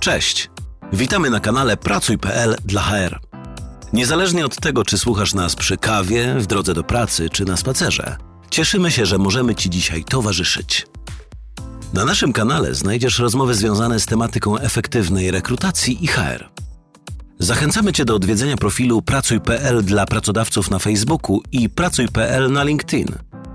Cześć! 0.00 0.50
Witamy 0.92 1.30
na 1.30 1.40
kanale 1.40 1.76
Pracuj.pl 1.76 2.56
dla 2.64 2.82
HR. 2.82 3.20
Niezależnie 3.92 4.46
od 4.46 4.56
tego, 4.56 4.84
czy 4.84 4.98
słuchasz 4.98 5.34
nas 5.34 5.56
przy 5.56 5.76
kawie, 5.76 6.34
w 6.34 6.46
drodze 6.46 6.74
do 6.74 6.84
pracy 6.84 7.30
czy 7.30 7.44
na 7.44 7.56
spacerze, 7.56 8.16
cieszymy 8.50 8.90
się, 8.90 9.06
że 9.06 9.18
możemy 9.18 9.54
Ci 9.54 9.70
dzisiaj 9.70 10.04
towarzyszyć. 10.04 10.86
Na 11.94 12.04
naszym 12.04 12.32
kanale 12.32 12.74
znajdziesz 12.74 13.18
rozmowy 13.18 13.54
związane 13.54 14.00
z 14.00 14.06
tematyką 14.06 14.58
efektywnej 14.58 15.30
rekrutacji 15.30 16.04
i 16.04 16.06
HR. 16.06 16.48
Zachęcamy 17.38 17.92
Cię 17.92 18.04
do 18.04 18.14
odwiedzenia 18.14 18.56
profilu 18.56 19.02
Pracuj.pl 19.02 19.84
dla 19.84 20.06
pracodawców 20.06 20.70
na 20.70 20.78
Facebooku 20.78 21.42
i 21.52 21.68
Pracuj.pl 21.68 22.52
na 22.52 22.64
LinkedIn, 22.64 23.08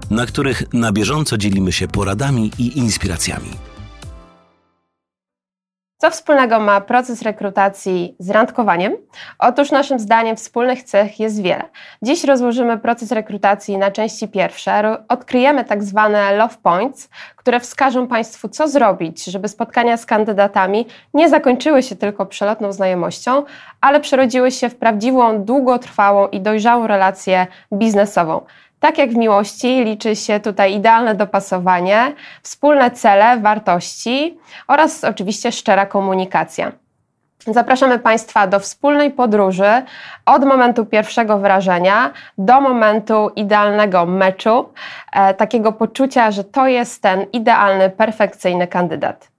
na 0.10 0.26
których 0.26 0.74
na 0.74 0.92
bieżąco 0.92 1.38
dzielimy 1.38 1.72
się 1.72 1.88
poradami 1.88 2.52
i 2.58 2.78
inspiracjami. 2.78 3.50
Co 6.00 6.12
wspólnego 6.12 6.60
ma 6.60 6.82
proces 6.82 7.22
rekrutacji 7.22 8.16
z 8.20 8.30
randkowaniem? 8.30 8.94
Otóż 9.40 9.72
naszym 9.72 10.00
zdaniem 10.00 10.36
wspólnych 10.36 10.84
cech 10.84 11.20
jest 11.20 11.42
wiele. 11.42 11.64
Dziś 12.02 12.24
rozłożymy 12.24 12.78
proces 12.78 13.12
rekrutacji 13.12 13.78
na 13.78 13.92
części 13.92 14.28
pierwsze. 14.28 14.98
Odkryjemy 15.10 15.66
tak 15.66 15.84
zwane 15.84 16.36
love 16.36 16.56
points, 16.64 17.10
które 17.36 17.60
wskażą 17.60 18.08
Państwu, 18.08 18.50
co 18.50 18.68
zrobić, 18.68 19.26
żeby 19.26 19.48
spotkania 19.48 19.98
z 19.98 20.06
kandydatami 20.06 20.88
nie 21.14 21.30
zakończyły 21.30 21.84
się 21.84 21.96
tylko 21.96 22.26
przelotną 22.26 22.72
znajomością, 22.72 23.44
ale 23.82 24.00
przerodziły 24.00 24.52
się 24.52 24.70
w 24.70 24.76
prawdziwą, 24.76 25.44
długotrwałą 25.44 26.28
i 26.28 26.42
dojrzałą 26.42 26.88
relację 26.88 27.48
biznesową. 27.74 28.42
Tak 28.80 28.98
jak 28.98 29.10
w 29.10 29.16
miłości, 29.16 29.84
liczy 29.84 30.16
się 30.16 30.40
tutaj 30.40 30.74
idealne 30.74 31.16
dopasowanie, 31.16 32.14
wspólne 32.44 32.92
cele, 32.92 33.38
wartości 33.38 34.38
oraz 34.68 35.04
oczywiście 35.04 35.52
szczera 35.52 35.86
komunikacja. 35.86 36.72
Zapraszamy 37.48 38.00
Państwa 38.00 38.48
do 38.48 38.60
wspólnej 38.60 39.12
podróży 39.12 39.84
od 40.26 40.46
momentu 40.46 40.86
pierwszego 40.86 41.38
wrażenia 41.38 42.12
do 42.38 42.62
momentu 42.62 43.30
idealnego 43.36 44.06
meczu, 44.06 44.70
e, 45.14 45.34
takiego 45.34 45.72
poczucia, 45.72 46.32
że 46.32 46.44
to 46.44 46.68
jest 46.68 47.02
ten 47.02 47.26
idealny, 47.34 47.90
perfekcyjny 47.90 48.68
kandydat. 48.68 49.37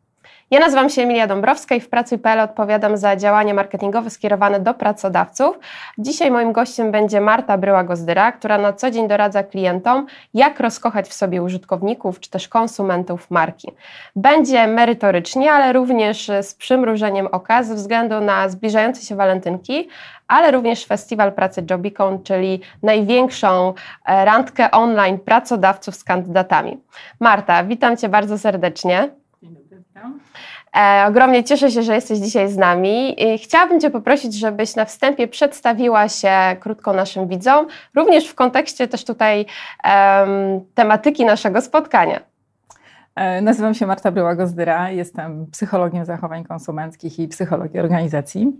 Ja 0.51 0.61
nazywam 0.61 0.91
się 0.91 1.03
Emilia 1.03 1.27
Dąbrowska 1.27 1.75
i 1.75 1.81
w 1.81 1.89
Pracuj.pl 1.89 2.41
odpowiadam 2.41 2.97
za 2.97 3.17
działania 3.17 3.55
marketingowe 3.55 4.11
skierowane 4.11 4.61
do 4.61 4.75
pracodawców. 4.75 5.59
Dzisiaj 5.99 6.31
moim 6.31 6.53
gościem 6.53 6.93
będzie 6.93 7.21
Marta 7.21 7.59
Bryła-Gozdyra, 7.59 8.33
która 8.33 8.59
na 8.59 8.73
co 8.73 8.91
dzień 8.91 9.09
doradza 9.09 9.43
klientom, 9.43 10.07
jak 10.35 10.61
rozkochać 10.61 11.09
w 11.09 11.13
sobie 11.13 11.43
użytkowników 11.43 12.21
czy 12.21 12.31
też 12.31 12.49
konsumentów 12.49 13.31
marki. 13.31 13.73
Będzie 14.17 14.67
merytorycznie, 14.67 15.53
ale 15.53 15.73
również 15.73 16.31
z 16.43 16.55
przymrużeniem 16.55 17.27
oka 17.27 17.62
ze 17.62 17.75
względu 17.75 18.21
na 18.21 18.49
zbliżające 18.49 19.03
się 19.03 19.17
walentynki, 19.17 19.89
ale 20.29 20.51
również 20.51 20.87
Festiwal 20.87 21.33
Pracy 21.33 21.65
Jobicon, 21.71 22.23
czyli 22.23 22.61
największą 22.83 23.75
e, 24.07 24.25
randkę 24.25 24.71
online 24.71 25.19
pracodawców 25.19 25.95
z 25.95 26.05
kandydatami. 26.05 26.81
Marta, 27.21 27.65
witam 27.65 27.97
Cię 27.97 28.09
bardzo 28.09 28.39
serdecznie. 28.39 29.18
E, 30.77 31.05
ogromnie 31.09 31.45
cieszę 31.45 31.71
się, 31.71 31.83
że 31.83 31.95
jesteś 31.95 32.19
dzisiaj 32.19 32.49
z 32.49 32.57
nami. 32.57 33.17
Chciałabym 33.43 33.81
Cię 33.81 33.91
poprosić, 33.91 34.35
żebyś 34.35 34.77
na 34.77 34.85
wstępie 34.85 35.29
przedstawiła 35.29 36.09
się 36.09 36.33
krótko 36.61 36.93
naszym 36.93 37.29
widzom, 37.29 37.67
również 37.95 38.29
w 38.29 38.35
kontekście 38.35 38.89
też 38.89 39.05
tutaj 39.05 39.47
um, 39.85 40.61
tematyki 40.75 41.25
naszego 41.25 41.61
spotkania. 41.61 42.21
E, 43.19 43.41
nazywam 43.41 43.75
się 43.75 43.87
Marta 43.87 44.13
Bryła-Gozdyra, 44.13 44.89
jestem 44.91 45.47
psychologiem 45.47 46.05
zachowań 46.05 46.45
konsumenckich 46.45 47.19
i 47.19 47.29
psychologii 47.29 47.81
organizacji. 47.81 48.53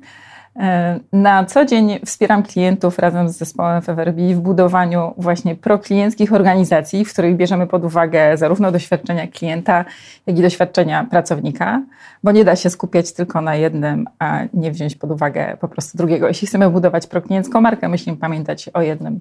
E, 0.56 1.01
na 1.12 1.45
co 1.45 1.64
dzień 1.64 1.98
wspieram 2.05 2.42
klientów 2.42 2.98
razem 2.98 3.29
z 3.29 3.36
zespołem 3.36 3.83
FFRB 3.83 4.34
w 4.34 4.41
budowaniu 4.41 5.14
właśnie 5.17 5.55
proklienckich 5.55 6.33
organizacji, 6.33 7.05
w 7.05 7.13
których 7.13 7.36
bierzemy 7.36 7.67
pod 7.67 7.85
uwagę 7.85 8.36
zarówno 8.36 8.73
doświadczenia 8.73 9.27
klienta, 9.27 9.85
jak 10.27 10.39
i 10.39 10.42
doświadczenia 10.42 11.07
pracownika, 11.11 11.83
bo 12.24 12.33
nie 12.33 12.45
da 12.45 12.57
się 12.57 12.70
skupiać 12.70 13.13
tylko 13.13 13.41
na 13.41 13.55
jednym, 13.55 14.07
a 14.18 14.41
nie 14.55 14.73
wziąć 14.73 14.97
pod 14.97 15.11
uwagę 15.11 15.57
po 15.61 15.68
prostu 15.68 15.98
drugiego. 15.98 16.29
Jeśli 16.29 16.48
chcemy 16.48 16.70
budować 16.70 17.07
prokliencką 17.07 17.61
markę, 17.61 17.89
musimy 17.89 18.17
pamiętać 18.17 18.68
o 18.68 18.83
jednym 18.83 19.20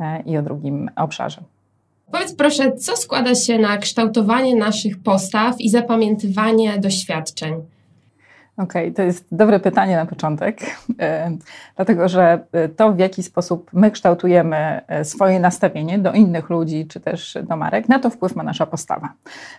e, 0.00 0.20
i 0.20 0.38
o 0.38 0.42
drugim 0.42 0.90
obszarze. 0.96 1.55
Powiedz 2.12 2.34
proszę, 2.34 2.72
co 2.72 2.96
składa 2.96 3.34
się 3.34 3.58
na 3.58 3.78
kształtowanie 3.78 4.56
naszych 4.56 5.02
postaw 5.02 5.60
i 5.60 5.70
zapamiętywanie 5.70 6.78
doświadczeń? 6.78 7.75
Okej, 8.56 8.82
okay, 8.82 8.94
to 8.94 9.02
jest 9.02 9.26
dobre 9.32 9.60
pytanie 9.60 9.96
na 9.96 10.06
początek, 10.06 10.60
e, 11.00 11.30
dlatego 11.76 12.08
że 12.08 12.44
e, 12.52 12.68
to, 12.68 12.92
w 12.92 12.98
jaki 12.98 13.22
sposób 13.22 13.70
my 13.72 13.90
kształtujemy 13.90 14.80
e, 14.88 15.04
swoje 15.04 15.40
nastawienie 15.40 15.98
do 15.98 16.12
innych 16.12 16.50
ludzi 16.50 16.86
czy 16.86 17.00
też 17.00 17.38
do 17.42 17.56
marek, 17.56 17.88
na 17.88 17.98
to 17.98 18.10
wpływ 18.10 18.36
ma 18.36 18.42
nasza 18.42 18.66
postawa. 18.66 19.12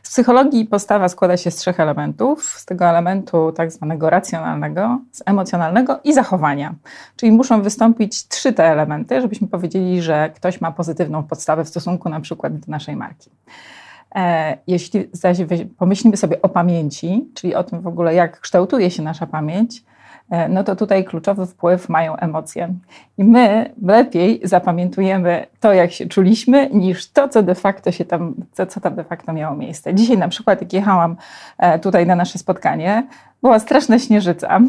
Z 0.03 0.09
psychologii 0.09 0.65
postawa 0.65 1.09
składa 1.09 1.37
się 1.37 1.51
z 1.51 1.55
trzech 1.55 1.79
elementów: 1.79 2.43
z 2.43 2.65
tego 2.65 2.85
elementu 2.85 3.51
tak 3.51 3.71
zwanego 3.71 4.09
racjonalnego, 4.09 4.99
z 5.11 5.23
emocjonalnego 5.25 5.99
i 6.03 6.13
zachowania. 6.13 6.75
Czyli 7.15 7.31
muszą 7.31 7.61
wystąpić 7.61 8.27
trzy 8.27 8.53
te 8.53 8.65
elementy, 8.65 9.21
żebyśmy 9.21 9.47
powiedzieli, 9.47 10.01
że 10.01 10.29
ktoś 10.35 10.61
ma 10.61 10.71
pozytywną 10.71 11.23
podstawę 11.23 11.65
w 11.65 11.69
stosunku 11.69 12.09
na 12.09 12.19
przykład 12.19 12.59
do 12.59 12.71
naszej 12.71 12.95
marki. 12.95 13.29
E, 14.15 14.57
jeśli 14.67 15.09
zaś 15.11 15.37
pomyślimy 15.77 16.17
sobie 16.17 16.41
o 16.41 16.49
pamięci, 16.49 17.29
czyli 17.33 17.55
o 17.55 17.63
tym 17.63 17.81
w 17.81 17.87
ogóle, 17.87 18.13
jak 18.13 18.39
kształtuje 18.39 18.91
się 18.91 19.03
nasza 19.03 19.27
pamięć, 19.27 19.83
e, 20.29 20.49
no 20.49 20.63
to 20.63 20.75
tutaj 20.75 21.05
kluczowy 21.05 21.45
wpływ 21.45 21.89
mają 21.89 22.15
emocje. 22.15 22.73
I 23.17 23.23
my 23.23 23.73
lepiej 23.83 24.41
zapamiętujemy 24.43 25.45
to, 25.59 25.73
jak 25.73 25.91
się 25.91 26.05
czuliśmy, 26.05 26.69
niż 26.69 27.11
to, 27.11 27.29
co 27.29 27.43
de 27.43 27.55
facto 27.55 27.91
się 27.91 28.05
tam, 28.05 28.33
co, 28.51 28.65
co 28.65 28.79
tam 28.79 28.95
de 28.95 29.03
facto 29.03 29.33
miało 29.33 29.55
miejsce. 29.55 29.93
Dzisiaj 29.93 30.17
na 30.17 30.27
przykład, 30.27 30.61
jak 30.61 30.73
jechałam 30.73 31.15
e, 31.57 31.79
tutaj 31.79 32.05
na 32.05 32.15
nasze 32.15 32.39
spotkanie, 32.39 33.07
była 33.41 33.59
straszna 33.59 33.99
śnieżyca. 33.99 34.59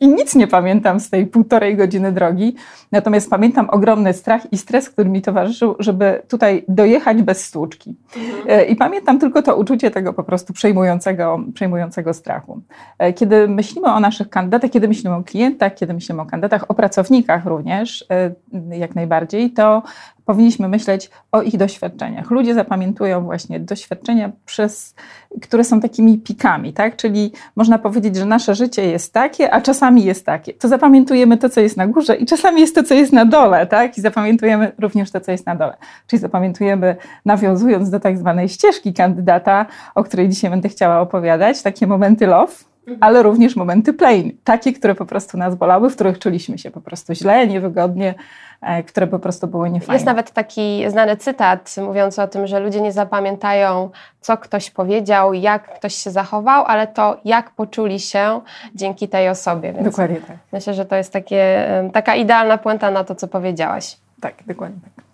I 0.00 0.08
nic 0.08 0.34
nie 0.34 0.46
pamiętam 0.46 1.00
z 1.00 1.10
tej 1.10 1.26
półtorej 1.26 1.76
godziny 1.76 2.12
drogi. 2.12 2.54
Natomiast 2.92 3.30
pamiętam 3.30 3.70
ogromny 3.70 4.12
strach 4.12 4.52
i 4.52 4.58
stres, 4.58 4.90
który 4.90 5.10
mi 5.10 5.22
towarzyszył, 5.22 5.76
żeby 5.78 6.22
tutaj 6.28 6.64
dojechać 6.68 7.22
bez 7.22 7.44
stłuczki. 7.44 7.96
Mhm. 8.16 8.68
I 8.68 8.76
pamiętam 8.76 9.18
tylko 9.18 9.42
to 9.42 9.56
uczucie 9.56 9.90
tego 9.90 10.12
po 10.12 10.24
prostu 10.24 10.52
przejmującego, 10.52 11.40
przejmującego 11.54 12.14
strachu. 12.14 12.60
E, 12.98 13.12
kiedy 13.12 13.48
myślimy 13.48 13.88
o 13.88 14.00
naszych 14.00 14.30
kandydatach, 14.30 14.70
kiedy 14.70 14.88
myślimy 14.88 15.16
o 15.16 15.22
klientach, 15.22 15.74
kiedy 15.74 15.94
myślimy 15.94 16.22
o 16.22 16.26
kandydatach, 16.26 16.70
o 16.70 16.74
pracownikach 16.74 17.46
również, 17.46 18.04
e, 18.10 18.34
jak 18.78 18.94
najbardziej, 18.94 19.50
to 19.50 19.82
powinniśmy 20.30 20.68
myśleć 20.68 21.10
o 21.32 21.42
ich 21.42 21.56
doświadczeniach. 21.56 22.30
Ludzie 22.30 22.54
zapamiętują 22.54 23.24
właśnie 23.24 23.60
doświadczenia, 23.60 24.30
przez, 24.46 24.94
które 25.42 25.64
są 25.64 25.80
takimi 25.80 26.18
pikami, 26.18 26.72
tak? 26.72 26.96
Czyli 26.96 27.32
można 27.56 27.78
powiedzieć, 27.78 28.16
że 28.16 28.24
nasze 28.24 28.54
życie 28.54 28.84
jest 28.84 29.12
takie, 29.12 29.54
a 29.54 29.60
czasami 29.60 30.04
jest 30.04 30.26
takie. 30.26 30.54
To 30.54 30.68
zapamiętujemy 30.68 31.36
to, 31.36 31.48
co 31.48 31.60
jest 31.60 31.76
na 31.76 31.86
górze 31.86 32.16
i 32.16 32.26
czasami 32.26 32.60
jest 32.60 32.74
to, 32.74 32.82
co 32.82 32.94
jest 32.94 33.12
na 33.12 33.24
dole, 33.24 33.66
tak? 33.66 33.98
I 33.98 34.00
zapamiętujemy 34.00 34.72
również 34.78 35.10
to, 35.10 35.20
co 35.20 35.32
jest 35.32 35.46
na 35.46 35.54
dole. 35.54 35.76
Czyli 36.06 36.20
zapamiętujemy, 36.20 36.96
nawiązując 37.24 37.90
do 37.90 38.00
tak 38.00 38.18
zwanej 38.18 38.48
ścieżki 38.48 38.94
kandydata, 38.94 39.66
o 39.94 40.04
której 40.04 40.28
dzisiaj 40.28 40.50
będę 40.50 40.68
chciała 40.68 41.00
opowiadać, 41.00 41.62
takie 41.62 41.86
momenty 41.86 42.26
love. 42.26 42.69
Ale 43.00 43.22
również 43.22 43.56
momenty 43.56 43.92
plain, 43.92 44.32
takie, 44.44 44.72
które 44.72 44.94
po 44.94 45.06
prostu 45.06 45.38
nas 45.38 45.54
bolały, 45.54 45.90
w 45.90 45.94
których 45.94 46.18
czuliśmy 46.18 46.58
się 46.58 46.70
po 46.70 46.80
prostu 46.80 47.14
źle, 47.14 47.46
niewygodnie, 47.46 48.14
E, 48.60 48.82
które 48.82 49.06
po 49.06 49.18
prostu 49.18 49.46
były 49.46 49.70
niefajne. 49.70 49.94
Jest 49.94 50.06
nawet 50.06 50.30
taki 50.30 50.90
znany 50.90 51.16
cytat 51.16 51.76
mówiący 51.86 52.22
o 52.22 52.28
tym, 52.28 52.46
że 52.46 52.60
ludzie 52.60 52.80
nie 52.80 52.92
zapamiętają, 52.92 53.90
co 54.20 54.36
ktoś 54.36 54.70
powiedział, 54.70 55.34
jak 55.34 55.74
ktoś 55.74 55.94
się 55.94 56.10
zachował, 56.10 56.64
ale 56.64 56.86
to, 56.86 57.20
jak 57.24 57.50
poczuli 57.50 58.00
się 58.00 58.40
dzięki 58.74 59.08
tej 59.08 59.28
osobie. 59.28 59.72
Więc 59.72 59.84
dokładnie 59.84 60.16
tak. 60.16 60.36
Myślę, 60.52 60.74
że 60.74 60.84
to 60.84 60.96
jest 60.96 61.12
takie, 61.12 61.68
taka 61.92 62.14
idealna 62.14 62.58
puenta 62.58 62.90
na 62.90 63.04
to, 63.04 63.14
co 63.14 63.28
powiedziałaś. 63.28 63.96
Tak, 64.20 64.34
dokładnie 64.46 64.80
tak. 64.96 65.04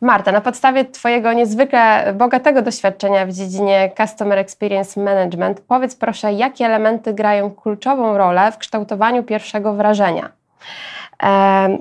Marta, 0.00 0.32
na 0.32 0.40
podstawie 0.40 0.84
Twojego 0.84 1.32
niezwykle 1.32 2.12
bogatego 2.16 2.62
doświadczenia 2.62 3.26
w 3.26 3.32
dziedzinie 3.32 3.90
Customer 3.96 4.38
Experience 4.38 5.00
Management, 5.00 5.60
powiedz 5.60 5.94
proszę, 5.96 6.32
jakie 6.32 6.64
elementy 6.64 7.14
grają 7.14 7.50
kluczową 7.50 8.18
rolę 8.18 8.52
w 8.52 8.58
kształtowaniu 8.58 9.22
pierwszego 9.22 9.74
wrażenia? 9.74 10.28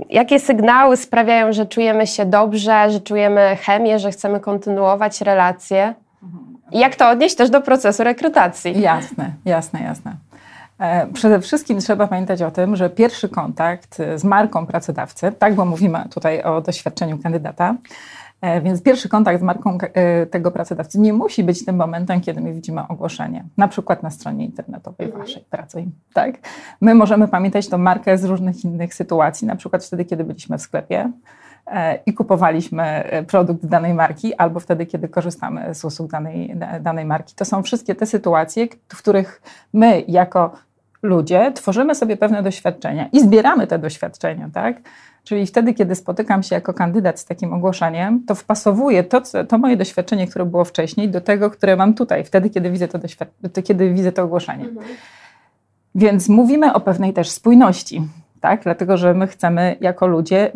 Jakie 0.09 0.39
sygnały 0.39 0.97
sprawiają, 0.97 1.53
że 1.53 1.65
czujemy 1.65 2.07
się 2.07 2.25
dobrze, 2.25 2.91
że 2.91 2.99
czujemy 2.99 3.57
chemię, 3.61 3.99
że 3.99 4.11
chcemy 4.11 4.39
kontynuować 4.39 5.21
relacje? 5.21 5.93
I 6.71 6.79
jak 6.79 6.95
to 6.95 7.09
odnieść 7.09 7.35
też 7.35 7.49
do 7.49 7.61
procesu 7.61 8.03
rekrutacji? 8.03 8.81
Jasne, 8.81 9.31
jasne, 9.45 9.79
jasne. 9.81 10.13
E, 10.79 11.07
przede 11.07 11.39
wszystkim 11.39 11.79
trzeba 11.79 12.07
pamiętać 12.07 12.41
o 12.41 12.51
tym, 12.51 12.75
że 12.75 12.89
pierwszy 12.89 13.29
kontakt 13.29 13.97
z 14.15 14.23
marką 14.23 14.65
pracodawcy, 14.65 15.31
tak, 15.39 15.55
bo 15.55 15.65
mówimy 15.65 16.03
tutaj 16.09 16.43
o 16.43 16.61
doświadczeniu 16.61 17.17
kandydata, 17.17 17.75
E, 18.41 18.61
więc 18.61 18.83
pierwszy 18.83 19.09
kontakt 19.09 19.39
z 19.39 19.43
marką 19.43 19.77
e, 19.81 20.25
tego 20.25 20.51
pracodawcy 20.51 20.99
nie 20.99 21.13
musi 21.13 21.43
być 21.43 21.65
tym 21.65 21.75
momentem, 21.75 22.21
kiedy 22.21 22.41
my 22.41 22.53
widzimy 22.53 22.87
ogłoszenie, 22.87 23.43
na 23.57 23.67
przykład 23.67 24.03
na 24.03 24.09
stronie 24.09 24.45
internetowej 24.45 25.07
mhm. 25.07 25.25
waszej 25.25 25.43
pracy. 25.49 25.85
Tak? 26.13 26.35
My 26.81 26.95
możemy 26.95 27.27
pamiętać 27.27 27.69
tą 27.69 27.77
markę 27.77 28.17
z 28.17 28.23
różnych 28.23 28.63
innych 28.63 28.93
sytuacji, 28.93 29.47
na 29.47 29.55
przykład 29.55 29.85
wtedy, 29.85 30.05
kiedy 30.05 30.23
byliśmy 30.23 30.57
w 30.57 30.61
sklepie 30.61 31.11
e, 31.67 31.99
i 32.05 32.13
kupowaliśmy 32.13 33.03
produkt 33.27 33.65
danej 33.65 33.93
marki, 33.93 34.35
albo 34.35 34.59
wtedy, 34.59 34.85
kiedy 34.85 35.07
korzystamy 35.07 35.75
z 35.75 35.85
usług 35.85 36.11
danej, 36.11 36.55
danej 36.81 37.05
marki. 37.05 37.35
To 37.35 37.45
są 37.45 37.63
wszystkie 37.63 37.95
te 37.95 38.05
sytuacje, 38.05 38.67
w 38.89 38.97
których 38.97 39.41
my 39.73 40.03
jako 40.07 40.51
ludzie 41.01 41.51
tworzymy 41.51 41.95
sobie 41.95 42.17
pewne 42.17 42.43
doświadczenia 42.43 43.09
i 43.11 43.19
zbieramy 43.19 43.67
te 43.67 43.79
doświadczenia, 43.79 44.49
tak? 44.53 44.81
Czyli 45.23 45.45
wtedy, 45.45 45.73
kiedy 45.73 45.95
spotykam 45.95 46.43
się 46.43 46.55
jako 46.55 46.73
kandydat 46.73 47.19
z 47.19 47.25
takim 47.25 47.53
ogłoszeniem, 47.53 48.23
to 48.25 48.35
wpasowuję 48.35 49.03
to, 49.03 49.21
to 49.47 49.57
moje 49.57 49.77
doświadczenie, 49.77 50.27
które 50.27 50.45
było 50.45 50.65
wcześniej, 50.65 51.09
do 51.09 51.21
tego, 51.21 51.49
które 51.49 51.75
mam 51.75 51.93
tutaj, 51.93 52.23
wtedy, 52.23 52.49
kiedy 52.49 52.71
widzę 52.71 52.87
to, 52.87 52.99
kiedy 53.63 53.93
widzę 53.93 54.11
to 54.11 54.23
ogłoszenie. 54.23 54.65
Mhm. 54.65 54.85
Więc 55.95 56.29
mówimy 56.29 56.73
o 56.73 56.79
pewnej 56.79 57.13
też 57.13 57.29
spójności 57.29 58.01
tak? 58.41 58.63
Dlatego, 58.63 58.97
że 58.97 59.13
my 59.13 59.27
chcemy 59.27 59.75
jako 59.81 60.07
ludzie, 60.07 60.51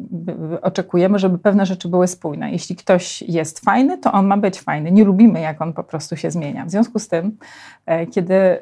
oczekujemy, 0.62 1.20
żeby 1.20 1.38
pewne 1.38 1.66
rzeczy 1.66 1.88
były 1.88 2.08
spójne. 2.08 2.52
Jeśli 2.52 2.76
ktoś 2.76 3.22
jest 3.22 3.60
fajny, 3.60 3.98
to 3.98 4.12
on 4.12 4.28
ma 4.28 4.38
być 4.38 4.62
fajny. 4.62 4.92
Nie 4.92 5.04
lubimy, 5.04 5.42
jak 5.42 5.62
on 5.62 5.74
po 5.74 5.84
prostu 5.84 6.18
się 6.18 6.32
zmienia. 6.32 6.66
W 6.66 6.72
związku 6.72 7.00
z 7.00 7.08
tym, 7.08 7.38
e, 7.86 8.08
kiedy 8.08 8.60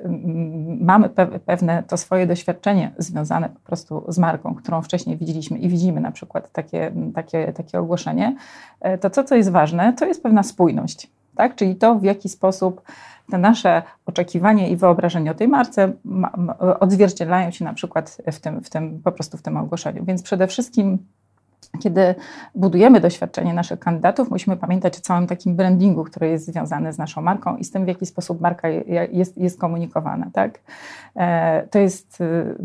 mamy 0.81 1.09
pewne 1.45 1.83
to 1.83 1.97
swoje 1.97 2.27
doświadczenie 2.27 2.91
związane 2.97 3.49
po 3.49 3.59
prostu 3.59 4.03
z 4.07 4.17
marką, 4.17 4.55
którą 4.55 4.81
wcześniej 4.81 5.17
widzieliśmy 5.17 5.57
i 5.57 5.69
widzimy 5.69 6.01
na 6.01 6.11
przykład 6.11 6.51
takie, 6.51 6.91
takie, 7.15 7.53
takie 7.53 7.79
ogłoszenie, 7.79 8.35
e, 8.81 8.97
to 8.97 9.09
co, 9.09 9.23
co 9.23 9.35
jest 9.35 9.51
ważne, 9.51 9.93
to 9.93 10.05
jest 10.05 10.23
pewna 10.23 10.43
spójność. 10.43 11.11
Tak? 11.35 11.55
Czyli 11.55 11.75
to, 11.75 11.95
w 11.95 12.03
jaki 12.03 12.29
sposób 12.29 12.81
te 13.31 13.37
nasze 13.37 13.83
oczekiwania 14.05 14.67
i 14.67 14.75
wyobrażenia 14.75 15.31
o 15.31 15.35
tej 15.35 15.47
marce 15.47 15.93
odzwierciedlają 16.79 17.51
się 17.51 17.65
na 17.65 17.73
przykład 17.73 18.17
w 18.31 18.39
tym, 18.39 18.61
w 18.61 18.69
tym, 18.69 19.01
po 19.03 19.11
prostu 19.11 19.37
w 19.37 19.41
tym 19.41 19.57
ogłoszeniu. 19.57 20.05
Więc 20.05 20.23
przede 20.23 20.47
wszystkim 20.47 20.99
kiedy 21.79 22.15
budujemy 22.55 22.99
doświadczenie 22.99 23.53
naszych 23.53 23.79
kandydatów, 23.79 24.29
musimy 24.29 24.57
pamiętać 24.57 24.97
o 24.97 25.01
całym 25.01 25.27
takim 25.27 25.55
brandingu, 25.55 26.03
który 26.03 26.29
jest 26.29 26.45
związany 26.45 26.93
z 26.93 26.97
naszą 26.97 27.21
marką 27.21 27.57
i 27.57 27.63
z 27.63 27.71
tym, 27.71 27.85
w 27.85 27.87
jaki 27.87 28.05
sposób 28.05 28.41
marka 28.41 28.67
jest, 29.11 29.37
jest 29.37 29.59
komunikowana. 29.59 30.29
Tak? 30.33 30.59
E, 31.15 31.67
to 31.67 31.79
jest 31.79 32.21
y, 32.21 32.55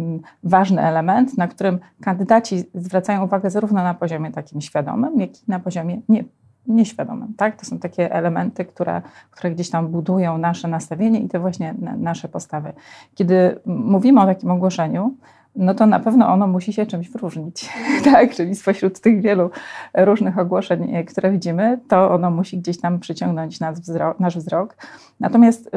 ważny 0.44 0.82
element, 0.82 1.38
na 1.38 1.48
którym 1.48 1.78
kandydaci 2.02 2.64
zwracają 2.74 3.24
uwagę 3.24 3.50
zarówno 3.50 3.82
na 3.82 3.94
poziomie 3.94 4.30
takim 4.30 4.60
świadomym, 4.60 5.20
jak 5.20 5.30
i 5.30 5.42
na 5.48 5.60
poziomie 5.60 6.00
nie, 6.08 6.24
nieświadomym. 6.66 7.34
Tak? 7.36 7.56
To 7.56 7.66
są 7.66 7.78
takie 7.78 8.12
elementy, 8.12 8.64
które, 8.64 9.02
które 9.30 9.50
gdzieś 9.50 9.70
tam 9.70 9.88
budują 9.88 10.38
nasze 10.38 10.68
nastawienie 10.68 11.20
i 11.20 11.28
te 11.28 11.38
właśnie 11.38 11.74
nasze 11.98 12.28
postawy. 12.28 12.72
Kiedy 13.14 13.60
mówimy 13.66 14.20
o 14.20 14.26
takim 14.26 14.50
ogłoszeniu, 14.50 15.16
no 15.56 15.74
to 15.74 15.86
na 15.86 16.00
pewno 16.00 16.28
ono 16.28 16.46
musi 16.46 16.72
się 16.72 16.86
czymś 16.86 17.08
wyróżnić. 17.08 17.68
tak, 18.12 18.34
czyli 18.34 18.54
spośród 18.54 19.00
tych 19.00 19.20
wielu 19.20 19.50
różnych 19.94 20.38
ogłoszeń, 20.38 20.96
e, 20.96 21.04
które 21.04 21.30
widzimy, 21.30 21.80
to 21.88 22.10
ono 22.10 22.30
musi 22.30 22.58
gdzieś 22.58 22.80
tam 22.80 23.00
przyciągnąć 23.00 23.60
nasz 23.60 23.78
wzrok. 23.80 24.20
Nasz 24.20 24.36
wzrok. 24.36 24.76
Natomiast 25.20 25.70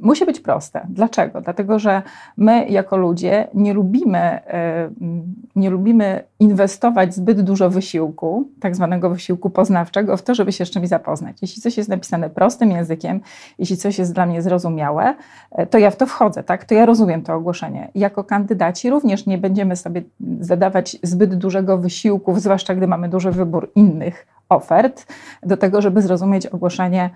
musi 0.00 0.26
być 0.26 0.40
proste. 0.40 0.86
Dlaczego? 0.88 1.40
Dlatego, 1.40 1.78
że 1.78 2.02
my 2.36 2.68
jako 2.68 2.96
ludzie 2.96 3.48
nie 3.54 3.74
lubimy, 3.74 4.40
um, 4.82 5.34
nie 5.56 5.70
lubimy 5.70 6.24
inwestować 6.40 7.14
zbyt 7.14 7.40
dużo 7.40 7.70
wysiłku, 7.70 8.48
tak 8.60 8.76
zwanego 8.76 9.10
wysiłku 9.10 9.50
poznawczego, 9.50 10.16
w 10.16 10.22
to, 10.22 10.34
żeby 10.34 10.52
się 10.52 10.66
z 10.66 10.70
czymś 10.70 10.88
zapoznać. 10.88 11.36
Jeśli 11.42 11.62
coś 11.62 11.76
jest 11.76 11.88
napisane 11.88 12.30
prostym 12.30 12.70
językiem, 12.70 13.20
jeśli 13.58 13.76
coś 13.76 13.98
jest 13.98 14.14
dla 14.14 14.26
mnie 14.26 14.42
zrozumiałe, 14.42 15.14
e, 15.50 15.66
to 15.66 15.78
ja 15.78 15.90
w 15.90 15.96
to 15.96 16.06
wchodzę, 16.06 16.42
tak? 16.42 16.64
To 16.64 16.74
ja 16.74 16.86
rozumiem 16.86 17.22
to 17.22 17.34
ogłoszenie. 17.34 17.90
Jako 17.94 18.24
kandydaci 18.24 18.87
również 18.90 19.26
nie 19.26 19.38
będziemy 19.38 19.76
sobie 19.76 20.02
zadawać 20.40 20.96
zbyt 21.02 21.34
dużego 21.34 21.78
wysiłku, 21.78 22.40
zwłaszcza 22.40 22.74
gdy 22.74 22.86
mamy 22.86 23.08
duży 23.08 23.30
wybór 23.30 23.70
innych 23.74 24.26
ofert, 24.48 25.06
do 25.42 25.56
tego, 25.56 25.82
żeby 25.82 26.02
zrozumieć 26.02 26.46
ogłoszenie 26.46 27.10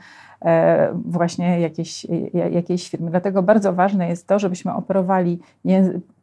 e, 0.45 0.93
właśnie 1.05 1.61
jakiejś, 1.61 2.07
jakiejś 2.51 2.91
firmy. 2.91 3.11
Dlatego 3.11 3.43
bardzo 3.43 3.73
ważne 3.73 4.09
jest 4.09 4.27
to, 4.27 4.39
żebyśmy 4.39 4.75
operowali 4.75 5.39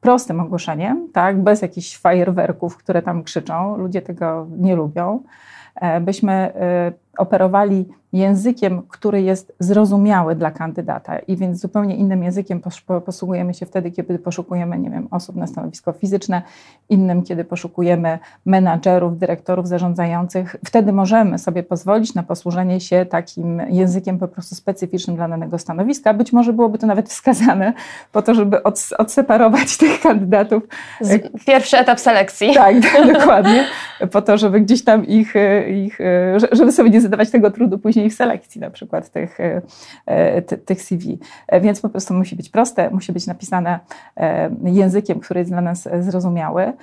prostym 0.01 0.39
ogłoszeniem, 0.39 1.07
tak, 1.13 1.43
bez 1.43 1.61
jakichś 1.61 1.97
fajerwerków, 1.97 2.77
które 2.77 3.01
tam 3.01 3.23
krzyczą. 3.23 3.77
Ludzie 3.77 4.01
tego 4.01 4.47
nie 4.57 4.75
lubią. 4.75 5.23
E, 5.75 6.01
byśmy 6.01 6.33
e, 6.33 6.91
operowali 7.17 7.85
językiem, 8.13 8.81
który 8.89 9.21
jest 9.21 9.53
zrozumiały 9.59 10.35
dla 10.35 10.51
kandydata 10.51 11.19
i 11.19 11.37
więc 11.37 11.59
zupełnie 11.59 11.95
innym 11.95 12.23
językiem 12.23 12.61
posługujemy 13.05 13.53
się 13.53 13.65
wtedy, 13.65 13.91
kiedy 13.91 14.19
poszukujemy, 14.19 14.79
nie 14.79 14.89
wiem, 14.89 15.07
osób 15.11 15.35
na 15.35 15.47
stanowisko 15.47 15.91
fizyczne, 15.91 16.41
innym, 16.89 17.23
kiedy 17.23 17.43
poszukujemy 17.43 18.19
menadżerów, 18.45 19.17
dyrektorów 19.17 19.67
zarządzających. 19.67 20.55
Wtedy 20.65 20.93
możemy 20.93 21.39
sobie 21.39 21.63
pozwolić 21.63 22.13
na 22.13 22.23
posłużenie 22.23 22.79
się 22.79 23.05
takim 23.05 23.61
językiem 23.69 24.19
po 24.19 24.27
prostu 24.27 24.55
specyficznym 24.55 25.15
dla 25.15 25.27
danego 25.27 25.57
stanowiska. 25.57 26.13
Być 26.13 26.33
może 26.33 26.53
byłoby 26.53 26.77
to 26.77 26.87
nawet 26.87 27.09
wskazane 27.09 27.73
po 28.11 28.21
to, 28.21 28.33
żeby 28.33 28.63
odseparować 28.97 29.77
tych 29.77 30.01
kandydatów. 30.01 30.63
Pierwszy 31.47 31.77
etap 31.77 31.99
selekcji. 31.99 32.53
Tak, 32.53 32.75
dokładnie. 33.13 33.65
Po 34.11 34.21
to, 34.21 34.37
żeby 34.37 34.61
gdzieś 34.61 34.83
tam 34.83 35.05
ich, 35.05 35.33
ich 35.85 35.99
żeby 36.51 36.71
sobie 36.71 36.89
nie 36.89 36.98
zadawać 37.01 37.31
tego 37.31 37.51
trudu 37.51 37.79
później 37.79 38.09
w 38.09 38.13
selekcji 38.13 38.61
na 38.61 38.69
przykład 38.69 39.09
tych, 39.09 39.39
e, 39.39 39.61
e, 40.05 40.41
tych 40.41 40.81
CV. 40.81 41.19
E, 41.47 41.61
więc 41.61 41.81
po 41.81 41.89
prostu 41.89 42.13
musi 42.13 42.35
być 42.35 42.49
proste, 42.49 42.89
musi 42.89 43.13
być 43.13 43.27
napisane 43.27 43.79
językiem, 44.63 45.19
który 45.19 45.39
jest 45.39 45.51
dla 45.51 45.61
nas 45.61 45.89
zrozumiały. 45.99 46.73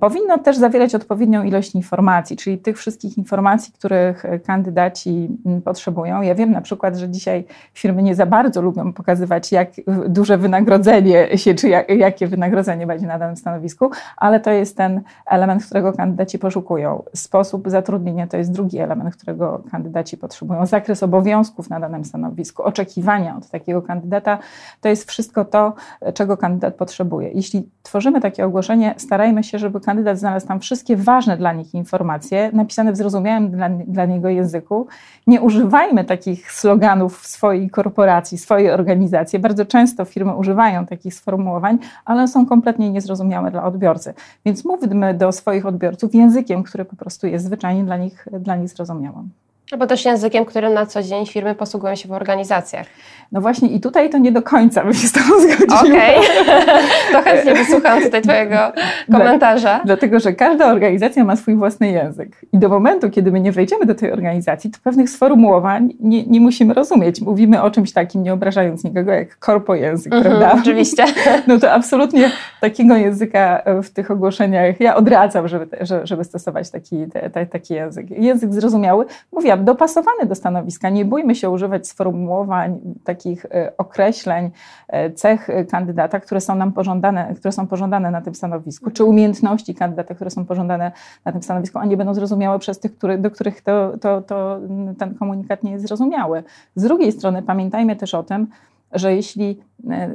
Powinno 0.00 0.38
też 0.38 0.56
zawierać 0.56 0.94
odpowiednią 0.94 1.42
ilość 1.42 1.74
informacji, 1.74 2.36
czyli 2.36 2.58
tych 2.58 2.78
wszystkich 2.78 3.18
informacji, 3.18 3.72
których 3.72 4.24
kandydaci 4.46 5.28
potrzebują. 5.64 6.22
Ja 6.22 6.34
wiem 6.34 6.50
na 6.50 6.60
przykład, 6.60 6.96
że 6.96 7.08
dzisiaj 7.08 7.44
firmy 7.74 8.02
nie 8.02 8.14
za 8.14 8.26
bardzo 8.26 8.62
lubią 8.62 8.92
pokazywać, 8.92 9.52
jak 9.52 9.68
duże 10.08 10.38
wynagrodzenie 10.38 11.38
się, 11.38 11.54
czy 11.54 11.68
jak, 11.68 11.88
jakie 11.88 12.26
wynagrodzenie 12.26 12.86
będzie 12.86 13.06
na 13.06 13.18
danym 13.18 13.36
stanowisku, 13.36 13.90
ale 14.16 14.40
to 14.40 14.50
jest 14.50 14.76
ten 14.76 15.00
element, 15.26 15.64
którego 15.64 15.92
kandydaci 15.92 16.38
poszukują. 16.38 17.02
Sposób 17.14 17.70
zatrudnienia 17.70 18.26
to 18.26 18.36
jest 18.36 18.52
drugi 18.52 18.78
element, 18.78 19.16
którego 19.16 19.61
kandydaci 19.70 20.16
potrzebują, 20.16 20.66
zakres 20.66 21.02
obowiązków 21.02 21.70
na 21.70 21.80
danym 21.80 22.04
stanowisku, 22.04 22.62
oczekiwania 22.62 23.36
od 23.36 23.50
takiego 23.50 23.82
kandydata, 23.82 24.38
to 24.80 24.88
jest 24.88 25.08
wszystko 25.10 25.44
to, 25.44 25.74
czego 26.14 26.36
kandydat 26.36 26.74
potrzebuje. 26.74 27.28
Jeśli 27.28 27.68
tworzymy 27.82 28.20
takie 28.20 28.46
ogłoszenie, 28.46 28.94
starajmy 28.96 29.44
się, 29.44 29.58
żeby 29.58 29.80
kandydat 29.80 30.18
znalazł 30.18 30.46
tam 30.46 30.60
wszystkie 30.60 30.96
ważne 30.96 31.36
dla 31.36 31.52
nich 31.52 31.74
informacje, 31.74 32.50
napisane 32.52 32.92
w 32.92 32.96
zrozumiałym 32.96 33.50
dla, 33.50 33.68
dla 33.68 34.04
niego 34.04 34.28
języku. 34.28 34.86
Nie 35.26 35.40
używajmy 35.40 36.04
takich 36.04 36.52
sloganów 36.52 37.20
w 37.20 37.26
swojej 37.26 37.70
korporacji, 37.70 38.38
swojej 38.38 38.70
organizacji. 38.70 39.38
Bardzo 39.38 39.64
często 39.64 40.04
firmy 40.04 40.36
używają 40.36 40.86
takich 40.86 41.14
sformułowań, 41.14 41.78
ale 42.04 42.28
są 42.28 42.46
kompletnie 42.46 42.90
niezrozumiałe 42.90 43.50
dla 43.50 43.64
odbiorcy. 43.64 44.14
Więc 44.44 44.64
mówmy 44.64 45.14
do 45.14 45.32
swoich 45.32 45.66
odbiorców 45.66 46.14
językiem, 46.14 46.62
który 46.62 46.84
po 46.84 46.96
prostu 46.96 47.26
jest 47.26 47.44
zwyczajnie 47.44 47.84
dla 47.84 47.96
nich, 47.96 48.28
dla 48.40 48.56
nich 48.56 48.68
zrozumiałym. 48.68 49.30
Albo 49.72 49.86
też 49.86 50.04
językiem, 50.04 50.44
którym 50.44 50.74
na 50.74 50.86
co 50.86 51.02
dzień 51.02 51.26
firmy 51.26 51.54
posługują 51.54 51.94
się 51.94 52.08
w 52.08 52.12
organizacjach. 52.12 52.86
No 53.32 53.40
właśnie 53.40 53.68
i 53.68 53.80
tutaj 53.80 54.10
to 54.10 54.18
nie 54.18 54.32
do 54.32 54.42
końca 54.42 54.84
bym 54.84 54.94
się 54.94 55.08
z 55.08 55.12
Tobą 55.12 55.40
zgodziła. 55.40 55.80
Okej, 55.80 56.18
okay. 56.18 56.64
to 57.12 57.22
chętnie 57.22 57.54
wysłucham 57.54 58.02
tutaj 58.02 58.22
Twojego 58.22 58.56
komentarza. 59.12 59.74
Dla, 59.74 59.84
dlatego, 59.84 60.20
że 60.20 60.32
każda 60.32 60.66
organizacja 60.66 61.24
ma 61.24 61.36
swój 61.36 61.54
własny 61.54 61.90
język. 61.90 62.36
I 62.52 62.58
do 62.58 62.68
momentu, 62.68 63.10
kiedy 63.10 63.32
my 63.32 63.40
nie 63.40 63.52
wejdziemy 63.52 63.86
do 63.86 63.94
tej 63.94 64.12
organizacji, 64.12 64.70
to 64.70 64.78
pewnych 64.84 65.10
sformułowań 65.10 65.94
nie, 66.00 66.26
nie 66.26 66.40
musimy 66.40 66.74
rozumieć. 66.74 67.20
Mówimy 67.20 67.62
o 67.62 67.70
czymś 67.70 67.92
takim, 67.92 68.22
nie 68.22 68.32
obrażając 68.32 68.84
nikogo, 68.84 69.12
jak 69.12 69.38
korpo 69.38 69.74
język, 69.74 70.12
mm 70.12 70.24
-hmm, 70.24 70.28
prawda? 70.28 70.60
Oczywiście. 70.60 71.04
No 71.46 71.58
to 71.58 71.72
absolutnie 71.72 72.30
takiego 72.60 72.96
języka 72.96 73.62
w 73.82 73.90
tych 73.90 74.10
ogłoszeniach 74.10 74.80
ja 74.80 74.96
odradzam, 74.96 75.48
żeby, 75.48 75.66
żeby 76.04 76.24
stosować 76.24 76.70
taki, 76.70 77.06
taki 77.50 77.74
język. 77.74 78.10
Język 78.10 78.54
zrozumiały. 78.54 79.04
Mówiłam, 79.32 79.61
dopasowany 79.62 80.26
do 80.26 80.34
stanowiska. 80.34 80.90
Nie 80.90 81.04
bójmy 81.04 81.34
się 81.34 81.50
używać 81.50 81.88
sformułowań, 81.88 82.80
takich 83.04 83.44
e, 83.44 83.72
określeń, 83.78 84.50
e, 84.88 85.10
cech 85.10 85.48
kandydata, 85.70 86.20
które 86.20 86.40
są 86.40 86.54
nam 86.54 86.72
pożądane, 86.72 87.34
które 87.34 87.52
są 87.52 87.66
pożądane 87.66 88.10
na 88.10 88.20
tym 88.20 88.34
stanowisku, 88.34 88.90
czy 88.90 89.04
umiejętności 89.04 89.74
kandydata, 89.74 90.14
które 90.14 90.30
są 90.30 90.44
pożądane 90.44 90.92
na 91.24 91.32
tym 91.32 91.42
stanowisku, 91.42 91.78
a 91.78 91.84
nie 91.84 91.96
będą 91.96 92.14
zrozumiałe 92.14 92.58
przez 92.58 92.80
tych, 92.80 92.96
który, 92.96 93.18
do 93.18 93.30
których 93.30 93.60
to, 93.60 93.98
to, 94.00 94.22
to 94.22 94.60
ten 94.98 95.14
komunikat 95.14 95.62
nie 95.62 95.72
jest 95.72 95.86
zrozumiały. 95.86 96.42
Z 96.74 96.82
drugiej 96.82 97.12
strony 97.12 97.42
pamiętajmy 97.42 97.96
też 97.96 98.14
o 98.14 98.22
tym, 98.22 98.46
że 98.92 99.16
jeśli 99.16 99.62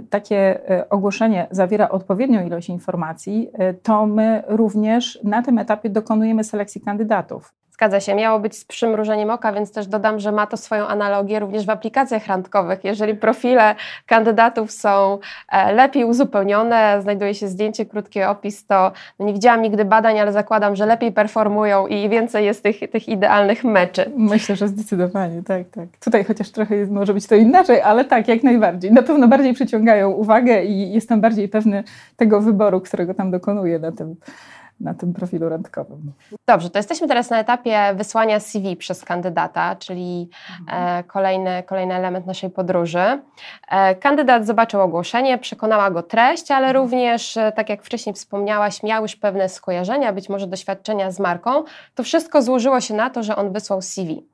takie 0.09 0.59
ogłoszenie 0.89 1.47
zawiera 1.51 1.89
odpowiednią 1.89 2.45
ilość 2.45 2.69
informacji, 2.69 3.49
to 3.83 4.05
my 4.05 4.43
również 4.47 5.19
na 5.23 5.41
tym 5.41 5.57
etapie 5.57 5.89
dokonujemy 5.89 6.43
selekcji 6.43 6.81
kandydatów. 6.81 7.53
Zgadza 7.77 7.99
się, 7.99 8.15
miało 8.15 8.39
być 8.39 8.57
z 8.57 8.65
przymrużeniem 8.65 9.29
oka, 9.29 9.53
więc 9.53 9.71
też 9.71 9.87
dodam, 9.87 10.19
że 10.19 10.31
ma 10.31 10.47
to 10.47 10.57
swoją 10.57 10.87
analogię 10.87 11.39
również 11.39 11.65
w 11.65 11.69
aplikacjach 11.69 12.27
randkowych. 12.27 12.83
Jeżeli 12.83 13.15
profile 13.15 13.75
kandydatów 14.05 14.71
są 14.71 15.19
e, 15.51 15.73
lepiej 15.73 16.05
uzupełnione, 16.05 17.01
znajduje 17.01 17.35
się 17.35 17.47
zdjęcie, 17.47 17.85
krótki 17.85 18.23
opis, 18.23 18.65
to 18.65 18.91
nie 19.19 19.33
widziałam 19.33 19.61
nigdy 19.61 19.85
badań, 19.85 20.19
ale 20.19 20.31
zakładam, 20.31 20.75
że 20.75 20.85
lepiej 20.85 21.11
performują 21.11 21.87
i 21.87 22.09
więcej 22.09 22.45
jest 22.45 22.63
tych, 22.63 22.79
tych 22.91 23.09
idealnych 23.09 23.63
meczy. 23.63 24.11
Myślę, 24.15 24.55
że 24.55 24.67
zdecydowanie, 24.67 25.43
tak, 25.43 25.69
tak. 25.69 25.87
Tutaj 26.03 26.23
chociaż 26.23 26.51
trochę 26.51 26.75
może 26.85 27.13
być 27.13 27.27
to 27.27 27.35
inaczej, 27.35 27.81
ale 27.81 28.05
tak, 28.05 28.27
jak 28.27 28.43
najbardziej. 28.43 28.91
Na 28.91 29.01
pewno 29.01 29.27
bardziej 29.27 29.53
przyciągają 29.53 30.09
uwagę 30.09 30.63
i 30.63 30.91
jestem 30.93 31.21
bardziej 31.21 31.49
pewny 31.49 31.83
tego 32.15 32.41
wyboru, 32.41 32.81
którego 32.81 33.13
tam 33.13 33.31
dokonuję 33.31 33.79
na 33.79 33.91
tym 33.91 34.15
na 34.79 34.93
tym 34.93 35.13
profilu 35.13 35.49
randkowym. 35.49 36.11
Dobrze, 36.47 36.69
to 36.69 36.79
jesteśmy 36.79 37.07
teraz 37.07 37.29
na 37.29 37.39
etapie 37.39 37.93
wysłania 37.95 38.39
CV 38.39 38.75
przez 38.75 39.05
kandydata, 39.05 39.75
czyli 39.75 40.29
mhm. 40.59 41.03
kolejny, 41.03 41.63
kolejny 41.63 41.93
element 41.93 42.25
naszej 42.25 42.49
podróży. 42.49 43.21
E, 43.71 43.95
kandydat 43.95 44.45
zobaczył 44.45 44.81
ogłoszenie, 44.81 45.37
przekonała 45.37 45.91
go 45.91 46.03
treść, 46.03 46.51
ale 46.51 46.67
mhm. 46.67 46.83
również, 46.83 47.37
e, 47.37 47.51
tak 47.51 47.69
jak 47.69 47.83
wcześniej 47.83 48.13
wspomniałaś, 48.13 48.83
miał 48.83 49.01
już 49.01 49.15
pewne 49.15 49.49
skojarzenia, 49.49 50.13
być 50.13 50.29
może 50.29 50.47
doświadczenia 50.47 51.11
z 51.11 51.19
marką. 51.19 51.63
To 51.95 52.03
wszystko 52.03 52.41
złożyło 52.41 52.81
się 52.81 52.93
na 52.93 53.09
to, 53.09 53.23
że 53.23 53.35
on 53.35 53.53
wysłał 53.53 53.81
CV. 53.81 54.25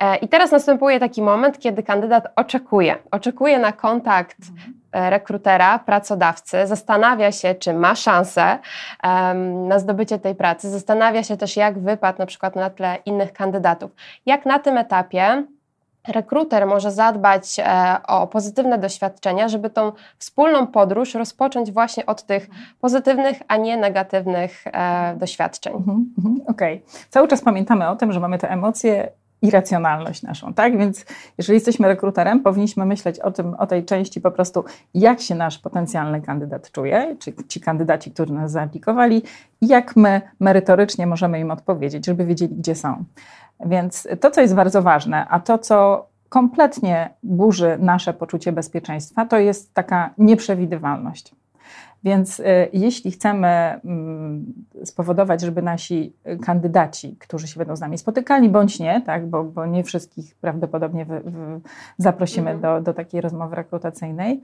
E, 0.00 0.16
I 0.16 0.28
teraz 0.28 0.52
następuje 0.52 1.00
taki 1.00 1.22
moment, 1.22 1.58
kiedy 1.58 1.82
kandydat 1.82 2.26
oczekuje. 2.36 2.96
Oczekuje 3.10 3.58
na 3.58 3.72
kontakt 3.72 4.36
mhm. 4.50 4.74
e, 4.92 5.10
rekrutera, 5.10 5.78
pracodawcy, 5.78 6.66
zastanawia 6.66 7.32
się, 7.32 7.54
czy 7.54 7.74
ma 7.74 7.94
szansę 7.94 8.58
um, 9.04 9.68
na 9.68 9.78
zdobycie 9.78 10.18
tej 10.18 10.34
pracy, 10.34 10.70
zastanawia 10.70 11.22
się 11.22 11.36
też, 11.36 11.56
jak 11.56 11.78
wypadł 11.78 12.18
na 12.18 12.26
przykład 12.26 12.56
na 12.56 12.70
tle 12.70 12.96
innych 13.06 13.32
kandydatów. 13.32 13.90
Jak 14.26 14.46
na 14.46 14.58
tym 14.58 14.78
etapie 14.78 15.44
rekruter 16.08 16.66
może 16.66 16.90
zadbać 16.90 17.58
e, 17.58 17.96
o 18.06 18.26
pozytywne 18.26 18.78
doświadczenia, 18.78 19.48
żeby 19.48 19.70
tą 19.70 19.92
wspólną 20.18 20.66
podróż 20.66 21.14
rozpocząć 21.14 21.72
właśnie 21.72 22.06
od 22.06 22.22
tych 22.22 22.44
mhm. 22.44 22.66
pozytywnych, 22.80 23.42
a 23.48 23.56
nie 23.56 23.76
negatywnych 23.76 24.64
doświadczeń. 25.16 25.74
Mhm, 25.74 26.10
Okej. 26.46 26.76
Okay. 26.76 27.06
Cały 27.10 27.28
czas 27.28 27.40
pamiętamy 27.40 27.88
o 27.88 27.96
tym, 27.96 28.12
że 28.12 28.20
mamy 28.20 28.38
te 28.38 28.50
emocje 28.50 29.08
irracjonalność 29.42 30.22
naszą, 30.22 30.54
tak? 30.54 30.78
Więc 30.78 31.04
jeżeli 31.38 31.56
jesteśmy 31.56 31.88
rekruterem, 31.88 32.40
powinniśmy 32.40 32.86
myśleć 32.86 33.20
o 33.20 33.30
tym, 33.30 33.54
o 33.54 33.66
tej 33.66 33.84
części 33.84 34.20
po 34.20 34.30
prostu, 34.30 34.64
jak 34.94 35.20
się 35.20 35.34
nasz 35.34 35.58
potencjalny 35.58 36.22
kandydat 36.22 36.70
czuje, 36.70 37.16
czy 37.18 37.32
ci 37.48 37.60
kandydaci, 37.60 38.10
którzy 38.10 38.32
nas 38.32 38.50
zaaplikowali, 38.52 39.22
jak 39.60 39.96
my 39.96 40.20
merytorycznie 40.40 41.06
możemy 41.06 41.40
im 41.40 41.50
odpowiedzieć, 41.50 42.06
żeby 42.06 42.24
wiedzieli, 42.24 42.54
gdzie 42.54 42.74
są. 42.74 43.04
Więc 43.66 44.08
to, 44.20 44.30
co 44.30 44.40
jest 44.40 44.54
bardzo 44.54 44.82
ważne, 44.82 45.26
a 45.28 45.40
to, 45.40 45.58
co 45.58 46.06
kompletnie 46.28 47.10
burzy 47.22 47.76
nasze 47.80 48.14
poczucie 48.14 48.52
bezpieczeństwa, 48.52 49.26
to 49.26 49.38
jest 49.38 49.74
taka 49.74 50.10
nieprzewidywalność. 50.18 51.34
Więc 52.04 52.40
y, 52.40 52.44
jeśli 52.72 53.10
chcemy 53.10 53.48
mm, 53.48 54.54
spowodować, 54.84 55.40
żeby 55.40 55.62
nasi 55.62 56.12
kandydaci, 56.42 57.16
którzy 57.18 57.48
się 57.48 57.58
będą 57.58 57.76
z 57.76 57.80
nami 57.80 57.98
spotykali, 57.98 58.48
bądź 58.48 58.80
nie, 58.80 59.02
tak, 59.06 59.26
bo, 59.26 59.44
bo 59.44 59.66
nie 59.66 59.84
wszystkich 59.84 60.34
prawdopodobnie 60.34 61.06
zaprosimy 61.98 62.50
mhm. 62.50 62.84
do, 62.84 62.84
do 62.84 62.94
takiej 62.94 63.20
rozmowy 63.20 63.56
rekrutacyjnej, 63.56 64.40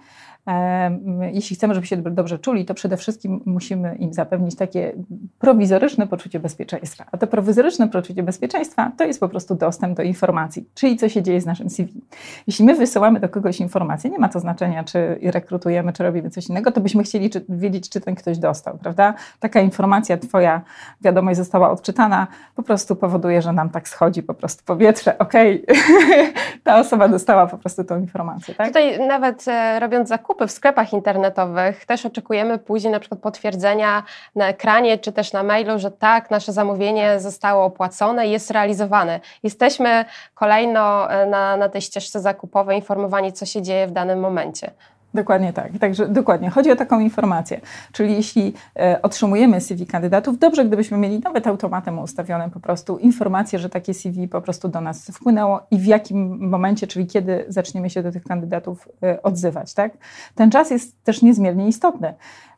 jeśli 1.33 1.57
chcemy, 1.57 1.75
żeby 1.75 1.87
się 1.87 1.97
dobrze 1.97 2.39
czuli, 2.39 2.65
to 2.65 2.75
przede 2.75 2.97
wszystkim 2.97 3.41
musimy 3.47 3.97
im 3.97 4.13
zapewnić 4.13 4.57
takie 4.57 4.93
prowizoryczne 5.39 6.07
poczucie 6.07 6.41
bezpieczeństwa. 6.41 7.07
A 7.13 7.19
to 7.19 7.27
prowizoryczne 7.27 7.89
poczucie 7.89 8.23
bezpieczeństwa 8.23 8.93
to 8.97 9.05
jest 9.05 9.21
po 9.21 9.29
prostu 9.29 9.55
dostęp 9.55 9.97
do 9.97 10.03
informacji, 10.03 10.69
czyli 10.75 10.97
co 10.97 11.09
się 11.09 11.23
dzieje 11.23 11.41
z 11.41 11.47
naszym 11.47 11.71
CV. 11.71 12.01
Jeśli 12.47 12.65
my 12.65 12.75
wysyłamy 12.75 13.21
do 13.21 13.29
kogoś 13.29 13.61
informacje, 13.61 14.11
nie 14.11 14.19
ma 14.19 14.29
to 14.29 14.41
znaczenia, 14.41 14.85
czy 14.85 15.19
rekrutujemy, 15.23 15.93
czy 15.93 16.03
robimy 16.03 16.31
coś 16.31 16.49
innego, 16.49 16.73
to 16.73 16.81
byśmy 16.81 17.03
chcieli 17.03 17.31
czy, 17.31 17.45
wiedzieć, 17.59 17.89
czy 17.89 18.01
ten 18.01 18.15
ktoś 18.15 18.39
dostał, 18.39 18.79
prawda? 18.79 19.15
Taka 19.41 19.61
informacja, 19.61 20.19
twoja 20.19 20.61
wiadomość 21.01 21.37
została 21.37 21.71
odczytana, 21.71 22.27
po 22.55 22.63
prostu 22.63 22.97
powoduje, 22.97 23.43
że 23.43 23.53
nam 23.53 23.71
tak 23.71 23.89
schodzi 23.89 24.23
po 24.23 24.35
prostu 24.35 24.65
powietrze. 24.65 25.19
Okej, 25.19 25.65
okay. 25.67 26.33
ta 26.65 26.79
osoba 26.79 27.09
dostała 27.09 27.47
po 27.47 27.59
prostu 27.59 27.85
tą 27.85 28.01
informację, 28.01 28.55
tak? 28.55 28.67
Tutaj 28.67 29.07
nawet 29.07 29.49
e, 29.49 29.81
robiąc 29.81 30.09
zakupy, 30.09 30.47
w 30.47 30.51
sklepach 30.51 30.93
internetowych 30.93 31.87
też 31.87 32.07
oczekujemy 32.07 32.59
później 32.59 32.93
na 32.93 33.01
przykład 33.01 33.21
potwierdzenia 33.21 34.03
na 34.35 34.49
ekranie 34.49 34.99
czy 34.99 35.13
też 35.13 35.33
na 35.33 35.43
mailu, 35.43 35.79
że 35.79 35.91
tak, 35.91 36.31
nasze 36.31 36.53
zamówienie 36.53 37.21
zostało 37.21 37.65
opłacone 37.65 38.27
jest 38.27 38.51
realizowane. 38.51 39.21
Jesteśmy 39.43 40.05
kolejno 40.35 41.11
e, 41.11 41.27
na, 41.27 41.57
na 41.57 41.69
tej 41.69 41.83
ścieżce 41.83 42.21
zakupowej 42.21 42.77
informowani, 42.79 43.33
co 43.33 43.47
się 43.47 43.63
dzieje 43.63 43.87
w 43.87 43.93
danym 43.93 44.21
momencie. 44.21 44.71
Dokładnie 45.15 45.53
tak. 45.53 45.79
Także 45.79 46.09
dokładnie. 46.09 46.51
Chodzi 46.51 46.73
o 46.73 46.77
taką 46.77 47.01
informację. 47.01 47.61
Czyli 47.93 48.13
jeśli 48.13 48.55
e, 48.77 49.03
otrzymujemy 49.03 49.61
CV 49.61 49.87
kandydatów, 49.87 50.39
dobrze 50.39 50.65
gdybyśmy 50.65 50.99
mieli 50.99 51.19
nawet 51.19 51.47
automatem 51.47 51.99
ustawione 51.99 52.51
po 52.51 52.61
prostu 52.61 52.99
informację, 52.99 53.59
że 53.59 53.69
takie 53.69 53.95
CV 53.95 54.29
po 54.29 54.41
prostu 54.41 54.69
do 54.69 54.81
nas 54.81 55.11
wpłynęło 55.11 55.61
i 55.71 55.79
w 55.79 55.87
jakim 55.87 56.49
momencie, 56.49 56.87
czyli 56.87 57.07
kiedy 57.07 57.45
zaczniemy 57.49 57.91
się 57.91 58.03
do 58.03 58.13
tych 58.13 58.25
kandydatów 58.25 58.89
e, 59.03 59.23
odzywać. 59.23 59.75
Tak? 59.75 59.93
Ten 60.35 60.51
czas 60.51 60.71
jest 60.71 61.05
też 61.05 61.23
niezmiernie 61.23 61.69
istotny. 61.69 62.15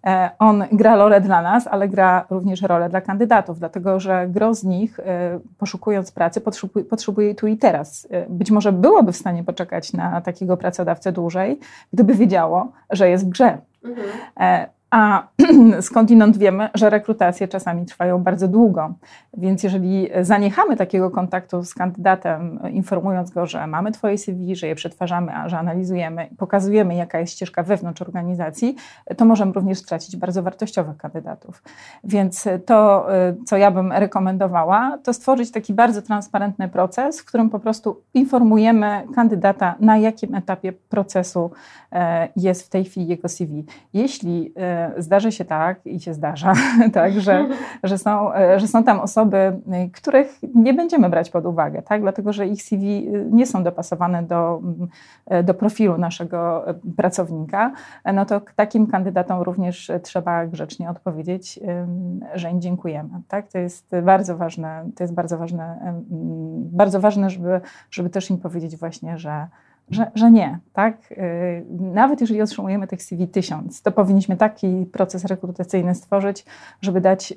E, 0.07 0.31
on 0.39 0.65
gra 0.73 0.97
rolę 0.97 1.21
dla 1.21 1.43
nas, 1.43 1.67
ale 1.67 1.89
gra 1.89 2.27
również 2.31 2.63
rolę 2.63 2.89
dla 2.89 3.01
kandydatów, 3.01 3.59
dlatego 3.59 4.01
że 4.01 4.29
gro 4.29 4.55
z 4.55 4.65
nich, 4.65 5.01
e, 5.01 5.41
poszukując 5.59 6.13
pracy, 6.13 6.41
potrzebuje, 6.41 6.85
potrzebuje 6.85 7.35
tu 7.35 7.47
i 7.47 7.57
teraz. 7.57 8.09
E, 8.11 8.27
być 8.29 8.51
może 8.51 8.73
byłoby 8.73 9.13
w 9.13 9.17
stanie 9.17 9.45
poczekać 9.45 9.93
na 9.93 10.21
takiego 10.21 10.57
pracodawcę 10.57 11.13
dłużej, 11.13 11.59
gdyby 11.93 12.15
wiedziało, 12.15 12.73
że 12.91 13.09
jest 13.09 13.27
w 13.27 13.29
grze. 13.29 13.59
Mhm. 13.85 14.09
A 14.93 15.29
skądinąd 15.81 16.37
wiemy, 16.37 16.69
że 16.75 16.91
rekrutacje 16.91 17.49
czasami 17.49 17.87
trwają 17.87 18.19
bardzo 18.23 18.49
długo. 18.49 18.95
Więc 19.37 19.63
jeżeli 19.63 20.09
zaniechamy 20.23 20.77
takiego 20.77 21.11
kontaktu 21.11 21.65
z 21.65 21.75
kandydatem, 21.75 22.61
informując 22.71 23.31
go, 23.31 23.47
że 23.47 23.67
mamy 23.67 23.93
Twoje 23.93 24.19
CV, 24.19 24.57
że 24.57 24.67
je 24.67 24.75
przetwarzamy, 24.75 25.35
a 25.35 25.49
że 25.49 25.59
analizujemy, 25.59 26.29
pokazujemy, 26.39 26.95
jaka 26.95 27.19
jest 27.21 27.33
ścieżka 27.33 27.63
wewnątrz 27.63 28.03
organizacji, 28.03 28.77
to 29.17 29.25
możemy 29.25 29.53
również 29.53 29.79
stracić 29.79 30.17
bardzo 30.17 30.43
wartościowych 30.43 30.97
kandydatów. 30.97 31.63
Więc 32.05 32.49
to, 32.67 33.07
co 33.47 33.57
ja 33.57 33.71
bym 33.71 33.93
rekomendowała, 33.93 34.99
to 35.05 35.13
stworzyć 35.13 35.51
taki 35.51 35.75
bardzo 35.75 36.03
transparentny 36.03 36.69
proces, 36.69 37.21
w 37.21 37.25
którym 37.25 37.51
po 37.51 37.59
prostu 37.59 38.03
informujemy 38.15 39.03
kandydata, 39.15 39.75
na 39.81 39.99
jakim 39.99 40.35
etapie 40.35 40.73
procesu 40.73 41.51
e, 41.93 42.29
jest 42.37 42.67
w 42.67 42.69
tej 42.69 42.85
chwili 42.85 43.07
jego 43.07 43.29
CV. 43.29 43.65
Jeśli 43.93 44.53
e, 44.57 44.82
zdarzy 44.97 45.33
się 45.33 45.45
tak 45.45 45.87
i 45.87 46.01
się 46.01 46.15
zdarza, 46.15 46.53
tak, 46.93 47.21
że, 47.21 47.49
że, 47.83 47.99
są, 47.99 48.35
e, 48.35 48.61
że 48.61 48.69
są 48.69 48.85
tam 48.85 49.01
osoby, 49.01 49.37
y, 49.37 49.91
których 49.91 50.39
nie 50.55 50.75
będziemy 50.75 51.11
brać 51.11 51.31
pod 51.31 51.47
uwagę, 51.47 51.83
tak, 51.83 52.01
dlatego 52.01 52.33
że 52.33 52.47
ich 52.47 52.62
CV 52.62 53.09
y, 53.09 53.27
nie 53.31 53.47
są 53.47 53.62
dopasowane 53.62 54.23
do, 54.23 54.62
e, 55.27 55.43
do 55.43 55.55
profilu 55.55 55.99
naszego 55.99 56.69
e, 56.69 56.75
pracownika, 56.97 57.73
no 58.15 58.27
to 58.27 58.41
takim 58.57 58.87
kandydatom 58.87 59.43
również 59.43 59.91
trzeba 60.03 60.47
grzecznie 60.47 60.91
odpowiedzieć, 60.91 61.61
że 62.35 62.51
im 62.51 62.61
dziękujemy. 62.61 63.11
Tak? 63.29 63.49
To 63.49 63.59
jest 63.59 63.91
bardzo 64.03 64.37
ważne, 64.37 64.85
to 64.97 65.05
jest 65.05 65.15
bardzo 65.15 65.39
ważne, 65.39 65.95
bardzo 66.73 67.01
ważne 67.01 67.31
żeby, 67.31 67.61
żeby 67.91 68.11
też 68.11 68.31
im 68.31 68.39
powiedzieć 68.39 68.77
właśnie, 68.77 69.19
że 69.19 69.47
że, 69.91 70.11
że 70.15 70.31
nie, 70.31 70.59
tak? 70.73 71.12
Y, 71.12 71.65
nawet 71.71 72.21
jeżeli 72.21 72.43
otrzymujemy 72.43 72.87
tych 72.87 73.03
CV 73.03 73.29
tysiąc, 73.29 73.83
to 73.83 73.93
powinniśmy 73.93 74.37
taki 74.37 74.87
proces 74.93 75.25
rekrutacyjny 75.25 75.95
stworzyć, 75.95 76.45
żeby 76.83 77.01
dać 77.01 77.33
y, 77.33 77.37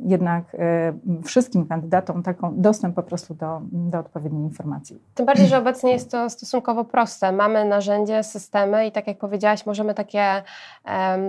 jednak 0.00 0.54
y, 0.54 1.22
wszystkim 1.24 1.66
kandydatom 1.66 2.22
taką 2.22 2.60
dostęp 2.60 2.94
po 2.94 3.02
prostu 3.02 3.34
do, 3.34 3.60
do 3.72 3.98
odpowiedniej 3.98 4.42
informacji. 4.42 5.02
Tym 5.14 5.26
bardziej, 5.26 5.46
że 5.46 5.58
obecnie 5.58 5.92
jest 5.92 6.10
to 6.10 6.30
stosunkowo 6.30 6.84
proste. 6.84 7.32
Mamy 7.32 7.64
narzędzie, 7.64 8.22
systemy 8.22 8.86
i 8.86 8.92
tak 8.92 9.06
jak 9.06 9.18
powiedziałaś, 9.18 9.66
możemy 9.66 9.94
takie, 9.94 10.42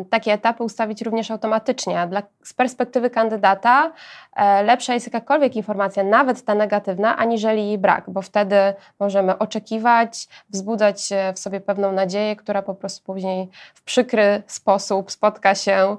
takie 0.10 0.34
etapy 0.34 0.64
ustawić 0.64 1.02
również 1.02 1.32
automatycznie. 1.32 2.08
Dla, 2.08 2.24
z 2.44 2.54
perspektywy 2.54 3.10
kandydata 3.10 3.92
e, 4.36 4.64
lepsza 4.64 4.94
jest 4.94 5.08
jakakolwiek 5.08 5.56
informacja, 5.56 6.04
nawet 6.04 6.46
ta 6.46 6.56
negatywna, 6.56 7.18
aniżeli 7.18 7.68
jej 7.68 7.78
brak, 7.78 8.10
bo 8.10 8.22
wtedy 8.22 8.56
możemy 9.00 9.38
oczekiwać, 9.38 10.28
wzbudzać 10.52 11.10
w 11.36 11.40
sobie 11.40 11.62
pewną 11.62 11.92
nadzieję, 11.92 12.36
która 12.36 12.62
po 12.62 12.76
prostu 12.76 13.06
później 13.06 13.50
w 13.74 13.84
przykry 13.84 14.44
sposób 14.48 15.12
spotka 15.12 15.56
się 15.56 15.98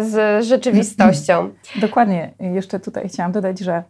z 0.00 0.44
rzeczywistością. 0.44 1.50
Dokładnie. 1.80 2.34
Jeszcze 2.40 2.80
tutaj 2.80 3.08
chciałam 3.08 3.32
dodać, 3.32 3.58
że 3.58 3.82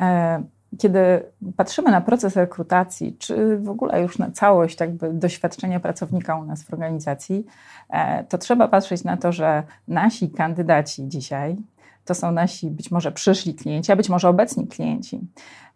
e, 0.00 0.42
kiedy 0.78 1.22
patrzymy 1.56 1.90
na 1.90 2.00
proces 2.00 2.36
rekrutacji, 2.36 3.16
czy 3.18 3.56
w 3.56 3.70
ogóle 3.70 4.02
już 4.02 4.18
na 4.18 4.30
całość 4.30 4.80
jakby 4.80 5.12
doświadczenia 5.12 5.80
pracownika 5.80 6.36
u 6.36 6.44
nas 6.44 6.62
w 6.62 6.72
organizacji, 6.72 7.46
e, 7.90 8.24
to 8.24 8.38
trzeba 8.38 8.68
patrzeć 8.68 9.04
na 9.04 9.16
to, 9.16 9.32
że 9.32 9.62
nasi 9.88 10.30
kandydaci 10.30 11.08
dzisiaj 11.08 11.56
to 12.04 12.14
są 12.14 12.32
nasi 12.32 12.70
być 12.70 12.90
może 12.90 13.12
przyszli 13.12 13.54
klienci, 13.54 13.92
a 13.92 13.96
być 13.96 14.08
może 14.08 14.28
obecni 14.28 14.66
klienci. 14.66 15.20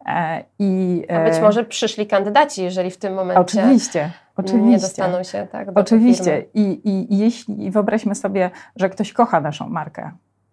E, 0.07 0.45
I, 0.59 1.03
a 1.09 1.25
być 1.25 1.41
może 1.41 1.65
przyszli 1.65 2.07
kandydaci, 2.07 2.63
jeżeli 2.63 2.91
w 2.91 2.97
tym 2.97 3.15
momencie 3.15 3.41
oczywiście, 3.41 4.11
oczywiście. 4.37 4.69
nie 4.69 4.79
dostaną 4.79 5.23
się 5.23 5.47
tak, 5.53 5.73
do 5.73 5.81
Oczywiście. 5.81 6.45
I, 6.55 6.61
i, 6.61 7.15
I 7.15 7.19
jeśli 7.19 7.71
wyobraźmy 7.71 8.15
sobie, 8.15 8.51
że 8.77 8.89
ktoś 8.89 9.13
kocha 9.13 9.41
naszą 9.41 9.69
markę, 9.69 10.11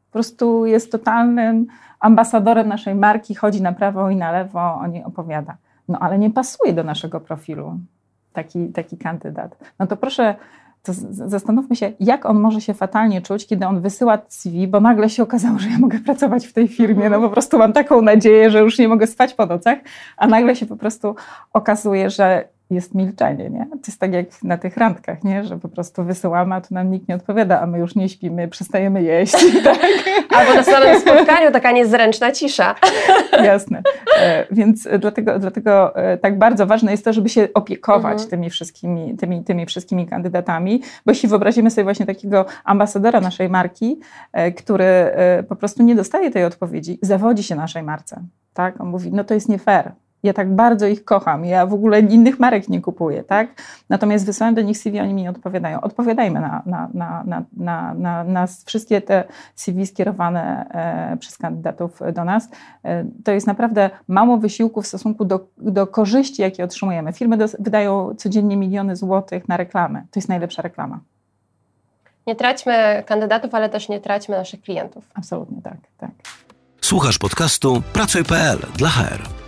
po 0.09 0.13
prostu 0.13 0.65
jest 0.65 0.91
totalnym 0.91 1.67
ambasadorem 1.99 2.67
naszej 2.67 2.95
marki, 2.95 3.35
chodzi 3.35 3.61
na 3.61 3.73
prawo 3.73 4.09
i 4.09 4.15
na 4.15 4.31
lewo, 4.31 4.75
o 4.75 4.87
niej 4.87 5.03
opowiada. 5.03 5.57
No 5.87 5.99
ale 5.99 6.19
nie 6.19 6.29
pasuje 6.29 6.73
do 6.73 6.83
naszego 6.83 7.19
profilu 7.19 7.79
taki, 8.33 8.67
taki 8.67 8.97
kandydat. 8.97 9.57
No 9.79 9.87
to 9.87 9.97
proszę 9.97 10.35
to 10.83 10.93
zastanówmy 11.11 11.75
się, 11.75 11.91
jak 11.99 12.25
on 12.25 12.39
może 12.39 12.61
się 12.61 12.73
fatalnie 12.73 13.21
czuć, 13.21 13.47
kiedy 13.47 13.65
on 13.65 13.81
wysyła 13.81 14.17
CV, 14.27 14.67
bo 14.67 14.79
nagle 14.79 15.09
się 15.09 15.23
okazało, 15.23 15.59
że 15.59 15.69
ja 15.69 15.79
mogę 15.79 15.99
pracować 15.99 16.47
w 16.47 16.53
tej 16.53 16.67
firmie. 16.67 17.09
No 17.09 17.21
po 17.21 17.29
prostu 17.29 17.57
mam 17.57 17.73
taką 17.73 18.01
nadzieję, 18.01 18.51
że 18.51 18.59
już 18.59 18.79
nie 18.79 18.87
mogę 18.87 19.07
spać 19.07 19.33
po 19.33 19.45
nocach, 19.45 19.79
a 20.17 20.27
nagle 20.27 20.55
się 20.55 20.65
po 20.65 20.75
prostu 20.75 21.15
okazuje, 21.53 22.09
że 22.09 22.47
jest 22.69 22.95
milczenie, 22.95 23.49
nie? 23.49 23.67
To 23.71 23.87
jest 23.87 23.99
tak 23.99 24.13
jak 24.13 24.43
na 24.43 24.57
tych 24.57 24.77
randkach, 24.77 25.23
nie? 25.23 25.43
Że 25.43 25.59
po 25.59 25.69
prostu 25.69 26.03
wysyłamy, 26.03 26.55
a 26.55 26.61
tu 26.61 26.73
nam 26.73 26.91
nikt 26.91 27.07
nie 27.07 27.15
odpowiada, 27.15 27.61
a 27.61 27.67
my 27.67 27.79
już 27.79 27.95
nie 27.95 28.09
śpimy, 28.09 28.47
przestajemy 28.47 29.03
jeść. 29.03 29.35
Tak? 29.63 29.79
Albo 30.29 30.53
na 30.53 30.63
samym 30.63 30.99
spotkaniu 30.99 31.51
taka 31.51 31.71
niezręczna 31.71 32.31
cisza. 32.31 32.75
Jasne. 33.43 33.81
E, 34.21 34.45
więc 34.51 34.87
dlatego, 34.99 35.39
dlatego 35.39 35.95
e, 35.95 36.17
tak 36.17 36.37
bardzo 36.37 36.65
ważne 36.65 36.91
jest 36.91 37.05
to, 37.05 37.13
żeby 37.13 37.29
się 37.29 37.47
opiekować 37.53 38.13
mhm. 38.13 38.29
tymi, 38.29 38.49
wszystkimi, 38.49 39.17
tymi, 39.17 39.43
tymi 39.43 39.65
wszystkimi 39.65 40.07
kandydatami, 40.07 40.81
bo 41.05 41.11
jeśli 41.11 41.29
wyobrazimy 41.29 41.71
sobie 41.71 41.83
właśnie 41.83 42.05
takiego 42.05 42.45
ambasadora 42.63 43.21
naszej 43.21 43.49
marki, 43.49 43.99
e, 44.33 44.51
który 44.51 44.93
po 45.49 45.55
prostu 45.55 45.83
nie 45.83 45.95
dostaje 45.95 46.31
tej 46.31 46.45
odpowiedzi, 46.45 46.99
zawodzi 47.01 47.43
się 47.43 47.55
naszej 47.55 47.83
marce. 47.83 48.21
Tak? 48.53 48.81
On 48.81 48.87
mówi, 48.87 49.11
no 49.13 49.23
to 49.23 49.33
jest 49.33 49.49
nie 49.49 49.57
fair, 49.57 49.91
ja 50.23 50.33
tak 50.33 50.55
bardzo 50.55 50.87
ich 50.87 51.05
kocham, 51.05 51.45
ja 51.45 51.65
w 51.65 51.73
ogóle 51.73 51.99
innych 51.99 52.39
marek 52.39 52.69
nie 52.69 52.81
kupuję, 52.81 53.23
tak? 53.23 53.47
Natomiast 53.89 54.25
wysyłam 54.25 54.55
do 54.55 54.61
nich 54.61 54.77
CV, 54.77 54.99
oni 54.99 55.13
mi 55.13 55.21
nie 55.21 55.29
odpowiadają. 55.29 55.81
Odpowiadajmy 55.81 56.39
na, 56.39 56.61
na, 56.65 56.89
na, 56.93 57.23
na, 57.23 57.43
na, 57.57 57.93
na, 57.93 58.23
na 58.23 58.47
wszystkie 58.65 59.01
te 59.01 59.23
CV 59.55 59.85
skierowane 59.85 60.65
e, 61.13 61.17
przez 61.17 61.37
kandydatów 61.37 61.99
do 62.13 62.25
nas. 62.25 62.49
E, 62.85 63.05
to 63.23 63.31
jest 63.31 63.47
naprawdę 63.47 63.89
mało 64.07 64.37
wysiłku 64.37 64.81
w 64.81 64.87
stosunku 64.87 65.25
do, 65.25 65.47
do 65.57 65.87
korzyści, 65.87 66.41
jakie 66.41 66.63
otrzymujemy. 66.63 67.13
Firmy 67.13 67.37
do, 67.37 67.45
wydają 67.59 68.15
codziennie 68.17 68.57
miliony 68.57 68.95
złotych 68.95 69.47
na 69.47 69.57
reklamy. 69.57 70.01
To 70.11 70.19
jest 70.19 70.29
najlepsza 70.29 70.61
reklama. 70.61 70.99
Nie 72.27 72.35
traćmy 72.35 73.03
kandydatów, 73.05 73.55
ale 73.55 73.69
też 73.69 73.89
nie 73.89 73.99
traćmy 73.99 74.37
naszych 74.37 74.61
klientów. 74.61 75.09
Absolutnie 75.13 75.61
tak, 75.61 75.77
tak. 75.97 76.11
Słuchasz 76.81 77.17
podcastu 77.17 77.81
Pracuj.pl 77.93 78.57
dla 78.77 78.89
HR. 78.89 79.42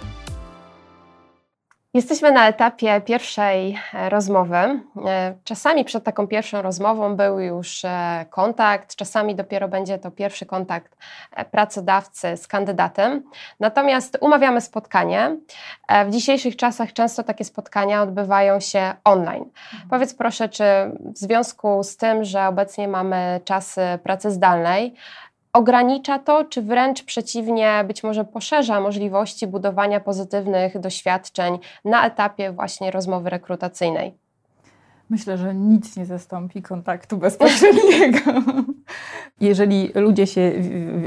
Jesteśmy 1.95 2.31
na 2.31 2.47
etapie 2.47 3.01
pierwszej 3.01 3.79
e, 3.93 4.09
rozmowy. 4.09 4.55
E, 4.55 4.79
czasami 5.43 5.85
przed 5.85 6.03
taką 6.03 6.27
pierwszą 6.27 6.61
rozmową 6.61 7.15
był 7.15 7.39
już 7.39 7.85
e, 7.85 8.25
kontakt, 8.29 8.95
czasami 8.95 9.35
dopiero 9.35 9.67
będzie 9.67 9.97
to 9.97 10.11
pierwszy 10.11 10.45
kontakt 10.45 10.97
pracodawcy 11.51 12.37
z 12.37 12.47
kandydatem. 12.47 13.23
Natomiast 13.59 14.17
umawiamy 14.21 14.61
spotkanie. 14.61 15.37
W 16.07 16.11
dzisiejszych 16.11 16.55
czasach 16.55 16.93
często 16.93 17.23
takie 17.23 17.45
spotkania 17.45 18.01
odbywają 18.01 18.59
się 18.59 18.93
online. 19.03 19.43
Mhm. 19.73 19.89
Powiedz 19.89 20.13
proszę, 20.13 20.49
czy 20.49 20.63
w 20.99 21.17
związku 21.17 21.83
z 21.83 21.97
tym, 21.97 22.23
że 22.23 22.47
obecnie 22.47 22.87
mamy 22.87 23.41
czasy 23.45 23.81
pracy 24.03 24.31
zdalnej, 24.31 24.95
ogranicza 25.55 26.19
to, 26.19 26.45
czy 26.45 26.61
wręcz 26.61 27.03
przeciwnie, 27.03 27.83
być 27.87 28.03
może 28.03 28.25
poszerza 28.25 28.81
możliwości 28.81 29.47
budowania 29.47 29.99
pozytywnych 29.99 30.79
doświadczeń 30.79 31.59
na 31.85 32.07
etapie 32.07 32.51
właśnie 32.51 32.91
rozmowy 32.91 33.29
rekrutacyjnej? 33.29 34.13
Myślę, 35.09 35.37
że 35.37 35.55
nic 35.55 35.97
nie 35.97 36.05
zastąpi 36.05 36.61
kontaktu 36.61 37.17
bezpośredniego. 37.17 38.19
Jeżeli 39.41 39.91
ludzie 39.95 40.27
się 40.27 40.51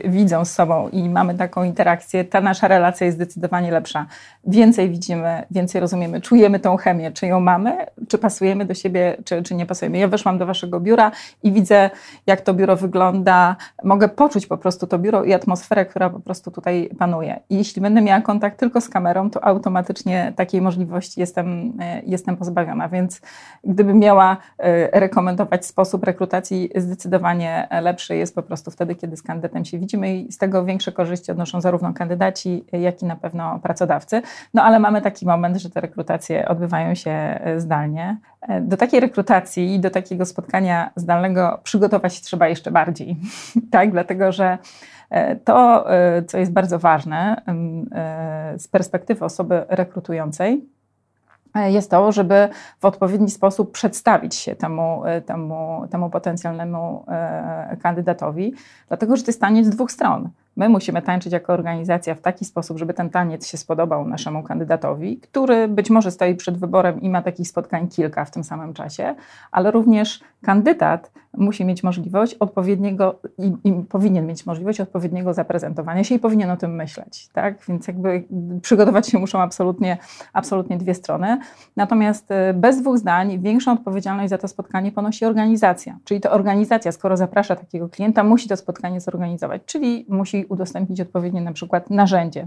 widzą 0.04 0.44
z 0.44 0.52
sobą 0.52 0.88
i 0.88 1.09
mamy 1.09 1.35
taką 1.35 1.64
interakcję, 1.64 2.24
ta 2.24 2.40
nasza 2.40 2.68
relacja 2.68 3.05
jest 3.05 3.16
zdecydowanie 3.18 3.70
lepsza. 3.70 4.07
Więcej 4.46 4.90
widzimy, 4.90 5.42
więcej 5.50 5.81
rozumiemy, 5.81 6.20
czujemy 6.20 6.61
tą 6.61 6.76
chemię, 6.76 7.12
czy 7.12 7.26
ją 7.26 7.40
mamy, 7.40 7.87
czy 8.09 8.18
pasujemy 8.18 8.64
do 8.64 8.74
siebie, 8.74 9.16
czy, 9.24 9.42
czy 9.42 9.55
nie 9.55 9.66
pasujemy. 9.66 9.98
Ja 9.98 10.09
weszłam 10.09 10.38
do 10.38 10.46
waszego 10.46 10.81
biura 10.81 11.11
i 11.42 11.53
widzę, 11.53 11.90
jak 12.26 12.40
to 12.40 12.55
biuro 12.55 12.76
wygląda. 12.76 13.57
Mogę 13.85 14.09
poczuć 14.09 14.46
po 14.46 14.59
prostu 14.59 14.87
to 14.87 14.98
biuro 14.98 15.24
i 15.24 15.33
atmosferę, 15.33 15.87
która 15.87 16.11
po 16.11 16.20
prostu 16.20 16.50
tutaj 16.50 16.90
panuje. 16.98 17.40
I 17.50 17.57
jeśli 17.57 17.83
będę 17.83 18.00
miała 18.00 18.20
kontakt 18.20 18.59
tylko 18.59 18.81
z 18.81 18.88
kamerą, 18.88 19.31
to 19.31 19.44
automatycznie 19.44 20.33
takiej 20.37 20.61
możliwości 20.61 21.20
jestem, 21.20 21.72
e, 21.81 22.03
jestem 22.07 22.37
pozbawiona. 22.37 22.88
Więc 22.88 23.20
gdybym 23.64 23.98
miała 23.98 24.37
e, 24.59 25.00
rekomendować 25.00 25.66
sposób 25.66 26.05
rekrutacji, 26.05 26.70
zdecydowanie 26.76 27.68
lepszy 27.83 28.17
jest 28.18 28.35
po 28.35 28.42
prostu 28.42 28.70
wtedy, 28.70 28.94
kiedy 28.94 29.16
z 29.16 29.22
kandydatem 29.22 29.64
się 29.64 29.78
widzimy 29.78 30.16
i 30.16 30.33
z 30.33 30.38
tego 30.38 30.64
większe 30.64 30.92
korzyści 30.92 31.33
odnoszą 31.33 31.61
zarówno 31.61 31.92
kandydaci, 31.92 32.64
jak 32.72 33.02
i 33.02 33.07
na 33.07 33.16
pewno 33.16 33.59
pracodawcy. 33.59 34.22
No 34.54 34.62
ale 34.62 34.78
mamy 34.78 35.02
taki 35.02 35.26
moment, 35.26 35.57
że 35.57 35.70
te 35.70 35.81
rekrutacje 35.81 36.48
odbywają 36.48 36.94
się 36.94 37.11
e, 37.11 37.61
zdalnie. 37.61 38.18
E, 38.40 38.61
do 38.61 38.76
takiej 38.76 39.00
rekrutacji 39.00 39.74
i 39.74 39.81
do 39.81 39.90
takiego 39.90 40.26
spotkania 40.26 40.90
zdalnego 40.96 41.61
przygotować 41.62 42.14
się 42.14 42.22
trzeba 42.22 42.48
jeszcze 42.48 42.70
bardziej, 42.70 43.16
tak? 43.70 43.90
Dlatego, 43.90 44.33
że 44.33 44.59
to, 45.44 45.87
co 46.26 46.38
jest 46.38 46.52
bardzo 46.52 46.78
ważne 46.78 47.42
z 48.57 48.68
perspektywy 48.68 49.24
osoby 49.24 49.64
rekrutującej, 49.68 50.68
E, 50.78 50.78
jest 51.66 51.90
to, 51.90 52.12
żeby 52.12 52.49
w 52.81 52.85
odpowiedni 52.85 53.31
sposób 53.31 53.73
przedstawić 53.73 54.35
się 54.35 54.57
temu, 54.57 55.05
e, 55.05 55.21
temu, 55.21 55.87
temu 55.90 56.11
potencjalnemu 56.11 57.05
e, 57.09 57.77
kandydatowi, 57.83 58.55
dlatego 58.88 59.16
że 59.16 59.23
to 59.23 59.29
jest 59.29 59.40
taniec 59.40 59.66
z 59.66 59.71
dwóch 59.71 59.92
stron. 59.92 60.29
My 60.59 60.68
musimy 60.68 61.03
tańczyć 61.03 61.33
jako 61.33 61.53
organizacja 61.53 62.14
w 62.14 62.21
taki 62.21 62.44
sposób, 62.44 62.79
żeby 62.79 62.94
ten 62.94 63.11
taniec 63.11 63.47
się 63.47 63.57
spodobał 63.57 64.09
naszemu 64.09 64.42
kandydatowi, 64.42 65.18
który 65.18 65.68
być 65.68 65.90
może 65.90 66.11
stoi 66.11 66.35
przed 66.35 66.59
wyborem 66.59 67.01
i 67.01 67.11
ma 67.11 67.23
takich 67.23 67.49
spotkań 67.49 67.88
kilka 67.88 68.25
w 68.25 68.31
tym 68.31 68.44
samym 68.44 68.75
czasie, 68.75 69.14
ale 69.53 69.71
również 69.71 70.21
kandydat 70.42 71.11
musi 71.37 71.64
mieć 71.64 71.83
możliwość 71.83 72.35
odpowiedniego 72.35 73.21
i, 73.38 73.53
i, 73.64 73.73
powinien 73.73 74.27
mieć 74.27 74.47
możliwość 74.47 74.81
odpowiedniego 74.81 75.35
zaprezentowania 75.35 76.05
się 76.05 76.14
i 76.14 76.18
powinien 76.18 76.51
o 76.51 76.57
tym 76.57 76.75
myśleć, 76.75 77.29
tak? 77.33 77.64
Więc 77.68 77.87
jakby 77.88 78.25
przygotować 78.62 79.09
się 79.09 79.18
muszą 79.18 79.40
absolutnie, 79.40 79.99
absolutnie 80.33 80.79
dwie 80.79 80.94
strony. 80.94 81.38
Natomiast 81.77 82.31
y, 82.31 82.55
bez 82.55 82.81
dwóch 82.81 82.99
zdań 82.99 83.40
większą 83.40 83.73
odpowiedzialność 83.73 84.31
za 84.31 84.38
to 84.38 84.49
spotkanie 84.49 84.92
ponosi 84.92 85.25
organizacja. 85.25 85.99
Czyli 86.05 86.21
to 86.21 86.31
organizacja, 86.31 86.92
skoro 86.92 87.16
zaprasza 87.16 87.57
takiego 87.57 87.88
klienta, 87.88 88.25
musi 88.25 88.49
to 88.49 88.57
spotkanie 88.57 89.01
zorganizować, 89.01 89.62
czyli 89.66 90.07
musi 90.09 90.47
udostępnić 90.48 91.00
odpowiednie 91.00 91.40
na 91.40 91.52
przykład 91.52 91.90
narzędzie 91.90 92.46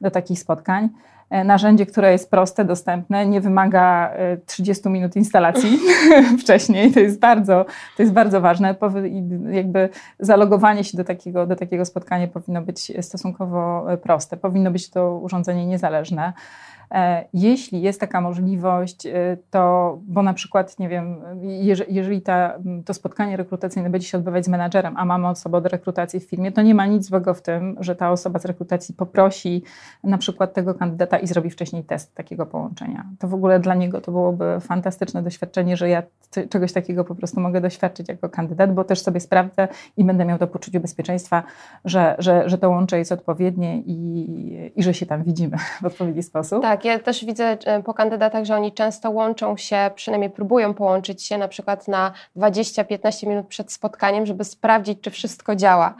do 0.00 0.10
takich 0.10 0.38
spotkań. 0.38 0.88
E, 1.30 1.44
narzędzie, 1.44 1.86
które 1.86 2.12
jest 2.12 2.30
proste, 2.30 2.64
dostępne, 2.64 3.26
nie 3.26 3.40
wymaga 3.40 4.14
30 4.46 4.88
e, 4.88 4.90
minut 4.90 5.16
instalacji 5.16 5.78
wcześniej. 6.42 6.92
To 6.92 7.00
jest 7.00 7.20
bardzo, 7.20 7.66
to 7.96 8.02
jest 8.02 8.12
bardzo 8.12 8.40
ważne. 8.40 8.74
Jakby 9.50 9.88
zalogowanie 10.18 10.84
się 10.84 10.96
do 10.96 11.04
takiego, 11.04 11.46
do 11.46 11.56
takiego 11.56 11.84
spotkania 11.84 12.28
powinno 12.28 12.62
być 12.62 12.92
stosunkowo 13.00 13.92
e, 13.92 13.96
proste. 13.96 14.36
Powinno 14.36 14.70
być 14.70 14.90
to 14.90 15.18
urządzenie 15.18 15.66
niezależne. 15.66 16.32
E, 16.94 17.24
jeśli 17.32 17.82
jest 17.82 18.00
taka 18.00 18.20
możliwość, 18.20 19.06
e, 19.06 19.36
to, 19.50 19.98
bo 20.06 20.22
na 20.22 20.34
przykład, 20.34 20.78
nie 20.78 20.88
wiem, 20.88 21.16
jeżeli 21.88 22.22
ta, 22.22 22.58
to 22.84 22.94
spotkanie 22.94 23.36
rekrutacyjne 23.36 23.90
będzie 23.90 24.08
się 24.08 24.18
odbywać 24.18 24.44
z 24.44 24.48
menadżerem, 24.48 24.96
a 24.96 25.04
mamy 25.04 25.28
osobę 25.28 25.58
od 25.58 25.66
rekrutacji 25.66 26.20
w 26.20 26.24
firmie, 26.24 26.52
to 26.52 26.62
nie 26.62 26.74
ma 26.74 26.86
nic 26.86 27.04
złego 27.04 27.34
w 27.34 27.42
tym, 27.42 27.76
że 27.80 27.96
ta 27.96 28.10
osoba 28.10 28.38
z 28.38 28.44
rekrutacji 28.44 28.94
poprosi 28.94 29.62
na 30.04 30.18
przykład 30.18 30.54
tego 30.54 30.74
kandydata 30.74 31.18
i 31.18 31.26
zrobi 31.26 31.50
wcześniej 31.50 31.84
test 31.84 32.14
takiego 32.14 32.46
połączenia. 32.46 33.04
To 33.18 33.28
w 33.28 33.34
ogóle 33.34 33.60
dla 33.60 33.74
niego 33.74 34.00
to 34.00 34.12
byłoby 34.12 34.60
fantastyczne 34.60 35.22
doświadczenie, 35.22 35.76
że 35.76 35.88
ja 35.88 36.02
czegoś 36.50 36.72
takiego 36.72 37.04
po 37.04 37.14
prostu 37.14 37.40
mogę 37.40 37.60
doświadczyć 37.60 38.08
jako 38.08 38.28
kandydat, 38.28 38.74
bo 38.74 38.84
też 38.84 39.00
sobie 39.00 39.20
sprawdzę 39.20 39.68
i 39.96 40.04
będę 40.04 40.24
miał 40.24 40.38
to 40.38 40.46
poczucie 40.46 40.80
bezpieczeństwa, 40.80 41.42
że, 41.84 42.16
że, 42.18 42.48
że 42.48 42.58
to 42.58 42.70
łącze 42.70 42.98
jest 42.98 43.12
odpowiednie 43.12 43.80
i, 43.80 44.72
i 44.76 44.82
że 44.82 44.94
się 44.94 45.06
tam 45.06 45.22
widzimy 45.22 45.56
w 45.82 45.84
odpowiedni 45.84 46.22
sposób. 46.22 46.62
Tak, 46.62 46.83
Tak, 46.84 46.92
ja 46.92 46.98
też 46.98 47.24
widzę 47.24 47.56
e, 47.64 47.82
po 47.82 47.94
kandydatach, 47.94 48.44
że 48.44 48.54
oni 48.54 48.72
często 48.72 49.10
łączą 49.10 49.56
się, 49.56 49.90
przynajmniej 49.94 50.30
próbują 50.30 50.74
połączyć 50.74 51.22
się 51.22 51.38
na 51.38 51.48
przykład 51.48 51.88
na 51.88 52.12
20-15 52.36 53.26
minut 53.26 53.46
przed 53.46 53.72
spotkaniem, 53.72 54.26
żeby 54.26 54.44
sprawdzić, 54.44 55.00
czy 55.00 55.10
wszystko 55.10 55.56
działa. 55.56 55.94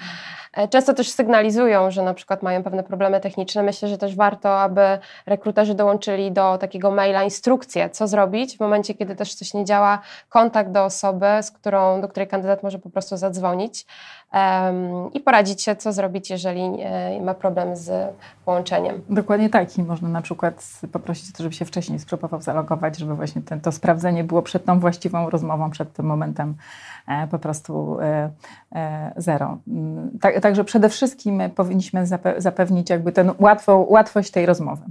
E, 0.52 0.68
często 0.68 0.94
też 0.94 1.10
sygnalizują, 1.10 1.90
że 1.90 2.02
na 2.02 2.14
przykład 2.14 2.42
mają 2.42 2.62
pewne 2.62 2.82
problemy 2.82 3.20
techniczne. 3.20 3.62
Myślę, 3.62 3.88
że 3.88 3.98
też 3.98 4.16
warto, 4.16 4.60
aby 4.60 4.98
rekruterzy 5.26 5.74
dołączyli 5.74 6.32
do 6.32 6.58
takiego 6.58 6.90
maila 6.90 7.22
instrukcję, 7.22 7.90
co 7.90 8.08
zrobić 8.08 8.56
w 8.56 8.60
momencie, 8.60 8.94
kiedy 8.94 9.16
też 9.16 9.34
coś 9.34 9.54
nie 9.54 9.64
działa, 9.64 9.98
kontakt 10.28 10.70
do 10.70 10.84
osoby, 10.84 11.26
z 11.42 11.50
którą, 11.50 12.00
do 12.00 12.08
której 12.08 12.28
kandydat 12.28 12.62
może 12.62 12.78
po 12.78 12.90
prostu 12.90 13.16
zadzwonić 13.16 13.86
i 15.12 15.20
poradzić 15.20 15.62
się, 15.62 15.76
co 15.76 15.92
zrobić, 15.92 16.30
jeżeli 16.30 16.60
e, 16.80 17.20
ma 17.22 17.34
problem 17.34 17.76
z 17.76 18.14
połączeniem. 18.44 19.02
Dokładnie 19.10 19.50
tak 19.50 19.78
i 19.78 19.82
można 19.82 20.08
na 20.08 20.22
przykład 20.22 20.80
poprosić 20.92 21.30
o 21.30 21.36
to, 21.36 21.42
żeby 21.42 21.54
się 21.54 21.64
wcześniej 21.64 21.98
spróbował 21.98 22.42
zalogować, 22.42 22.98
żeby 22.98 23.14
właśnie 23.14 23.42
ten, 23.42 23.60
to 23.60 23.72
sprawdzenie 23.72 24.24
było 24.24 24.42
przed 24.42 24.64
tą 24.64 24.80
właściwą 24.80 25.30
rozmową, 25.30 25.70
przed 25.70 25.92
tym 25.92 26.06
momentem 26.06 26.54
e, 27.08 27.26
po 27.26 27.38
prostu 27.38 28.00
e, 28.00 28.30
zero. 29.16 29.58
Mm, 29.68 30.10
tak, 30.20 30.40
także 30.40 30.64
przede 30.64 30.88
wszystkim 30.88 31.42
powinniśmy 31.54 32.06
zapewnić 32.38 32.90
jakby 32.90 33.12
łatwo, 33.38 33.86
łatwość 33.88 34.30
tej 34.30 34.46
rozmowy. 34.46 34.82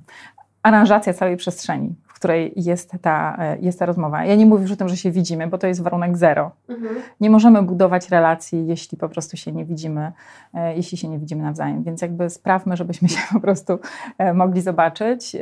Aranżacja 0.63 1.13
całej 1.13 1.37
przestrzeni, 1.37 1.95
której 2.13 2.53
jest 2.55 2.91
ta, 3.01 3.35
e, 3.39 3.57
jest 3.59 3.79
ta 3.79 3.85
rozmowa. 3.85 4.25
Ja 4.25 4.35
nie 4.35 4.45
mówię 4.45 4.61
już 4.61 4.71
o 4.71 4.75
tym, 4.75 4.89
że 4.89 4.97
się 4.97 5.11
widzimy, 5.11 5.47
bo 5.47 5.57
to 5.57 5.67
jest 5.67 5.81
warunek 5.81 6.17
zero. 6.17 6.51
Mhm. 6.69 6.95
Nie 7.19 7.29
możemy 7.29 7.61
budować 7.61 8.09
relacji, 8.09 8.67
jeśli 8.67 8.97
po 8.97 9.09
prostu 9.09 9.37
się 9.37 9.51
nie 9.51 9.65
widzimy, 9.65 10.11
e, 10.53 10.75
jeśli 10.75 10.97
się 10.97 11.07
nie 11.07 11.19
widzimy 11.19 11.43
nawzajem. 11.43 11.83
Więc 11.83 12.01
jakby 12.01 12.29
sprawmy, 12.29 12.77
żebyśmy 12.77 13.09
się 13.09 13.19
po 13.33 13.39
prostu 13.39 13.79
e, 14.17 14.33
mogli 14.33 14.61
zobaczyć 14.61 15.35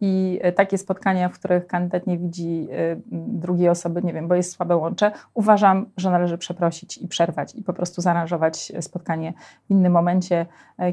i 0.00 0.40
takie 0.56 0.78
spotkania, 0.78 1.28
w 1.28 1.32
których 1.32 1.66
kandydat 1.66 2.06
nie 2.06 2.18
widzi 2.18 2.68
drugiej 3.10 3.68
osoby, 3.68 4.02
nie 4.02 4.12
wiem, 4.12 4.28
bo 4.28 4.34
jest 4.34 4.52
słabe 4.52 4.76
łącze, 4.76 5.12
uważam, 5.34 5.86
że 5.96 6.10
należy 6.10 6.38
przeprosić 6.38 6.98
i 6.98 7.08
przerwać 7.08 7.54
i 7.54 7.62
po 7.62 7.72
prostu 7.72 8.02
zaaranżować 8.02 8.72
spotkanie 8.80 9.32
w 9.66 9.70
innym 9.70 9.92
momencie, 9.92 10.46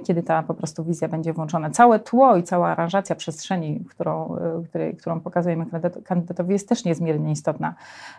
kiedy 0.03 0.23
ta 0.23 0.43
po 0.43 0.53
prostu 0.53 0.83
wizja 0.83 1.07
będzie 1.07 1.33
włączona. 1.33 1.69
Całe 1.69 1.99
tło 1.99 2.35
i 2.35 2.43
cała 2.43 2.67
aranżacja 2.67 3.15
przestrzeni, 3.15 3.85
którą, 3.89 4.35
której, 4.69 4.95
którą 4.95 5.19
pokazujemy, 5.19 5.34
pokazujemy 5.35 5.65
kandydatowi, 6.03 6.53
jest 6.53 6.69
też 6.69 6.85
niezmiernie 6.85 7.31
istotna. 7.31 7.73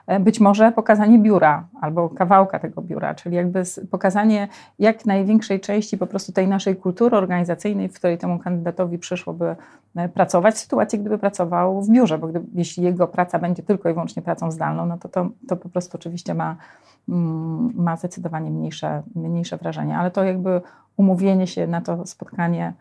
E, 0.07 0.20
być 0.20 0.40
może 0.40 0.72
pokazanie 0.72 1.18
biura 1.18 1.66
albo 1.81 2.09
kawałka 2.09 2.59
tego 2.59 2.83
biura, 2.83 3.14
czyli 3.14 3.37
jakby 3.37 3.62
pokazanie 3.90 4.48
jak 4.79 5.07
największej 5.07 5.61
części 5.61 5.98
po 5.98 6.07
prostu 6.07 6.33
tej 6.33 6.48
naszej 6.48 6.76
kultury 6.76 7.16
organizacyjnej, 7.16 7.88
w 7.88 7.94
której 7.94 8.18
temu 8.18 8.38
kandydatowi 8.38 8.98
przyszłoby 8.98 9.57
e, 9.96 10.09
pracować, 10.09 10.55
w 10.55 10.59
sytuacji, 10.59 10.98
gdyby 10.98 11.18
pracował 11.18 11.83
w 11.83 11.90
biurze, 11.90 12.18
bo 12.18 12.26
gdyby, 12.26 12.46
jeśli 12.55 12.85
jego 12.85 13.09
praca 13.09 13.38
będzie 13.38 13.62
tylko 13.62 13.88
i 13.90 13.92
wyłącznie 13.92 14.22
pracą 14.22 14.50
zdalną, 14.50 14.87
no 14.87 14.98
to 14.98 15.09
to, 15.09 15.29
to 15.48 15.57
po 15.57 15.68
prostu 15.68 15.96
oczywiście 15.96 16.35
ma, 16.35 16.57
mm, 17.09 17.72
ma 17.76 17.96
zdecydowanie 17.96 18.50
mniejsze, 18.50 19.02
mniejsze 19.14 19.57
wrażenie, 19.57 19.98
ale 19.98 20.11
to 20.11 20.24
jakby 20.24 20.61
umówienie 20.96 21.46
się 21.46 21.66
na 21.66 21.81
to 21.81 22.07
spotkanie 22.07 22.72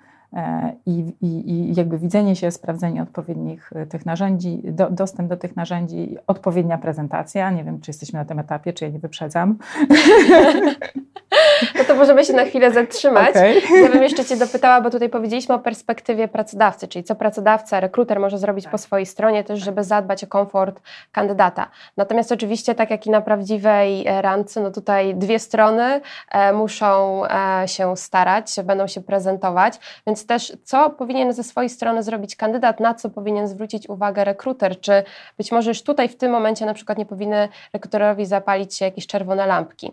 i, 0.86 1.14
i, 1.22 1.52
i 1.52 1.76
jakby 1.76 1.98
widzenie 1.98 2.36
się, 2.36 2.52
sprawdzenie 2.52 3.02
odpowiednich 3.02 3.74
e, 3.76 3.86
tych 3.86 4.06
narzędzi, 4.06 4.62
do, 4.64 4.90
dostęp 4.90 5.30
do 5.30 5.38
tych 5.38 5.56
narzędzi, 5.56 6.18
odpowiednia 6.28 6.78
prezentacja. 6.78 7.52
Nie 7.52 7.64
wiem, 7.64 7.82
czy 7.82 7.90
jesteśmy 7.90 8.20
na 8.20 8.26
tym 8.26 8.40
etapie, 8.40 8.74
czy 8.74 8.86
ja 8.86 8.92
nie 8.92 9.00
wyprzedzam. 9.00 9.58
No 11.76 11.84
to 11.84 11.96
możemy 11.96 12.26
się 12.26 12.34
na 12.34 12.46
chwilę 12.46 12.72
zatrzymać. 12.72 13.30
Okay. 13.30 13.62
Ja 13.82 13.90
bym 13.90 14.04
jeszcze 14.04 14.26
Cię 14.26 14.38
dopytała, 14.38 14.82
bo 14.82 14.90
tutaj 14.90 15.10
powiedzieliśmy 15.10 15.56
o 15.56 15.60
perspektywie 15.60 16.28
pracodawcy, 16.28 16.88
czyli 16.88 17.04
co 17.04 17.16
pracodawca, 17.16 17.80
rekruter 17.80 18.20
może 18.20 18.38
zrobić 18.38 18.66
tak. 18.66 18.72
po 18.72 18.78
swojej 18.78 19.06
stronie 19.06 19.44
też, 19.44 19.60
żeby 19.60 19.84
zadbać 19.84 20.24
o 20.24 20.28
komfort 20.28 20.82
kandydata. 21.12 21.68
Natomiast 21.98 22.32
oczywiście, 22.32 22.76
tak 22.76 22.92
jak 22.92 23.08
i 23.08 23.10
na 23.10 23.22
prawdziwej 23.22 24.08
e, 24.08 24.22
randce, 24.22 24.62
no 24.62 24.72
tutaj 24.72 25.16
dwie 25.16 25.40
strony 25.40 26.02
e, 26.32 26.54
muszą 26.54 27.22
e, 27.26 27.68
się 27.68 27.98
starać, 27.98 28.56
będą 28.64 28.88
się 28.88 29.02
prezentować, 29.02 29.80
więc 30.08 30.25
też 30.28 30.54
co 30.64 30.90
powinien 30.90 31.34
ze 31.34 31.44
swojej 31.44 31.70
strony 31.70 32.04
zrobić 32.04 32.36
kandydat, 32.36 32.80
na 32.80 32.94
co 32.94 33.10
powinien 33.10 33.48
zwrócić 33.48 33.90
uwagę 33.90 34.24
rekruter, 34.24 34.80
czy 34.80 35.04
być 35.38 35.52
może 35.52 35.72
już 35.72 35.82
tutaj 35.82 36.10
w 36.10 36.18
tym 36.18 36.32
momencie 36.32 36.66
na 36.66 36.74
przykład 36.74 36.98
nie 36.98 37.06
powinny 37.06 37.50
rekruterowi 37.74 38.26
zapalić 38.26 38.76
się 38.76 38.86
jakieś 38.86 39.08
czerwone 39.08 39.46
lampki. 39.46 39.92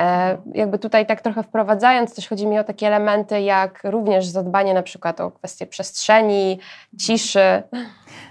E, 0.00 0.38
jakby 0.54 0.78
tutaj 0.78 1.06
tak 1.06 1.20
trochę 1.20 1.42
wprowadzając, 1.42 2.14
też 2.14 2.28
chodzi 2.28 2.46
mi 2.46 2.58
o 2.58 2.64
takie 2.64 2.86
elementy 2.86 3.40
jak 3.40 3.80
również 3.84 4.26
zadbanie 4.26 4.74
na 4.74 4.82
przykład 4.82 5.20
o 5.20 5.30
kwestie 5.30 5.66
przestrzeni, 5.66 6.58
ciszy. 6.98 7.62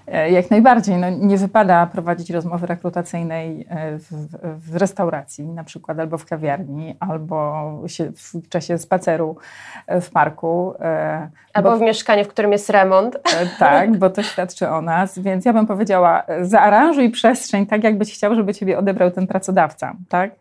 E, 0.08 0.32
jak 0.32 0.52
najbardziej. 0.52 0.98
No, 0.98 1.10
nie 1.10 1.38
wypada 1.38 1.86
prowadzić 1.86 2.30
rozmowy 2.30 2.68
rekrutacyjnej 2.68 3.68
e, 3.70 3.98
w, 3.98 4.08
w, 4.70 4.76
restauracji 4.76 5.46
na 5.46 5.64
przykład, 5.64 6.00
albo 6.00 6.18
w 6.18 6.26
kawiarni, 6.26 6.96
albo 7.00 7.70
w 8.34 8.50
czasie 8.50 8.78
spaceru 8.78 9.38
w 10.02 10.10
parku. 10.10 10.74
Albo 11.54 11.72
bo, 11.72 11.78
w 11.78 11.82
mieszkaniu, 11.82 12.24
w 12.24 12.28
którym 12.28 12.52
jest 12.52 12.70
remont. 12.70 13.18
Tak, 13.60 13.98
bo 13.98 14.10
to 14.10 14.24
świadczy 14.24 14.70
o 14.70 14.82
nas. 14.82 15.20
Więc 15.20 15.46
ja 15.46 15.54
bym 15.54 15.68
powiedziała, 15.68 16.24
zaaranżuj 16.42 17.10
przestrzeń 17.10 17.66
tak, 17.66 17.84
jakbyś 17.84 18.14
chciał, 18.14 18.36
żeby 18.36 18.54
ciebie 18.54 18.78
odebrał 18.78 19.12
ten 19.12 19.28
pracodawca. 19.28 19.94
Tak? 20.10 20.32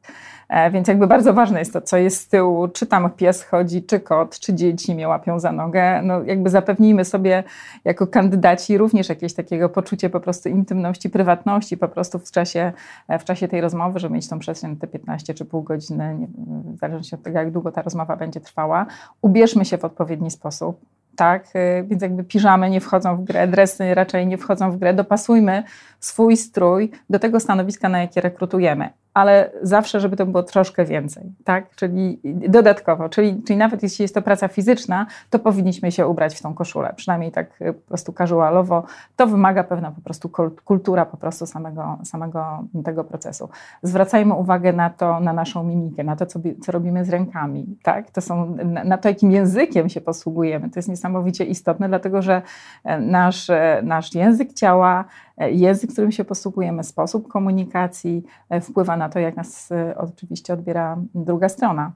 E, 0.53 0.71
więc 0.71 0.89
jakby 0.89 1.07
bardzo 1.07 1.35
ważne 1.35 1.59
jest 1.59 1.73
to, 1.73 1.81
co 1.81 1.97
jest 1.97 2.21
z 2.21 2.29
tyłu, 2.29 2.69
czy 2.69 2.87
tam 2.87 3.11
pies 3.11 3.43
chodzi, 3.43 3.83
czy 3.83 4.01
kot, 4.01 4.39
czy 4.39 4.55
dzieci 4.55 4.95
mnie 4.95 5.09
łapią 5.09 5.41
za 5.41 5.53
nogę. 5.53 6.03
No 6.03 6.23
jakby 6.23 6.51
zapewnijmy 6.51 7.05
sobie 7.05 7.45
jako 7.85 8.07
kandydaci 8.07 8.79
również 8.79 9.09
jakieś 9.09 9.35
takiego 9.35 9.69
poczucie 9.69 10.11
po 10.11 10.21
prostu 10.21 10.49
intymności, 10.49 11.11
prywatności 11.11 11.77
po 11.77 11.89
prostu 11.89 12.19
w 12.19 12.31
czasie, 12.31 12.73
e, 13.09 13.19
w 13.19 13.25
czasie 13.25 13.49
tej 13.49 13.61
rozmowy, 13.61 13.99
żeby 13.99 14.15
mieć 14.15 14.29
tą 14.29 14.39
przestrzeń 14.39 14.77
te 14.77 14.87
15 14.87 15.35
czy 15.35 15.45
pół 15.45 15.63
godziny, 15.63 16.29
w 16.75 16.79
zależności 16.79 17.15
od 17.15 17.23
tego, 17.23 17.39
jak 17.39 17.51
długo 17.51 17.73
ta 17.73 17.83
rozmowa 17.83 18.17
będzie 18.17 18.41
trwała. 18.41 18.87
Ubierzmy 19.23 19.65
się 19.65 19.79
w 19.79 19.85
odpowiedni 19.85 20.31
sposób 20.31 20.81
tak? 21.17 21.47
E, 21.55 21.83
więc 21.83 22.03
jakby 22.03 22.25
piżamy 22.25 22.71
nie 22.71 22.81
wchodzą 22.81 23.17
w 23.17 23.25
grę, 23.25 23.49
dresy 23.49 23.95
raczej 23.95 24.27
nie 24.27 24.39
wchodzą 24.39 24.71
w 24.71 24.77
grę. 24.77 24.95
Dopasujmy 24.95 25.63
swój 26.01 26.37
strój 26.37 26.91
do 27.11 27.19
tego 27.19 27.41
stanowiska, 27.41 27.89
na 27.89 28.01
jakie 28.01 28.21
rekrutujemy 28.21 28.91
ale 29.15 29.51
zawsze, 29.63 30.01
żeby 30.01 30.17
to 30.17 30.27
było 30.27 30.43
troszkę 30.43 30.85
więcej, 30.85 31.33
tak? 31.45 31.75
Czyli 31.75 32.21
dodatkowo, 32.49 33.09
czyli, 33.09 33.43
czyli 33.43 33.57
nawet 33.57 33.83
jeśli 33.83 34.03
jest 34.03 34.15
to 34.15 34.23
praca 34.23 34.49
fizyczna, 34.49 35.07
to 35.31 35.39
powinniśmy 35.39 35.93
się 35.93 36.07
ubrać 36.07 36.35
w 36.35 36.43
tą 36.43 36.55
koszulę, 36.55 36.93
przynajmniej 36.97 37.33
tak 37.33 37.47
e, 37.61 37.73
po 37.73 37.89
prostu 37.89 38.13
casualowo. 38.13 38.85
To 39.17 39.27
wymaga 39.27 39.65
pewna 39.65 39.91
po 39.91 40.01
prostu 40.01 40.31
kultura 40.65 41.07
po 41.07 41.17
prostu 41.17 41.47
samego, 41.47 41.99
samego 42.05 42.65
tego 42.85 43.05
procesu. 43.05 43.49
Zwracajmy 43.83 44.35
uwagę 44.35 44.73
na 44.73 44.91
to, 44.91 45.21
na 45.21 45.33
naszą 45.33 45.65
mimikę, 45.65 46.05
na 46.05 46.17
to, 46.17 46.27
co, 46.27 46.41
co 46.63 46.73
robimy 46.73 47.05
z 47.05 47.11
rękami, 47.11 47.77
tak? 47.83 48.11
To 48.11 48.21
są, 48.21 48.57
na, 48.65 48.85
na 48.85 48.99
to, 48.99 49.09
jakim 49.09 49.33
językiem 49.33 49.89
się 49.89 50.01
posługujemy. 50.01 50.71
To 50.71 50.79
jest 50.79 50.89
niesamowicie 50.89 51.45
istotne, 51.45 51.89
dlatego 51.89 52.23
że 52.23 52.43
e, 52.85 53.01
nasz, 53.01 53.51
e, 53.51 53.81
nasz 53.85 54.15
język 54.15 54.53
ciała, 54.53 55.05
język, 55.39 55.93
którym 55.93 56.13
się 56.13 56.25
posługujemy, 56.25 56.85
sposób 56.85 57.29
komunikacji 57.29 58.23
wpływa 58.61 58.97
na 58.97 59.09
to, 59.09 59.19
jak 59.19 59.37
nas 59.37 59.73
e, 59.73 59.95
oczywiście 59.99 60.53
odbiera 60.53 60.97
druga 61.15 61.49
strona. 61.49 61.93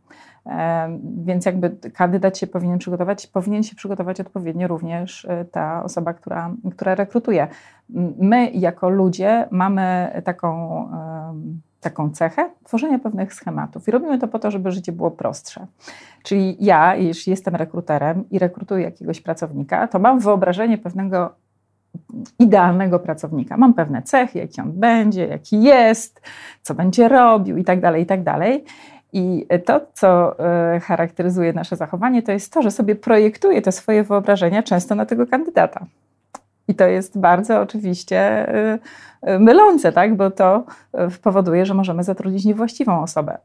E, 0.46 0.99
więc 1.25 1.46
jakby 1.46 1.77
kandydat 1.94 2.38
się 2.38 2.46
powinien 2.46 2.79
przygotować, 2.79 3.27
powinien 3.27 3.62
się 3.62 3.77
przygotować 3.77 4.20
odpowiednio 4.20 4.68
również 4.68 5.25
e, 5.25 5.44
ta 5.44 5.85
osoba, 5.85 6.14
która, 6.14 6.51
która 6.72 6.94
rekrutuje. 6.94 7.49
My 8.18 8.51
jako 8.51 8.88
ludzie 8.88 9.49
mamy 9.51 10.11
taką, 10.25 10.88
taką 11.81 12.11
cechę 12.11 12.51
tworzenia 12.64 12.99
pewnych 12.99 13.35
schematów 13.35 13.88
i 13.88 13.90
robimy 13.90 14.18
to 14.18 14.29
po 14.29 14.38
to, 14.38 14.51
żeby 14.51 14.72
życie 14.72 14.92
było 14.92 15.11
prostsze. 15.11 15.66
Czyli 16.22 16.57
ja, 16.61 16.96
jeśli 16.96 17.31
jestem 17.31 17.57
rekruterem 17.57 18.25
i 18.31 18.38
rekrutuję 18.38 18.85
jakiegoś 18.85 19.20
pracownika, 19.20 19.88
to 19.88 19.99
mam 19.99 20.18
wyobrażenie 20.18 20.79
pewnego 20.79 21.35
idealnego 22.38 22.98
pracownika. 22.98 23.56
Mam 23.56 23.74
pewne 23.74 24.02
cechy, 24.02 24.38
jaki 24.38 24.61
on 24.61 24.72
będzie, 24.72 25.26
jaki 25.26 25.62
jest, 25.62 26.20
co 26.62 26.74
będzie 26.74 27.09
robił 27.09 27.56
i 27.56 27.64
tak 27.64 27.80
dalej, 27.80 28.02
i 28.02 28.06
tak 28.06 28.22
dalej. 28.22 28.64
I 29.12 29.46
to, 29.64 29.80
co 29.94 30.38
e, 30.38 30.80
charakteryzuje 30.80 31.52
nasze 31.52 31.76
zachowanie, 31.76 32.22
to 32.22 32.32
jest 32.32 32.52
to, 32.52 32.62
że 32.62 32.70
sobie 32.70 32.96
projektuję 32.96 33.62
te 33.62 33.72
swoje 33.72 34.04
wyobrażenia 34.04 34.62
często 34.62 34.94
na 34.94 35.06
tego 35.06 35.26
kandydata. 35.26 35.87
I 36.68 36.74
to 36.74 36.87
jest 36.87 37.18
bardzo 37.20 37.61
oczywiście 37.61 38.18
e, 38.18 38.79
mylące, 39.38 39.92
tak? 39.92 40.16
bo 40.16 40.31
to 40.31 40.64
e, 40.92 41.09
powoduje, 41.22 41.66
że 41.66 41.74
możemy 41.74 42.05
zatrudnić 42.05 42.44
niewłaściwą 42.44 43.02
osobę. 43.02 43.38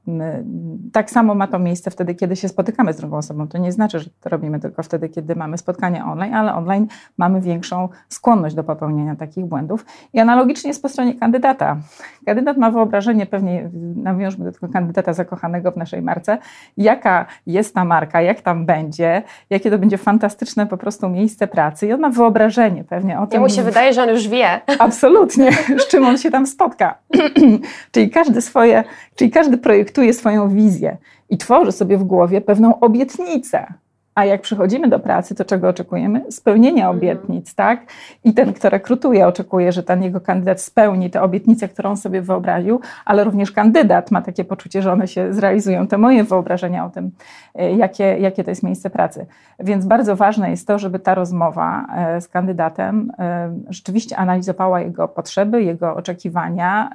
Tak 0.94 1.12
samo 1.12 1.36
ma 1.36 1.48
to 1.48 1.60
miejsce 1.60 1.92
wtedy, 1.92 2.16
kiedy 2.16 2.36
się 2.36 2.48
spotykamy 2.48 2.94
z 2.94 2.98
drugą 2.98 3.18
osobą. 3.18 3.48
To 3.48 3.58
nie 3.58 3.72
znaczy, 3.72 4.00
że 4.00 4.10
to 4.22 4.30
robimy 4.30 4.60
tylko 4.60 4.84
wtedy, 4.84 5.10
kiedy 5.10 5.36
mamy 5.36 5.58
spotkanie 5.58 6.06
online, 6.06 6.34
ale 6.34 6.54
online 6.54 6.88
mamy 7.18 7.42
większą 7.42 7.90
skłonność 8.10 8.56
do 8.56 8.64
popełnienia 8.64 9.16
takich 9.16 9.46
błędów. 9.46 9.86
I 10.14 10.20
analogicznie 10.20 10.68
jest 10.68 10.82
po 10.82 10.90
stronie 10.90 11.16
kandydata. 11.16 11.78
Kandydat 12.26 12.58
ma 12.58 12.72
wyobrażenie, 12.72 13.26
pewnie 13.26 13.70
nawiążmy 13.96 14.46
do 14.46 14.52
tego 14.52 14.74
kandydata 14.74 15.14
zakochanego 15.14 15.72
w 15.72 15.78
naszej 15.78 16.02
marce, 16.02 16.38
jaka 16.78 17.26
jest 17.48 17.76
ta 17.76 17.86
marka, 17.86 18.22
jak 18.22 18.42
tam 18.42 18.66
będzie, 18.66 19.24
jakie 19.50 19.72
to 19.72 19.78
będzie 19.78 19.98
fantastyczne 19.98 20.68
po 20.68 20.78
prostu 20.78 21.10
miejsce 21.10 21.48
pracy. 21.48 21.88
I 21.88 21.94
on 21.94 22.00
ma 22.00 22.10
wyobrażenie 22.10 22.84
pewnie 22.84 23.11
pytanie 23.12 23.24
o 23.24 23.28
tym. 23.28 23.42
mu 23.42 23.50
się 23.50 23.64
wydaje, 23.64 23.94
że 23.94 24.04
on 24.04 24.10
już 24.10 24.28
wie. 24.28 24.62
Absolutnie, 24.80 25.52
z 25.84 25.88
czym 25.88 26.06
on 26.06 26.18
się 26.18 26.32
tam 26.32 26.48
spotka. 26.48 26.98
czyli, 27.92 28.10
każdy 28.10 28.42
swoje, 28.42 28.84
czyli 29.16 29.32
każdy 29.32 29.58
projektuje 29.58 30.14
swoją 30.14 30.50
wizję 30.50 30.98
i 31.30 31.38
tworzy 31.38 31.72
sobie 31.72 31.98
w 31.98 32.04
głowie 32.04 32.42
pewną 32.42 32.80
obietnicę. 32.80 33.74
A 34.16 34.26
jak 34.26 34.42
przychodzimy 34.42 34.88
do 34.88 35.00
pracy, 35.00 35.36
to 35.36 35.46
czego 35.46 35.70
oczekujemy? 35.70 36.32
Spełnienia 36.32 36.84
mhm. 36.84 36.98
obietnic, 36.98 37.56
tak? 37.56 37.86
I 38.24 38.34
ten, 38.34 38.54
kto 38.54 38.70
rekrutuje, 38.70 39.28
oczekuje, 39.28 39.72
że 39.72 39.84
ten 39.84 40.04
jego 40.04 40.22
kandydat 40.22 40.62
spełni 40.62 41.10
tę 41.10 41.22
obietnicę, 41.22 41.68
którą 41.68 41.96
sobie 41.96 42.22
wyobraził, 42.22 42.80
ale 43.06 43.24
również 43.24 43.52
kandydat 43.52 44.12
ma 44.12 44.22
takie 44.22 44.44
poczucie, 44.44 44.82
że 44.82 44.92
one 44.92 45.08
się 45.08 45.34
zrealizują, 45.34 45.88
te 45.88 45.98
moje 45.98 46.24
wyobrażenia 46.24 46.86
o 46.86 46.90
tym, 46.90 47.12
e, 47.56 47.72
jakie, 47.76 48.04
jakie 48.04 48.44
to 48.44 48.52
jest 48.52 48.64
miejsce 48.64 48.90
pracy. 48.90 49.26
Więc 49.60 49.86
bardzo 49.86 50.16
ważne 50.16 50.50
jest 50.50 50.68
to, 50.68 50.80
żeby 50.80 51.00
ta 51.00 51.16
rozmowa 51.16 51.86
e, 51.96 52.22
z 52.22 52.28
kandydatem 52.28 53.12
e, 53.20 53.54
rzeczywiście 53.70 54.18
analizowała 54.18 54.82
jego 54.82 55.08
potrzeby, 55.08 55.64
jego 55.64 55.96
oczekiwania, 55.96 56.90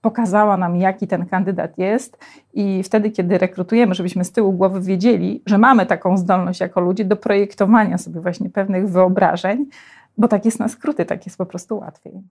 pokazała 0.00 0.56
nam, 0.56 0.76
jaki 0.76 1.06
ten 1.06 1.26
kandydat 1.26 1.78
jest 1.78 2.18
i 2.54 2.82
wtedy, 2.82 3.10
kiedy 3.10 3.38
rekrutujemy, 3.38 3.94
żebyśmy 3.94 4.24
z 4.24 4.32
tyłu 4.32 4.52
głowy 4.52 4.80
wiedzieli, 4.80 5.42
że 5.46 5.58
mamy 5.58 5.86
taką 5.86 6.16
zdolność 6.16 6.45
jako 6.60 6.80
ludzie 6.80 7.04
do 7.04 7.16
projektowania 7.16 7.98
sobie 7.98 8.20
właśnie 8.20 8.50
pewnych 8.50 8.88
wyobrażeń, 8.88 9.66
bo 10.18 10.28
tak 10.28 10.44
jest 10.44 10.60
na 10.60 10.68
skróty, 10.68 11.04
tak 11.04 11.26
jest 11.26 11.38
po 11.38 11.46
prostu 11.46 11.78
łatwiej. 11.78 12.22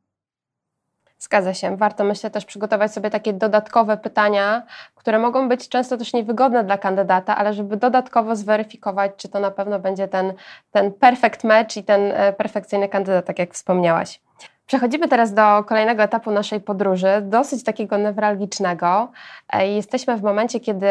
Zgadza 1.20 1.54
się. 1.54 1.78
Warto, 1.78 2.04
myślę, 2.04 2.30
też 2.30 2.46
przygotować 2.46 2.94
sobie 2.94 3.10
takie 3.10 3.34
dodatkowe 3.34 3.98
pytania, 3.98 4.64
które 4.96 5.20
mogą 5.20 5.50
być 5.50 5.70
często 5.70 5.98
też 5.98 6.14
niewygodne 6.14 6.64
dla 6.64 6.78
kandydata, 6.78 7.38
ale 7.38 7.54
żeby 7.54 7.78
dodatkowo 7.78 8.36
zweryfikować, 8.36 9.12
czy 9.18 9.30
to 9.30 9.40
na 9.40 9.52
pewno 9.52 9.80
będzie 9.80 10.08
ten, 10.08 10.34
ten 10.72 10.94
perfect 10.94 11.44
match 11.44 11.78
i 11.78 11.84
ten 11.84 12.02
e, 12.12 12.34
perfekcyjny 12.34 12.90
kandydat, 12.90 13.26
tak 13.26 13.40
jak 13.40 13.54
wspomniałaś. 13.54 14.22
Przechodzimy 14.66 15.08
teraz 15.08 15.34
do 15.34 15.64
kolejnego 15.64 16.04
etapu 16.04 16.32
naszej 16.32 16.62
podróży, 16.62 17.22
dosyć 17.22 17.64
takiego 17.64 17.98
newralgicznego. 17.98 19.12
E, 19.54 19.68
jesteśmy 19.68 20.18
w 20.18 20.24
momencie, 20.24 20.60
kiedy 20.60 20.88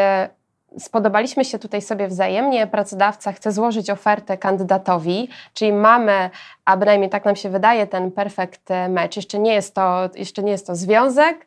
spodobaliśmy 0.79 1.45
się 1.45 1.59
tutaj 1.59 1.83
sobie 1.83 2.09
wzajemnie, 2.09 2.67
pracodawca 2.67 3.33
chce 3.33 3.53
złożyć 3.53 3.91
ofertę 3.91 4.39
kandydatowi, 4.39 5.29
czyli 5.55 5.73
mamy, 5.73 6.31
a 6.65 6.77
bynajmniej 6.77 7.11
tak 7.11 7.25
nam 7.25 7.37
się 7.37 7.51
wydaje, 7.51 7.87
ten 7.87 8.11
perfect 8.11 8.69
match. 8.89 9.17
Jeszcze 9.17 9.39
nie 9.39 9.55
jest 9.55 9.75
to, 9.75 10.11
jeszcze 10.15 10.43
nie 10.43 10.53
jest 10.53 10.67
to 10.67 10.77
związek, 10.77 11.47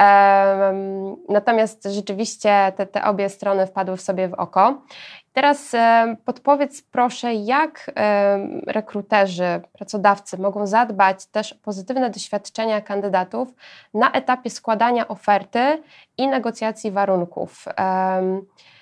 um, 0.00 1.16
natomiast 1.28 1.84
rzeczywiście 1.84 2.72
te, 2.76 2.86
te 2.86 3.04
obie 3.04 3.28
strony 3.28 3.66
wpadły 3.66 3.96
w 3.96 4.00
sobie 4.00 4.28
w 4.28 4.34
oko. 4.34 4.82
Teraz 5.32 5.72
podpowiedz 6.24 6.82
proszę, 6.82 7.34
jak 7.34 7.90
rekruterzy, 8.66 9.60
pracodawcy 9.72 10.38
mogą 10.38 10.66
zadbać 10.66 11.26
też 11.26 11.52
o 11.52 11.56
pozytywne 11.56 12.10
doświadczenia 12.10 12.80
kandydatów 12.80 13.48
na 13.94 14.12
etapie 14.12 14.50
składania 14.50 15.08
oferty 15.08 15.82
i 16.18 16.28
negocjacji 16.28 16.90
warunków. 16.90 17.64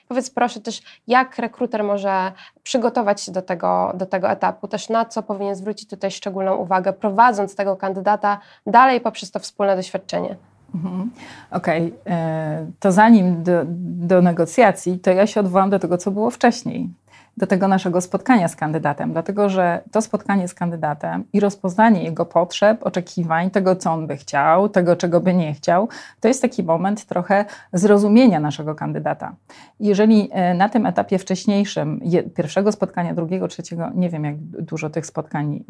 Powiedz 0.09 0.31
proszę 0.31 0.61
też, 0.61 0.83
jak 1.07 1.39
rekruter 1.39 1.85
może 1.85 2.33
przygotować 2.63 3.21
się 3.21 3.33
do 3.33 3.43
tego, 3.43 3.93
do 3.95 4.07
tego 4.07 4.31
etapu, 4.31 4.69
też 4.69 4.89
na 4.89 5.05
co 5.05 5.23
powinien 5.23 5.55
zwrócić 5.55 5.91
tutaj 5.91 6.11
szczególną 6.11 6.57
uwagę, 6.57 6.93
prowadząc 6.93 7.57
tego 7.57 7.77
kandydata 7.77 8.39
dalej 8.67 9.01
poprzez 9.01 9.31
to 9.31 9.39
wspólne 9.39 9.77
doświadczenie. 9.77 10.37
Mhm. 10.75 11.11
Okej, 11.51 11.87
okay. 11.87 12.15
E, 12.15 12.67
to 12.81 12.93
zanim 12.93 13.43
do, 13.43 13.63
do 14.09 14.23
negocjacji, 14.23 14.99
to 14.99 15.11
ja 15.11 15.27
się 15.27 15.41
odwołam 15.41 15.71
do 15.71 15.79
tego, 15.79 15.99
co 15.99 16.11
było 16.11 16.31
wcześniej 16.31 16.89
do 17.41 17.47
tego 17.47 17.69
naszego 17.69 18.01
spotkania 18.01 18.49
z 18.49 18.57
kandydatem, 18.57 19.13
dlatego 19.13 19.49
że 19.49 19.83
to 19.91 20.03
spotkanie 20.03 20.49
z 20.49 20.55
kandydatem 20.55 21.25
i 21.33 21.41
rozpoznanie 21.41 22.05
jego 22.05 22.27
potrzeb, 22.27 22.87
oczekiwań, 22.87 23.51
tego, 23.51 23.77
co 23.77 23.93
on 23.93 24.07
by 24.07 24.17
chciał, 24.17 24.69
tego, 24.69 24.97
czego 24.97 25.21
by 25.21 25.35
nie 25.35 25.55
chciał, 25.55 25.89
to 26.21 26.29
jest 26.29 26.43
taki 26.43 26.63
moment 26.63 27.05
trochę 27.05 27.45
zrozumienia 27.73 28.41
naszego 28.41 28.75
kandydata. 28.75 29.35
Jeżeli 29.81 30.29
e, 30.33 30.55
na 30.55 30.69
tym 30.69 30.87
etapie 30.87 31.19
wcześniejszym, 31.19 32.01
pierwszego 32.35 32.73
spotkania, 32.73 33.15
drugiego, 33.15 33.49
trzeciego, 33.49 33.91
nie 33.95 34.11
wiem, 34.11 34.25
jak 34.25 34.37
dużo 34.39 34.91
tych 34.91 35.07
spotkań 35.07 35.65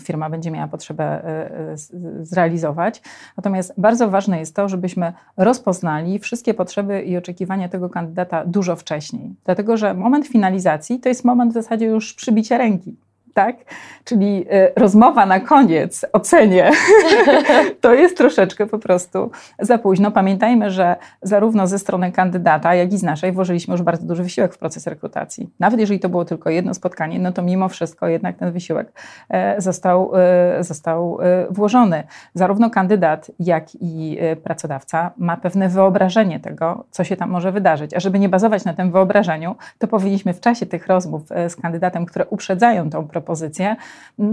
firma 0.00 0.30
będzie 0.30 0.50
miała 0.50 0.68
potrzebę 0.68 1.04
e, 1.04 1.50
e, 1.52 1.76
zrealizować, 2.22 3.02
natomiast 3.36 3.74
bardzo 3.78 4.08
ważne 4.08 4.38
jest 4.38 4.56
to, 4.56 4.68
żebyśmy 4.68 5.12
rozpoznali 5.36 6.18
wszystkie 6.18 6.54
potrzeby 6.54 7.02
i 7.02 7.16
oczekiwania 7.16 7.68
tego 7.68 7.88
kandydata 7.88 8.44
dużo 8.44 8.76
wcześniej, 8.76 9.34
dlatego 9.44 9.76
że 9.76 9.94
moment 9.94 10.26
finalizacji 10.26 10.97
to 11.02 11.08
jest 11.08 11.24
moment 11.24 11.50
w 11.50 11.54
zasadzie 11.54 11.86
już 11.86 12.14
przybicia 12.14 12.58
ręki 12.58 12.96
tak? 13.38 13.56
Czyli 14.04 14.46
y, 14.52 14.72
rozmowa 14.76 15.26
na 15.26 15.40
koniec 15.40 16.06
o 16.12 16.20
cenie 16.20 16.70
to 17.80 17.94
jest 17.94 18.16
troszeczkę 18.16 18.66
po 18.66 18.78
prostu 18.78 19.30
za 19.58 19.78
późno. 19.78 20.10
Pamiętajmy, 20.10 20.70
że 20.70 20.96
zarówno 21.22 21.66
ze 21.66 21.78
strony 21.78 22.12
kandydata, 22.12 22.74
jak 22.74 22.92
i 22.92 22.98
z 22.98 23.02
naszej 23.02 23.32
włożyliśmy 23.32 23.72
już 23.72 23.82
bardzo 23.82 24.06
duży 24.06 24.22
wysiłek 24.22 24.54
w 24.54 24.58
proces 24.58 24.86
rekrutacji. 24.86 25.50
Nawet 25.60 25.80
jeżeli 25.80 26.00
to 26.00 26.08
było 26.08 26.24
tylko 26.24 26.50
jedno 26.50 26.74
spotkanie, 26.74 27.18
no 27.18 27.32
to 27.32 27.42
mimo 27.42 27.68
wszystko 27.68 28.08
jednak 28.08 28.36
ten 28.36 28.52
wysiłek 28.52 28.92
e, 29.28 29.60
został, 29.60 30.12
e, 30.14 30.64
został 30.64 31.18
e, 31.22 31.46
włożony. 31.50 32.02
Zarówno 32.34 32.70
kandydat, 32.70 33.30
jak 33.38 33.64
i 33.80 34.18
pracodawca 34.44 35.10
ma 35.16 35.36
pewne 35.36 35.68
wyobrażenie 35.68 36.40
tego, 36.40 36.84
co 36.90 37.04
się 37.04 37.16
tam 37.16 37.30
może 37.30 37.52
wydarzyć. 37.52 37.94
A 37.94 38.00
żeby 38.00 38.18
nie 38.18 38.28
bazować 38.28 38.64
na 38.64 38.74
tym 38.74 38.92
wyobrażeniu, 38.92 39.56
to 39.78 39.86
powinniśmy 39.88 40.34
w 40.34 40.40
czasie 40.40 40.66
tych 40.66 40.86
rozmów 40.86 41.22
z 41.48 41.56
kandydatem, 41.56 42.06
które 42.06 42.26
uprzedzają 42.26 42.90
tą 42.90 43.08
propozycję, 43.08 43.27
propozycję, 43.28 43.76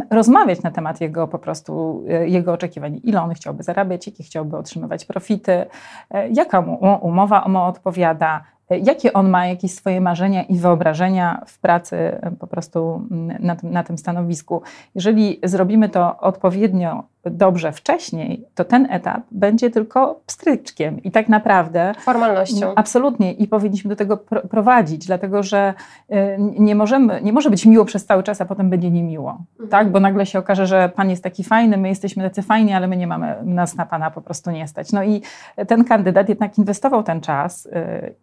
rozmawiać 0.09 0.63
na 0.63 0.71
temat 0.71 1.01
jego 1.01 1.27
po 1.27 1.39
prostu, 1.39 2.03
e, 2.09 2.27
jego 2.27 2.53
oczekiwań, 2.53 3.01
ile 3.03 3.21
on 3.21 3.33
chciałby 3.33 3.63
zarabiać, 3.63 4.07
jakie 4.07 4.23
chciałby 4.23 4.57
otrzymywać 4.57 5.05
profity, 5.05 5.65
e, 6.11 6.29
jaka 6.29 6.61
mu 6.61 6.99
umowa 7.01 7.47
mu 7.47 7.59
odpowiada, 7.59 8.43
e, 8.69 8.79
jakie 8.79 9.13
on 9.13 9.29
ma 9.29 9.47
jakieś 9.47 9.73
swoje 9.73 10.01
marzenia 10.01 10.43
i 10.43 10.57
wyobrażenia 10.57 11.41
w 11.47 11.59
pracy 11.59 11.97
po 12.39 12.47
prostu 12.47 13.07
na 13.39 13.55
tym, 13.55 13.71
na 13.71 13.83
tym 13.83 13.97
stanowisku. 13.97 14.61
Jeżeli 14.95 15.39
zrobimy 15.43 15.89
to 15.89 16.19
odpowiednio 16.19 17.03
dobrze 17.31 17.71
wcześniej, 17.71 18.45
to 18.55 18.65
ten 18.65 18.87
etap 18.91 19.21
będzie 19.31 19.69
tylko 19.69 20.19
pstryczkiem 20.25 21.03
i 21.03 21.11
tak 21.11 21.29
naprawdę. 21.29 21.93
Formalnością. 21.99 22.73
Absolutnie 22.75 23.33
i 23.33 23.47
powinniśmy 23.47 23.89
do 23.89 23.95
tego 23.95 24.17
prowadzić, 24.49 25.05
dlatego 25.05 25.43
że 25.43 25.73
y, 26.11 26.15
nie, 26.39 26.75
możemy, 26.75 27.21
nie 27.21 27.33
może 27.33 27.49
być 27.49 27.65
miło 27.65 27.85
przez 27.85 28.05
cały 28.05 28.23
czas, 28.23 28.41
a 28.41 28.45
potem 28.45 28.69
będzie 28.69 28.91
niemiło. 28.91 29.37
Mhm. 29.51 29.69
Tak? 29.69 29.91
Bo 29.91 29.99
nagle 29.99 30.25
się 30.25 30.39
okaże, 30.39 30.67
że 30.67 30.89
pan 30.95 31.09
jest 31.09 31.23
taki 31.23 31.43
fajny, 31.43 31.77
my 31.77 31.89
jesteśmy 31.89 32.23
tacy 32.23 32.41
fajni, 32.41 32.73
ale 32.73 32.87
my 32.87 32.97
nie 32.97 33.07
mamy 33.07 33.35
nas 33.43 33.75
na 33.75 33.85
pana 33.85 34.11
po 34.11 34.21
prostu 34.21 34.51
nie 34.51 34.67
stać. 34.67 34.91
No 34.91 35.03
i 35.03 35.21
ten 35.67 35.83
kandydat 35.83 36.29
jednak 36.29 36.57
inwestował 36.57 37.03
ten 37.03 37.21
czas 37.21 37.65
y, 37.65 37.69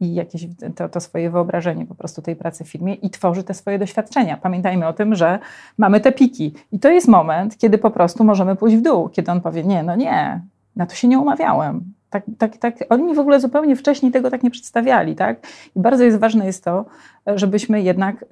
i 0.01 0.15
jakieś 0.15 0.47
to, 0.77 0.88
to 0.88 1.01
swoje 1.01 1.31
wyobrażenie 1.31 1.87
po 1.87 1.95
prostu 1.95 2.23
tej 2.23 2.37
pracy 2.37 2.65
w 2.65 2.69
firmie 2.69 2.95
i 2.95 3.11
tworzy 3.11 3.45
te 3.45 3.55
swoje 3.55 3.79
doświadczenia. 3.79 4.37
Pamiętajmy 4.37 4.87
o 4.87 4.93
tym, 4.93 5.15
że 5.15 5.38
mamy 5.79 6.01
te 6.01 6.12
piki 6.12 6.55
i 6.73 6.79
to 6.79 6.88
jest 6.88 7.09
moment, 7.09 7.59
kiedy 7.59 7.79
po 7.79 7.91
prostu 7.91 8.25
możemy 8.25 8.57
pójść 8.57 8.77
w 8.77 8.83
dół 8.83 8.92
dół, 8.93 9.09
kiedy 9.09 9.33
on 9.33 9.41
powie, 9.41 9.65
nie, 9.65 9.83
no 9.83 9.97
nie, 9.97 10.41
na 10.77 10.87
to 10.87 10.95
się 10.95 11.09
nie 11.09 11.19
umawiałem. 11.19 11.85
Tak, 12.11 12.25
tak, 12.39 12.57
tak. 12.57 12.75
Oni 12.89 13.03
mi 13.03 13.15
w 13.15 13.19
ogóle 13.19 13.41
zupełnie 13.41 13.77
wcześniej 13.77 14.13
tego 14.13 14.31
tak 14.31 14.43
nie 14.43 14.51
przedstawiali. 14.51 15.17
Tak? 15.17 15.37
I 15.77 15.81
bardzo 15.81 16.05
jest 16.05 16.19
ważne 16.19 16.47
jest 16.47 16.65
to, 16.65 16.85
żebyśmy 17.27 17.83
jednak 17.83 18.23
y, 18.23 18.27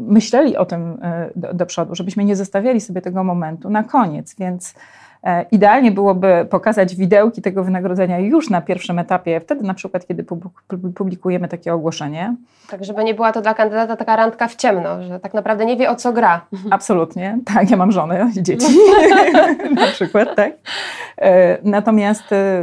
myśleli 0.00 0.56
o 0.56 0.64
tym 0.64 0.92
y, 0.92 0.98
do, 1.36 1.54
do 1.54 1.66
przodu, 1.66 1.94
żebyśmy 1.94 2.24
nie 2.24 2.36
zostawiali 2.36 2.80
sobie 2.80 3.00
tego 3.00 3.24
momentu 3.24 3.70
na 3.70 3.84
koniec. 3.84 4.34
Więc 4.38 4.74
idealnie 5.50 5.92
byłoby 5.92 6.46
pokazać 6.50 6.96
widełki 6.96 7.42
tego 7.42 7.64
wynagrodzenia 7.64 8.18
już 8.18 8.50
na 8.50 8.60
pierwszym 8.60 8.98
etapie, 8.98 9.40
wtedy 9.40 9.62
na 9.62 9.74
przykład, 9.74 10.06
kiedy 10.06 10.24
publikujemy 10.94 11.48
takie 11.48 11.74
ogłoszenie. 11.74 12.34
Tak, 12.70 12.84
żeby 12.84 13.04
nie 13.04 13.14
była 13.14 13.32
to 13.32 13.40
dla 13.40 13.54
kandydata 13.54 13.96
taka 13.96 14.16
randka 14.16 14.48
w 14.48 14.56
ciemno, 14.56 15.02
że 15.02 15.20
tak 15.20 15.34
naprawdę 15.34 15.66
nie 15.66 15.76
wie 15.76 15.90
o 15.90 15.94
co 15.94 16.12
gra. 16.12 16.46
Absolutnie, 16.70 17.38
tak, 17.54 17.70
ja 17.70 17.76
mam 17.76 17.92
żonę 17.92 18.30
i 18.36 18.42
dzieci 18.42 18.66
na 19.80 19.86
przykład, 19.86 20.36
tak. 20.36 20.52
E, 21.18 21.58
natomiast 21.62 22.32
e, 22.32 22.62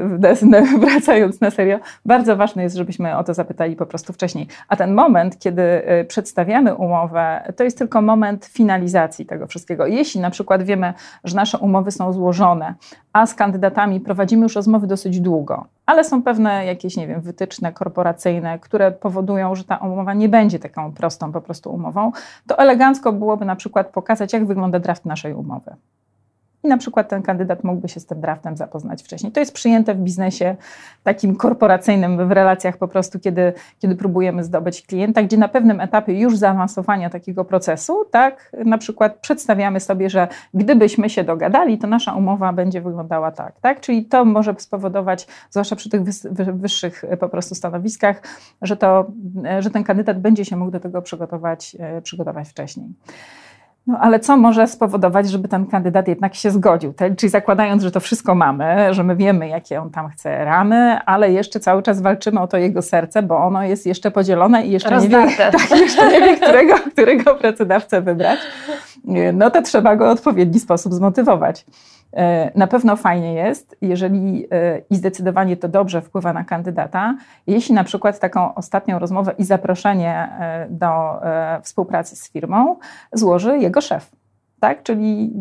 wracając 0.80 1.42
na 1.42 1.52
serio, 1.52 1.80
bardzo 2.06 2.36
ważne 2.36 2.64
jest, 2.64 2.76
żebyśmy 2.76 3.18
o 3.18 3.24
to 3.24 3.34
zapytali 3.34 3.76
po 3.76 3.86
prostu 3.86 4.14
wcześniej. 4.14 4.48
A 4.68 4.76
ten 4.76 4.94
moment, 4.94 5.40
kiedy 5.40 5.62
przedstawiamy 6.08 6.76
umowę, 6.76 7.54
to 7.56 7.64
jest 7.64 7.78
tylko 7.78 8.02
moment 8.02 8.46
finalizacji 8.46 9.26
tego 9.26 9.48
wszystkiego. 9.48 9.88
Jeśli 9.88 10.22
na 10.22 10.30
przykład 10.30 10.64
wiemy, 10.64 10.94
że 11.24 11.36
nasze 11.36 11.58
umowy 11.58 11.92
są 11.92 12.14
złożone, 12.14 12.51
a 13.14 13.26
z 13.26 13.36
kandydatami 13.36 14.00
prowadzimy 14.00 14.44
już 14.44 14.56
rozmowy 14.56 14.88
dosyć 14.88 15.20
długo, 15.20 15.66
ale 15.86 16.04
są 16.04 16.24
pewne 16.24 16.66
jakieś, 16.66 16.98
nie 16.98 17.08
wiem, 17.08 17.22
wytyczne 17.22 17.74
korporacyjne, 17.74 18.60
które 18.60 18.92
powodują, 18.92 19.56
że 19.56 19.64
ta 19.64 19.78
umowa 19.78 20.14
nie 20.14 20.30
będzie 20.30 20.60
taką 20.60 20.94
prostą 20.94 21.32
po 21.32 21.42
prostu 21.42 21.74
umową, 21.74 22.12
to 22.48 22.58
elegancko 22.60 23.14
byłoby 23.14 23.46
na 23.46 23.56
przykład 23.56 23.88
pokazać, 23.88 24.34
jak 24.34 24.46
wygląda 24.46 24.80
draft 24.80 25.06
naszej 25.06 25.34
umowy. 25.34 25.76
I 26.64 26.68
na 26.68 26.78
przykład 26.78 27.10
ten 27.10 27.22
kandydat 27.22 27.64
mógłby 27.64 27.90
się 27.90 28.00
z 28.00 28.06
tym 28.06 28.22
draftem 28.22 28.58
zapoznać 28.58 29.04
wcześniej. 29.04 29.32
To 29.32 29.40
jest 29.40 29.54
przyjęte 29.54 29.96
w 29.96 29.98
biznesie 29.98 30.56
takim 31.04 31.36
korporacyjnym, 31.36 32.28
w 32.28 32.32
relacjach 32.32 32.78
po 32.78 32.88
prostu, 32.88 33.20
kiedy, 33.20 33.54
kiedy 33.80 33.96
próbujemy 33.96 34.44
zdobyć 34.44 34.82
klienta, 34.82 35.24
gdzie 35.24 35.38
na 35.38 35.48
pewnym 35.48 35.80
etapie 35.80 36.20
już 36.20 36.38
zaawansowania 36.38 37.10
takiego 37.10 37.46
procesu, 37.46 38.06
tak, 38.12 38.52
na 38.66 38.78
przykład 38.78 39.20
przedstawiamy 39.20 39.80
sobie, 39.80 40.10
że 40.10 40.28
gdybyśmy 40.54 41.10
się 41.10 41.24
dogadali, 41.24 41.78
to 41.78 41.88
nasza 41.88 42.14
umowa 42.14 42.54
będzie 42.54 42.82
wyglądała 42.82 43.32
tak, 43.32 43.60
tak, 43.62 43.80
czyli 43.80 44.06
to 44.06 44.26
może 44.26 44.56
spowodować, 44.58 45.28
zwłaszcza 45.50 45.76
przy 45.76 45.90
tych 45.90 46.02
wyższych 46.54 47.06
po 47.20 47.30
prostu 47.30 47.56
stanowiskach, 47.56 48.22
że, 48.62 48.78
to, 48.78 49.12
że 49.60 49.70
ten 49.70 49.84
kandydat 49.84 50.20
będzie 50.20 50.46
się 50.46 50.56
mógł 50.56 50.72
do 50.72 50.80
tego 50.80 51.02
przygotować, 51.02 51.76
e, 51.80 52.02
przygotować 52.02 52.50
wcześniej. 52.50 52.88
No 53.88 53.98
ale 54.02 54.20
co 54.20 54.38
może 54.38 54.68
spowodować, 54.68 55.30
żeby 55.30 55.48
ten 55.48 55.66
kandydat 55.66 56.08
jednak 56.08 56.36
się 56.36 56.52
zgodził? 56.52 56.94
czyli 57.18 57.30
zakładając, 57.30 57.84
że 57.84 57.92
to 57.92 58.00
wszystko 58.00 58.36
mamy, 58.36 58.94
że 58.94 59.04
my 59.04 59.16
wiemy, 59.16 59.48
jakie 59.48 59.82
on 59.82 59.90
tam 59.90 60.10
chce 60.10 60.46
ramy, 60.46 61.00
ale 61.06 61.32
jeszcze 61.32 61.60
cały 61.60 61.84
czas 61.84 62.02
walczymy 62.02 62.40
o 62.40 62.48
to 62.48 62.58
jego 62.58 62.82
serce, 62.82 63.24
bo 63.24 63.38
ono 63.38 63.64
jest 63.64 63.86
jeszcze 63.86 64.12
podzielone 64.12 64.66
i 64.66 64.72
jeszcze 64.72 64.98
nie 64.98 65.10
wie, 65.10 65.28
tak, 65.38 65.72
jeszcze 65.72 66.12
nie 66.12 66.20
wie 66.20 66.38
którego, 66.38 66.76
którego 66.94 67.36
pracodawcę 67.36 68.02
wybrać. 68.02 68.40
No 69.34 69.52
to 69.52 69.62
trzeba 69.62 69.96
go 69.96 70.06
w 70.06 70.10
odpowiedni 70.10 70.60
sposób 70.60 70.94
zmotywować. 70.94 71.66
E, 72.14 72.52
na 72.56 72.68
pewno 72.68 72.96
fajnie 72.96 73.34
jest, 73.34 73.78
jeżeli 73.82 74.48
e, 74.52 74.82
i 74.90 74.96
zdecydowanie 74.96 75.58
to 75.58 75.68
dobrze 75.68 76.02
wpływa 76.02 76.34
na 76.34 76.44
kandydata, 76.44 77.16
jeśli 77.48 77.76
na 77.76 77.84
przykład 77.84 78.20
taką 78.20 78.56
ostatnią 78.56 79.00
rozmowę 79.00 79.34
i 79.38 79.44
zaproszenie 79.44 80.30
e, 80.40 80.68
do 80.70 81.22
współpracy 81.64 82.16
z 82.16 82.32
firmą 82.32 82.76
złoży 83.14 83.58
jego 83.58 83.82
szef 83.82 84.21
tak? 84.62 84.84
Czyli 84.84 85.32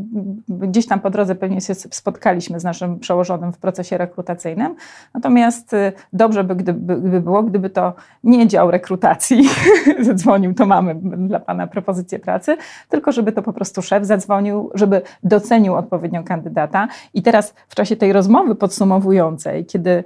gdzieś 0.49 0.87
tam 0.87 1.01
po 1.01 1.11
drodze 1.11 1.35
pewnie 1.35 1.61
się 1.61 1.75
spotkaliśmy 1.75 2.61
z 2.61 2.65
naszym 2.65 2.99
przełożonym 2.99 3.53
w 3.53 3.59
procesie 3.59 3.99
rekrutacyjnym. 3.99 4.75
Natomiast 5.15 5.73
y, 5.73 5.93
dobrze 6.13 6.45
by, 6.45 6.57
gdyby, 6.57 6.97
gdyby 6.97 7.21
było, 7.21 7.43
gdyby 7.43 7.71
to 7.71 7.95
nie 8.25 8.47
dział 8.47 8.71
rekrutacji 8.71 9.49
zadzwonił, 10.01 10.55
to 10.55 10.67
mamy 10.67 10.95
dla 11.29 11.41
Pana 11.41 11.67
propozycję 11.67 12.19
pracy, 12.19 12.57
tylko 12.89 13.13
żeby 13.13 13.33
to 13.33 13.43
po 13.43 13.53
prostu 13.53 13.83
szef 13.83 14.07
zadzwonił, 14.07 14.71
żeby 14.75 15.03
docenił 15.23 15.75
odpowiednią 15.75 16.25
kandydata. 16.25 16.89
I 17.15 17.23
teraz 17.23 17.55
w 17.69 17.75
czasie 17.75 17.97
tej 17.97 18.13
rozmowy 18.13 18.55
podsumowującej, 18.55 19.67
kiedy, 19.67 19.91
y, 19.91 20.05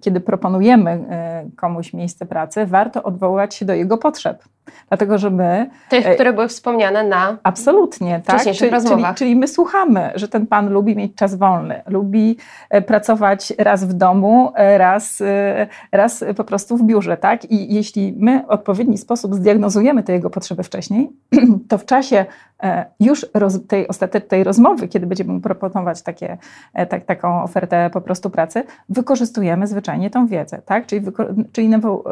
kiedy 0.00 0.20
proponujemy 0.20 1.04
y, 1.48 1.56
komuś 1.56 1.92
miejsce 1.92 2.26
pracy, 2.26 2.66
warto 2.66 3.02
odwołać 3.02 3.54
się 3.54 3.64
do 3.64 3.74
jego 3.74 3.98
potrzeb. 3.98 4.44
Dlatego, 4.88 5.18
że 5.18 5.30
my. 5.30 5.70
Tych, 5.88 6.06
e, 6.06 6.14
które 6.14 6.32
były 6.32 6.48
wspomniane 6.48 7.04
na. 7.04 7.36
Absolutnie, 7.42 8.20
tak. 8.24 8.42
Czyli, 8.42 8.56
czyli, 8.56 9.04
czyli 9.14 9.36
my 9.36 9.48
słuchamy, 9.48 10.10
że 10.14 10.28
ten 10.28 10.46
pan 10.46 10.70
lubi 10.70 10.96
mieć 10.96 11.14
czas 11.14 11.34
wolny, 11.34 11.82
lubi 11.86 12.36
e, 12.70 12.82
pracować 12.82 13.52
raz 13.58 13.84
w 13.84 13.92
domu, 13.92 14.52
e, 14.54 14.78
raz, 14.78 15.22
raz 15.92 16.24
po 16.36 16.44
prostu 16.44 16.76
w 16.76 16.82
biurze, 16.82 17.16
tak? 17.16 17.44
I 17.44 17.74
jeśli 17.74 18.14
my 18.18 18.44
w 18.46 18.50
odpowiedni 18.50 18.98
sposób 18.98 19.34
zdiagnozujemy 19.34 20.02
te 20.02 20.12
jego 20.12 20.30
potrzeby 20.30 20.62
wcześniej, 20.62 21.10
to 21.68 21.78
w 21.78 21.84
czasie 21.84 22.24
już 23.00 23.26
tej 23.68 23.88
ostatecznej 23.88 24.44
rozmowy, 24.44 24.88
kiedy 24.88 25.06
będziemy 25.06 25.32
mu 25.32 25.40
proponować 25.40 26.02
takie, 26.02 26.38
tak, 26.88 27.04
taką 27.04 27.42
ofertę 27.42 27.90
po 27.92 28.00
prostu 28.00 28.30
pracy, 28.30 28.64
wykorzystujemy 28.88 29.66
zwyczajnie 29.66 30.10
tą 30.10 30.26
wiedzę, 30.26 30.62
tak? 30.64 30.86
Czyli, 30.86 31.06
czyli, 31.52 31.70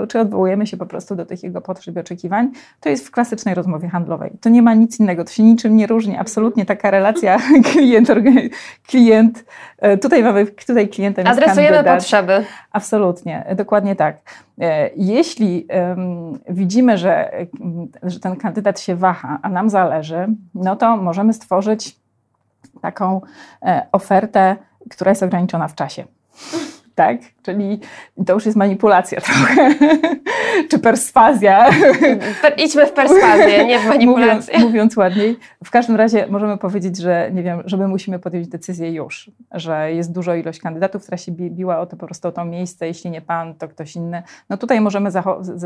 czy 0.08 0.20
odwołujemy 0.20 0.66
się 0.66 0.76
po 0.76 0.86
prostu 0.86 1.16
do 1.16 1.26
tych 1.26 1.42
jego 1.42 1.60
potrzeb 1.60 1.96
i 1.96 1.98
oczekiwań, 1.98 2.45
to 2.80 2.88
jest 2.88 3.08
w 3.08 3.10
klasycznej 3.10 3.54
rozmowie 3.54 3.88
handlowej. 3.88 4.30
To 4.40 4.48
nie 4.48 4.62
ma 4.62 4.74
nic 4.74 5.00
innego, 5.00 5.24
to 5.24 5.30
się 5.30 5.42
niczym 5.42 5.76
nie 5.76 5.86
różni. 5.86 6.16
Absolutnie 6.16 6.66
taka 6.66 6.90
relacja 6.90 7.38
klient, 7.72 8.08
klient 8.86 9.44
e, 9.78 9.98
tutaj 9.98 10.22
mamy, 10.22 10.46
tutaj 10.46 10.88
klientem 10.88 11.26
Adresujemy 11.26 11.76
kandydat. 11.76 11.98
potrzeby. 11.98 12.44
Absolutnie, 12.72 13.54
dokładnie 13.56 13.96
tak. 13.96 14.16
E, 14.60 14.90
jeśli 14.96 15.66
um, 15.88 16.38
widzimy, 16.48 16.98
że, 16.98 17.30
że 18.02 18.20
ten 18.20 18.36
kandydat 18.36 18.80
się 18.80 18.96
waha, 18.96 19.38
a 19.42 19.48
nam 19.48 19.70
zależy, 19.70 20.26
no 20.54 20.76
to 20.76 20.96
możemy 20.96 21.32
stworzyć 21.32 21.96
taką 22.80 23.20
e, 23.62 23.86
ofertę, 23.92 24.56
która 24.90 25.10
jest 25.10 25.22
ograniczona 25.22 25.68
w 25.68 25.74
czasie 25.74 26.04
tak? 26.96 27.16
Czyli 27.46 27.80
to 28.26 28.32
już 28.32 28.46
jest 28.46 28.58
manipulacja 28.58 29.20
trochę, 29.20 29.74
czy 30.70 30.78
perswazja. 30.78 31.70
Idźmy 32.56 32.86
w 32.86 32.92
perswazję, 32.92 33.66
nie 33.66 33.78
w 33.78 33.86
manipulację. 33.94 34.54
Mówiąc, 34.54 34.66
mówiąc, 34.66 34.96
ładniej, 34.96 35.38
w 35.64 35.70
każdym 35.70 35.96
razie 35.96 36.26
możemy 36.30 36.58
powiedzieć, 36.58 36.96
że 36.96 37.30
nie 37.32 37.42
wiem, 37.42 37.62
że 37.64 37.76
my 37.76 37.88
musimy 37.88 38.18
podjąć 38.18 38.48
decyzję 38.48 38.92
już, 38.92 39.30
że 39.52 39.92
jest 39.92 40.12
dużo 40.12 40.34
ilość 40.34 40.60
kandydatów, 40.60 41.02
która 41.02 41.16
się 41.16 41.32
biła 41.32 41.78
o 41.78 41.86
to 41.86 41.96
po 41.96 42.06
prostu 42.06 42.28
o 42.28 42.32
to 42.32 42.44
miejsce, 42.44 42.86
jeśli 42.86 43.10
nie 43.10 43.20
pan, 43.20 43.54
to 43.54 43.68
ktoś 43.68 43.96
inny. 43.96 44.22
No 44.50 44.56
tutaj 44.56 44.80
możemy 44.80 45.10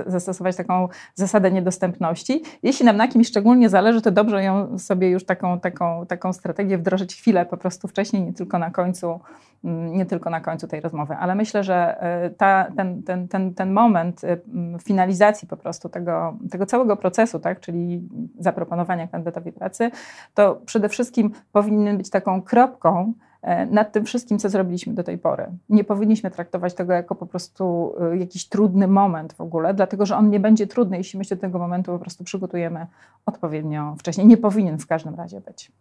zastosować 0.06 0.56
taką 0.56 0.88
zasadę 1.14 1.50
niedostępności. 1.50 2.42
Jeśli 2.62 2.86
nam 2.86 2.96
na 2.96 3.08
kimś 3.08 3.28
szczególnie 3.28 3.68
zależy, 3.68 4.02
to 4.02 4.10
dobrze 4.10 4.44
ją 4.44 4.78
sobie 4.78 5.10
już 5.10 5.24
taką, 5.24 5.60
taką, 5.60 6.06
taką 6.06 6.32
strategię 6.32 6.78
wdrożyć 6.78 7.14
chwilę 7.16 7.46
po 7.46 7.56
prostu 7.56 7.88
wcześniej, 7.88 8.22
nie 8.22 8.32
tylko 8.32 8.58
na 8.58 8.70
końcu, 8.70 9.20
mm, 9.64 9.92
nie 9.92 10.06
tylko 10.06 10.30
na 10.30 10.40
końcu 10.40 10.68
tej 10.68 10.80
rozmowy 10.80 11.16
ale 11.20 11.34
myślę, 11.34 11.64
że 11.64 11.69
e, 11.74 12.30
ta, 12.30 12.66
ten, 12.76 13.02
ten, 13.02 13.28
ten, 13.28 13.54
ten 13.54 13.72
moment 13.72 14.24
e, 14.24 14.36
finalizacji 14.84 15.48
po 15.48 15.56
prostu 15.56 15.88
tego, 15.88 16.36
tego 16.50 16.66
całego 16.66 16.96
procesu, 16.96 17.38
tak, 17.38 17.60
czyli 17.60 18.08
zaproponowania 18.38 19.08
kandydatowi 19.08 19.52
pracy, 19.52 19.90
to 20.34 20.60
przede 20.66 20.88
wszystkim 20.88 21.30
powinien 21.52 21.98
być 21.98 22.10
taką 22.10 22.42
kropką, 22.42 23.12
e, 23.42 23.66
nad 23.66 23.92
tym 23.92 24.04
wszystkim, 24.04 24.38
co 24.38 24.48
zrobiliśmy 24.48 24.94
do 24.94 25.02
tej 25.02 25.18
pory. 25.18 25.46
Nie 25.68 25.84
powinniśmy 25.84 26.30
traktować 26.30 26.74
tego 26.74 26.92
jako 26.92 27.14
po 27.14 27.26
prostu 27.26 27.94
jakiś 28.18 28.48
trudny 28.48 28.88
moment 28.88 29.32
w 29.32 29.40
ogóle, 29.40 29.74
dlatego 29.74 30.06
że 30.06 30.16
on 30.16 30.30
nie 30.30 30.40
będzie 30.40 30.66
trudny, 30.66 30.96
jeśli 30.96 31.18
my 31.18 31.24
się 31.24 31.34
do 31.34 31.40
tego 31.40 31.58
momentu 31.58 31.92
po 31.92 31.98
prostu 31.98 32.24
przygotujemy 32.24 32.86
odpowiednio 33.26 33.94
wcześniej. 33.98 34.26
Nie 34.26 34.36
powinien 34.36 34.78
w 34.78 34.86
każdym 34.86 35.14
razie 35.14 35.40
być. 35.40 35.72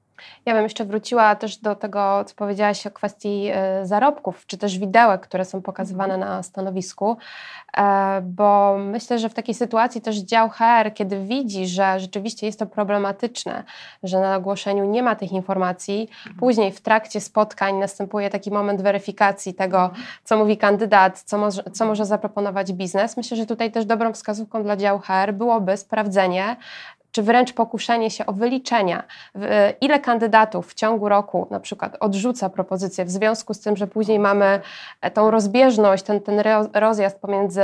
Ja 0.45 0.53
bym 0.53 0.63
jeszcze 0.63 0.85
wróciła 0.85 1.35
też 1.35 1.57
do 1.57 1.75
tego, 1.75 2.23
co 2.25 2.35
powiedziałaś 2.35 2.87
o 2.87 2.91
kwestii 2.91 3.47
e, 3.53 3.85
zarobków, 3.85 4.45
czy 4.45 4.57
też 4.57 4.79
widełek, 4.79 5.21
które 5.21 5.45
są 5.45 5.61
pokazywane 5.61 6.17
na 6.17 6.43
stanowisku, 6.43 7.17
e, 7.77 8.21
bo 8.21 8.77
myślę, 8.77 9.19
że 9.19 9.29
w 9.29 9.33
takiej 9.33 9.55
sytuacji 9.55 10.01
też 10.01 10.17
dział 10.17 10.49
HR, 10.49 10.93
kiedy 10.93 11.25
widzi, 11.25 11.67
że 11.67 11.99
rzeczywiście 11.99 12.45
jest 12.45 12.59
to 12.59 12.65
problematyczne, 12.65 13.63
że 14.03 14.19
na 14.19 14.35
ogłoszeniu 14.35 14.85
nie 14.85 15.03
ma 15.03 15.15
tych 15.15 15.31
informacji, 15.31 16.09
później 16.39 16.71
w 16.71 16.81
trakcie 16.81 17.21
spotkań 17.21 17.75
następuje 17.75 18.29
taki 18.29 18.51
moment 18.51 18.81
weryfikacji 18.81 19.53
tego, 19.53 19.91
co 20.23 20.37
mówi 20.37 20.57
kandydat, 20.57 21.21
co 21.21 21.37
może, 21.37 21.63
co 21.63 21.85
może 21.85 22.05
zaproponować 22.05 22.73
biznes. 22.73 23.17
Myślę, 23.17 23.37
że 23.37 23.45
tutaj 23.45 23.71
też 23.71 23.85
dobrą 23.85 24.13
wskazówką 24.13 24.63
dla 24.63 24.77
działu 24.77 24.99
HR 24.99 25.33
byłoby 25.33 25.77
sprawdzenie, 25.77 26.55
czy 27.11 27.23
wręcz 27.23 27.53
pokuszenie 27.53 28.11
się 28.11 28.25
o 28.25 28.33
wyliczenia, 28.33 29.03
ile 29.81 29.99
kandydatów 29.99 30.67
w 30.67 30.73
ciągu 30.73 31.09
roku 31.09 31.47
na 31.51 31.59
przykład 31.59 31.97
odrzuca 31.99 32.49
propozycję 32.49 33.05
w 33.05 33.11
związku 33.11 33.53
z 33.53 33.59
tym, 33.59 33.77
że 33.77 33.87
później 33.87 34.19
mamy 34.19 34.61
e, 35.01 35.11
tą 35.11 35.31
rozbieżność, 35.31 36.03
ten, 36.03 36.21
ten 36.21 36.43
rozjazd 36.73 37.19
pomiędzy 37.19 37.61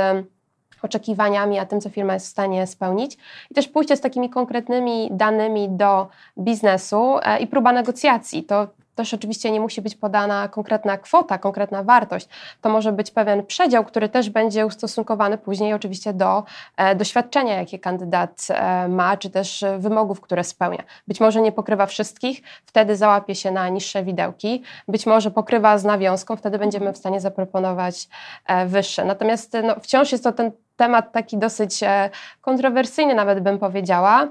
oczekiwaniami, 0.82 1.58
a 1.58 1.66
tym, 1.66 1.80
co 1.80 1.90
firma 1.90 2.14
jest 2.14 2.26
w 2.26 2.30
stanie 2.30 2.66
spełnić. 2.66 3.16
I 3.50 3.54
też 3.54 3.68
pójście 3.68 3.96
z 3.96 4.00
takimi 4.00 4.30
konkretnymi 4.30 5.08
danymi 5.10 5.68
do 5.68 6.08
biznesu 6.38 7.18
e, 7.22 7.38
i 7.38 7.46
próba 7.46 7.72
negocjacji. 7.72 8.44
To 8.44 8.68
też 8.96 9.14
oczywiście 9.14 9.50
nie 9.50 9.60
musi 9.60 9.82
być 9.82 9.94
podana 9.94 10.48
konkretna 10.48 10.98
kwota, 10.98 11.38
konkretna 11.38 11.82
wartość. 11.82 12.28
To 12.60 12.68
może 12.68 12.92
być 12.92 13.10
pewien 13.10 13.46
przedział, 13.46 13.84
który 13.84 14.08
też 14.08 14.30
będzie 14.30 14.66
ustosunkowany 14.66 15.38
później 15.38 15.74
oczywiście 15.74 16.12
do 16.12 16.44
e, 16.76 16.94
doświadczenia, 16.94 17.54
jakie 17.54 17.78
kandydat 17.78 18.46
e, 18.50 18.88
ma, 18.88 19.16
czy 19.16 19.30
też 19.30 19.64
wymogów, 19.78 20.20
które 20.20 20.44
spełnia. 20.44 20.82
Być 21.08 21.20
może 21.20 21.40
nie 21.40 21.52
pokrywa 21.52 21.86
wszystkich, 21.86 22.42
wtedy 22.64 22.96
załapie 22.96 23.34
się 23.34 23.50
na 23.50 23.68
niższe 23.68 24.04
widełki, 24.04 24.62
być 24.88 25.06
może 25.06 25.30
pokrywa 25.30 25.78
z 25.78 25.84
nawiązką, 25.84 26.36
wtedy 26.36 26.58
będziemy 26.58 26.92
w 26.92 26.96
stanie 26.96 27.20
zaproponować 27.20 28.08
e, 28.46 28.66
wyższe. 28.66 29.04
Natomiast 29.04 29.52
no, 29.64 29.74
wciąż 29.80 30.12
jest 30.12 30.24
to 30.24 30.32
ten 30.32 30.52
temat 30.76 31.12
taki 31.12 31.38
dosyć 31.38 31.82
e, 31.82 32.10
kontrowersyjny, 32.40 33.14
nawet 33.14 33.40
bym 33.40 33.58
powiedziała. 33.58 34.28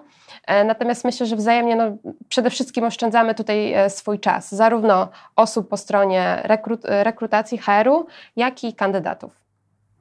E, 0.48 0.64
natomiast 0.64 1.06
myślę, 1.06 1.26
że 1.26 1.36
wzajemnie 1.36 1.76
no, 1.76 1.84
przede 2.30 2.50
wszystkim 2.50 2.84
oszczędzamy 2.84 3.36
tutaj 3.36 3.74
e, 3.74 3.90
swój 3.90 4.20
czas, 4.20 4.56
zarówno 4.56 5.08
osób 5.36 5.70
po 5.70 5.78
stronie 5.78 6.42
rekrut 6.44 6.82
rekrutacji 6.86 7.58
HR-u, 7.58 8.06
jak 8.36 8.64
i 8.64 8.74
kandydatów. 8.74 9.45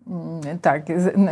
Mm, 0.06 0.58
tak, 0.58 0.82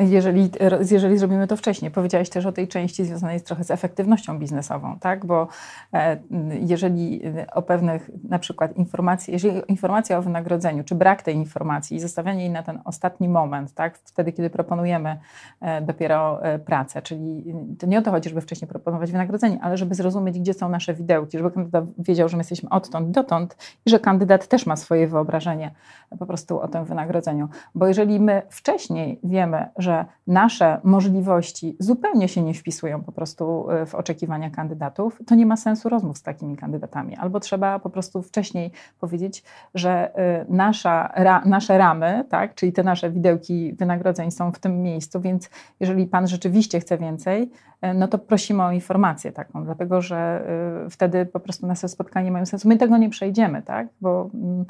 jeżeli, 0.00 0.50
jeżeli 0.90 1.18
zrobimy 1.18 1.46
to 1.46 1.56
wcześniej. 1.56 1.90
Powiedziałaś 1.90 2.28
też 2.28 2.46
o 2.46 2.52
tej 2.52 2.68
części 2.68 3.04
związanej 3.04 3.40
trochę 3.40 3.64
z 3.64 3.70
efektywnością 3.70 4.38
biznesową, 4.38 4.98
tak? 5.00 5.26
Bo 5.26 5.48
e, 5.92 6.18
jeżeli 6.60 7.22
o 7.52 7.62
pewnych 7.62 8.10
na 8.28 8.38
przykład 8.38 8.76
informacji, 8.76 9.32
jeżeli 9.32 9.62
informacja 9.68 10.18
o 10.18 10.22
wynagrodzeniu, 10.22 10.84
czy 10.84 10.94
brak 10.94 11.22
tej 11.22 11.34
informacji 11.34 11.96
i 11.96 12.00
zostawianie 12.00 12.40
jej 12.40 12.50
na 12.50 12.62
ten 12.62 12.80
ostatni 12.84 13.28
moment, 13.28 13.74
tak? 13.74 13.98
Wtedy, 13.98 14.32
kiedy 14.32 14.50
proponujemy 14.50 15.18
e, 15.60 15.80
dopiero 15.80 16.44
e, 16.44 16.58
pracę, 16.58 17.02
czyli 17.02 17.54
to 17.78 17.86
nie 17.86 17.98
o 17.98 18.02
to 18.02 18.10
chodzi, 18.10 18.28
żeby 18.28 18.40
wcześniej 18.40 18.68
proponować 18.68 19.12
wynagrodzenie, 19.12 19.58
ale 19.62 19.76
żeby 19.76 19.94
zrozumieć, 19.94 20.40
gdzie 20.40 20.54
są 20.54 20.68
nasze 20.68 20.94
widełki, 20.94 21.38
żeby 21.38 21.50
kandydat 21.50 21.84
wiedział, 21.98 22.28
że 22.28 22.36
my 22.36 22.40
jesteśmy 22.40 22.68
odtąd 22.68 23.10
dotąd 23.10 23.56
i 23.86 23.90
że 23.90 24.00
kandydat 24.00 24.46
też 24.46 24.66
ma 24.66 24.76
swoje 24.76 25.06
wyobrażenie 25.06 25.70
po 26.18 26.26
prostu 26.26 26.60
o 26.60 26.68
tym 26.68 26.84
wynagrodzeniu. 26.84 27.48
Bo 27.74 27.86
jeżeli 27.86 28.20
my 28.20 28.42
wcześniej 28.62 29.20
wiemy, 29.24 29.68
że 29.76 30.04
nasze 30.26 30.80
możliwości 30.84 31.76
zupełnie 31.78 32.28
się 32.28 32.42
nie 32.42 32.54
wpisują 32.54 33.02
po 33.02 33.12
prostu 33.12 33.70
y, 33.70 33.86
w 33.86 33.94
oczekiwania 33.94 34.50
kandydatów, 34.50 35.18
to 35.26 35.34
nie 35.34 35.46
ma 35.46 35.56
sensu 35.56 35.88
rozmów 35.88 36.18
z 36.18 36.22
takimi 36.22 36.56
kandydatami. 36.56 37.16
Albo 37.16 37.40
trzeba 37.40 37.78
po 37.78 37.90
prostu 37.90 38.22
wcześniej 38.22 38.70
powiedzieć, 39.00 39.44
że 39.74 40.10
y, 40.42 40.46
nasza, 40.48 41.12
ra, 41.16 41.42
nasze 41.44 41.78
ramy, 41.78 42.24
tak, 42.28 42.54
czyli 42.54 42.72
te 42.72 42.82
nasze 42.82 43.10
widełki 43.10 43.72
wynagrodzeń 43.72 44.30
są 44.30 44.52
w 44.52 44.58
tym 44.58 44.82
miejscu, 44.82 45.20
więc 45.20 45.50
jeżeli 45.80 46.06
pan 46.06 46.28
rzeczywiście 46.28 46.80
chce 46.80 46.98
więcej, 46.98 47.42
y, 47.84 47.94
no 47.94 48.08
to 48.08 48.18
prosimy 48.18 48.62
o 48.62 48.72
informację 48.72 49.32
taką, 49.32 49.64
dlatego 49.64 50.02
że 50.02 50.46
wtedy 50.90 51.26
po 51.26 51.40
prostu 51.40 51.66
nasze 51.66 51.88
spotkania 51.88 52.30
mają 52.30 52.46
sens. 52.46 52.64
My 52.64 52.76
tego 52.76 52.96
nie 52.98 53.10
przejdziemy, 53.10 53.62
tak? 53.62 53.88
Bo, 54.00 54.30
mm, 54.34 54.64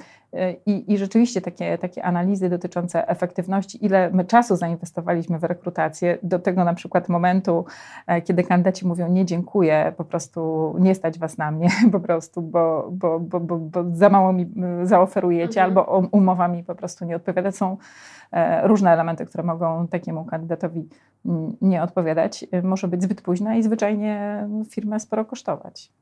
i, 0.66 0.92
I 0.92 0.98
rzeczywiście 0.98 1.40
takie, 1.40 1.78
takie 1.78 2.04
analizy 2.04 2.48
dotyczące 2.48 3.08
efektywności, 3.08 3.81
ile 3.82 4.10
my 4.10 4.24
czasu 4.24 4.56
zainwestowaliśmy 4.56 5.38
w 5.38 5.44
rekrutację, 5.44 6.18
do 6.22 6.38
tego 6.38 6.64
na 6.64 6.74
przykład 6.74 7.08
momentu, 7.08 7.64
e, 8.06 8.22
kiedy 8.22 8.44
kandydaci 8.44 8.86
mówią 8.86 9.08
nie 9.08 9.24
dziękuję, 9.24 9.92
po 9.96 10.04
prostu 10.04 10.74
nie 10.78 10.94
stać 10.94 11.18
was 11.18 11.38
na 11.38 11.50
mnie, 11.50 11.68
po 11.92 12.00
prostu, 12.00 12.42
bo, 12.42 12.88
bo, 12.92 13.20
bo, 13.20 13.40
bo, 13.40 13.58
bo 13.58 13.84
za 13.92 14.08
mało 14.08 14.32
mi 14.32 14.52
zaoferujecie, 14.82 15.64
mhm. 15.64 15.64
albo 15.64 16.08
umowa 16.10 16.48
mi 16.48 16.64
po 16.64 16.74
prostu 16.74 17.04
nie 17.04 17.16
odpowiada. 17.16 17.52
Są 17.52 17.76
e, 18.32 18.68
różne 18.68 18.90
elementy, 18.90 19.26
które 19.26 19.44
mogą 19.44 19.88
takiemu 19.88 20.24
kandydatowi 20.24 20.88
nie 21.60 21.82
odpowiadać. 21.82 22.44
E, 22.52 22.62
może 22.62 22.88
być 22.88 23.02
zbyt 23.02 23.22
późna 23.22 23.56
i 23.56 23.62
zwyczajnie 23.62 24.44
firmę 24.70 25.00
sporo 25.00 25.24
kosztować. 25.24 25.92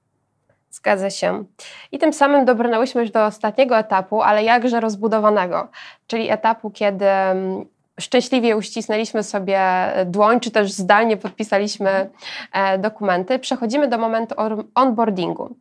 Zgadza 0.70 1.10
się. 1.10 1.44
I 1.92 1.98
tym 1.98 2.12
samym 2.12 2.44
dobrnęłyśmy 2.44 3.00
już 3.00 3.10
do 3.10 3.24
ostatniego 3.24 3.78
etapu, 3.78 4.22
ale 4.22 4.44
jakże 4.44 4.80
rozbudowanego, 4.80 5.68
czyli 6.06 6.30
etapu, 6.30 6.70
kiedy 6.70 7.06
mm, 7.06 7.64
szczęśliwie 8.00 8.56
uścisnęliśmy 8.56 9.22
sobie 9.22 9.60
dłoń, 10.06 10.40
czy 10.40 10.50
też 10.50 10.72
zdalnie 10.72 11.16
podpisaliśmy 11.16 12.10
e, 12.52 12.78
dokumenty. 12.78 13.38
Przechodzimy 13.38 13.88
do 13.88 13.98
momentu 13.98 14.34
onboardingu. 14.74 15.54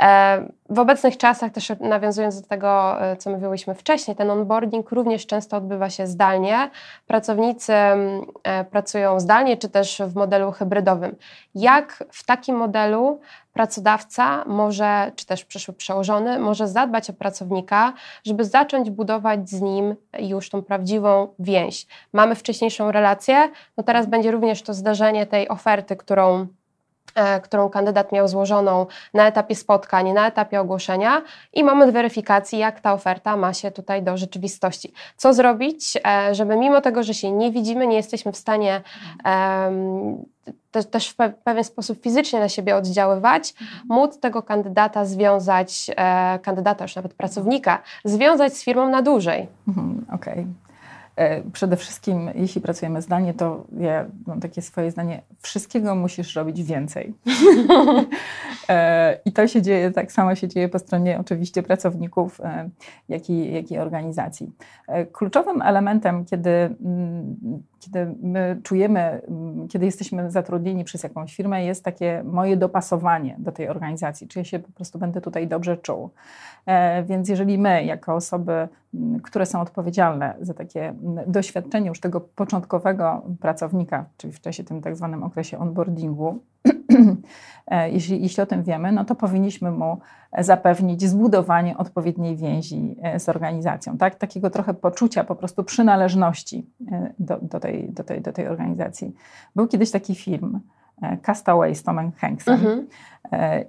E, 0.00 0.48
w 0.70 0.78
obecnych 0.78 1.16
czasach, 1.16 1.52
też 1.52 1.72
nawiązując 1.80 2.40
do 2.40 2.48
tego, 2.48 3.02
e, 3.02 3.16
co 3.16 3.30
mówiłyśmy 3.30 3.74
wcześniej, 3.74 4.16
ten 4.16 4.30
onboarding 4.30 4.90
również 4.90 5.26
często 5.26 5.56
odbywa 5.56 5.90
się 5.90 6.06
zdalnie. 6.06 6.70
Pracownicy 7.06 7.72
pracują 8.70 9.20
zdalnie, 9.20 9.56
czy 9.56 9.68
też 9.68 10.02
w 10.06 10.14
modelu 10.14 10.52
hybrydowym. 10.52 11.16
Jak 11.54 12.04
w 12.10 12.24
takim 12.24 12.56
modelu 12.56 13.20
pracodawca 13.54 14.44
może, 14.46 15.12
czy 15.16 15.26
też 15.26 15.44
przyszły 15.44 15.74
przełożony, 15.74 16.38
może 16.38 16.68
zadbać 16.68 17.10
o 17.10 17.12
pracownika, 17.12 17.92
żeby 18.24 18.44
zacząć 18.44 18.90
budować 18.90 19.50
z 19.50 19.60
nim 19.60 19.96
już 20.18 20.50
tą 20.50 20.62
prawdziwą 20.62 21.34
więź. 21.38 21.86
Mamy 22.12 22.34
wcześniejszą 22.34 22.92
relację, 22.92 23.50
no 23.76 23.84
teraz 23.84 24.06
będzie 24.06 24.30
również 24.30 24.62
to 24.62 24.74
zdarzenie 24.74 25.26
tej 25.26 25.48
oferty, 25.48 25.96
którą 25.96 26.46
którą 27.42 27.70
kandydat 27.70 28.12
miał 28.12 28.28
złożoną 28.28 28.86
na 29.14 29.26
etapie 29.26 29.54
spotkań, 29.54 30.12
na 30.12 30.26
etapie 30.26 30.60
ogłoszenia 30.60 31.22
i 31.52 31.64
moment 31.64 31.92
weryfikacji, 31.92 32.58
jak 32.58 32.80
ta 32.80 32.92
oferta 32.92 33.36
ma 33.36 33.54
się 33.54 33.70
tutaj 33.70 34.02
do 34.02 34.16
rzeczywistości. 34.16 34.92
Co 35.16 35.34
zrobić, 35.34 35.98
e, 36.06 36.34
żeby 36.34 36.56
mimo 36.56 36.80
tego, 36.80 37.02
że 37.02 37.14
się 37.14 37.32
nie 37.32 37.50
widzimy, 37.52 37.86
nie 37.86 37.96
jesteśmy 37.96 38.32
w 38.32 38.36
stanie 38.36 38.82
um, 39.24 40.24
też, 40.70 40.86
też 40.86 41.10
w 41.10 41.16
pewien 41.44 41.64
sposób 41.64 42.02
fizycznie 42.02 42.40
na 42.40 42.48
siebie 42.48 42.76
oddziaływać, 42.76 43.54
móc 43.88 44.20
tego 44.20 44.42
kandydata 44.42 45.04
związać, 45.04 45.90
e, 45.96 46.38
kandydata 46.38 46.84
już 46.84 46.96
nawet 46.96 47.14
pracownika, 47.14 47.82
związać 48.04 48.56
z 48.56 48.64
firmą 48.64 48.88
na 48.88 49.02
dłużej. 49.02 49.48
Mhm, 49.68 50.06
Okej. 50.12 50.32
Okay. 50.32 50.63
E, 51.16 51.42
przede 51.50 51.76
wszystkim, 51.76 52.30
jeśli 52.34 52.60
pracujemy 52.60 53.02
zdalnie, 53.02 53.34
to 53.34 53.64
ja 53.78 54.06
mam 54.26 54.40
takie 54.40 54.62
swoje 54.62 54.90
zdanie, 54.90 55.22
wszystkiego 55.40 55.94
musisz 55.94 56.36
robić 56.36 56.62
więcej. 56.62 57.14
E, 58.68 59.18
I 59.24 59.32
to 59.32 59.48
się 59.48 59.62
dzieje, 59.62 59.90
tak 59.90 60.12
samo 60.12 60.34
się 60.34 60.48
dzieje 60.48 60.68
po 60.68 60.78
stronie 60.78 61.18
oczywiście 61.20 61.62
pracowników, 61.62 62.40
e, 62.40 62.68
jak 63.08 63.30
i, 63.30 63.52
jak 63.52 63.70
i 63.70 63.78
organizacji. 63.78 64.52
Kluczowym 65.12 65.62
elementem, 65.62 66.24
kiedy, 66.24 66.50
mm, 66.50 67.36
kiedy 67.84 68.14
my 68.22 68.60
czujemy, 68.62 69.00
mm, 69.00 69.68
kiedy 69.68 69.86
jesteśmy 69.86 70.30
zatrudnieni 70.30 70.84
przez 70.84 71.02
jakąś 71.02 71.36
firmę, 71.36 71.64
jest 71.64 71.84
takie 71.84 72.22
moje 72.24 72.56
dopasowanie 72.56 73.36
do 73.38 73.52
tej 73.52 73.68
organizacji, 73.68 74.28
czy 74.28 74.38
ja 74.38 74.44
się 74.44 74.58
po 74.58 74.72
prostu 74.72 74.98
będę 74.98 75.20
tutaj 75.20 75.48
dobrze 75.48 75.76
czuł. 75.76 76.10
Więc 77.06 77.28
jeżeli 77.28 77.58
my, 77.58 77.84
jako 77.84 78.14
osoby, 78.14 78.68
mm, 78.94 79.20
które 79.20 79.46
są 79.46 79.60
odpowiedzialne 79.60 80.34
za 80.40 80.54
takie 80.54 80.94
doświadczenie 81.26 81.88
już 81.88 82.00
tego 82.00 82.20
początkowego 82.20 83.22
pracownika, 83.40 84.04
czyli 84.16 84.32
w 84.32 84.40
czasie 84.40 84.64
tym 84.64 84.82
tak 84.82 84.96
zwanym 84.96 85.22
okresie 85.22 85.58
onboardingu, 85.58 86.28
e, 86.28 86.53
jeśli, 87.92 88.22
jeśli 88.22 88.42
o 88.42 88.46
tym 88.46 88.62
wiemy, 88.62 88.92
no 88.92 89.04
to 89.04 89.14
powinniśmy 89.14 89.70
mu 89.70 89.98
zapewnić 90.38 91.02
zbudowanie 91.02 91.76
odpowiedniej 91.76 92.36
więzi 92.36 92.96
e, 93.02 93.20
z 93.20 93.28
organizacją, 93.28 93.98
tak? 93.98 94.14
takiego 94.14 94.50
trochę 94.50 94.74
poczucia 94.74 95.24
po 95.24 95.36
prostu 95.36 95.64
przynależności 95.64 96.66
e, 96.92 97.12
do, 97.18 97.38
do, 97.42 97.60
tej, 97.60 97.92
do, 97.92 98.04
tej, 98.04 98.20
do 98.20 98.32
tej 98.32 98.48
organizacji. 98.48 99.14
Był 99.56 99.68
kiedyś 99.68 99.90
taki 99.90 100.14
film, 100.14 100.60
Castaway 101.22 101.74
z 101.74 101.82
Tomem 101.82 102.12
Hanksem. 102.12 102.54
Mhm. 102.54 102.86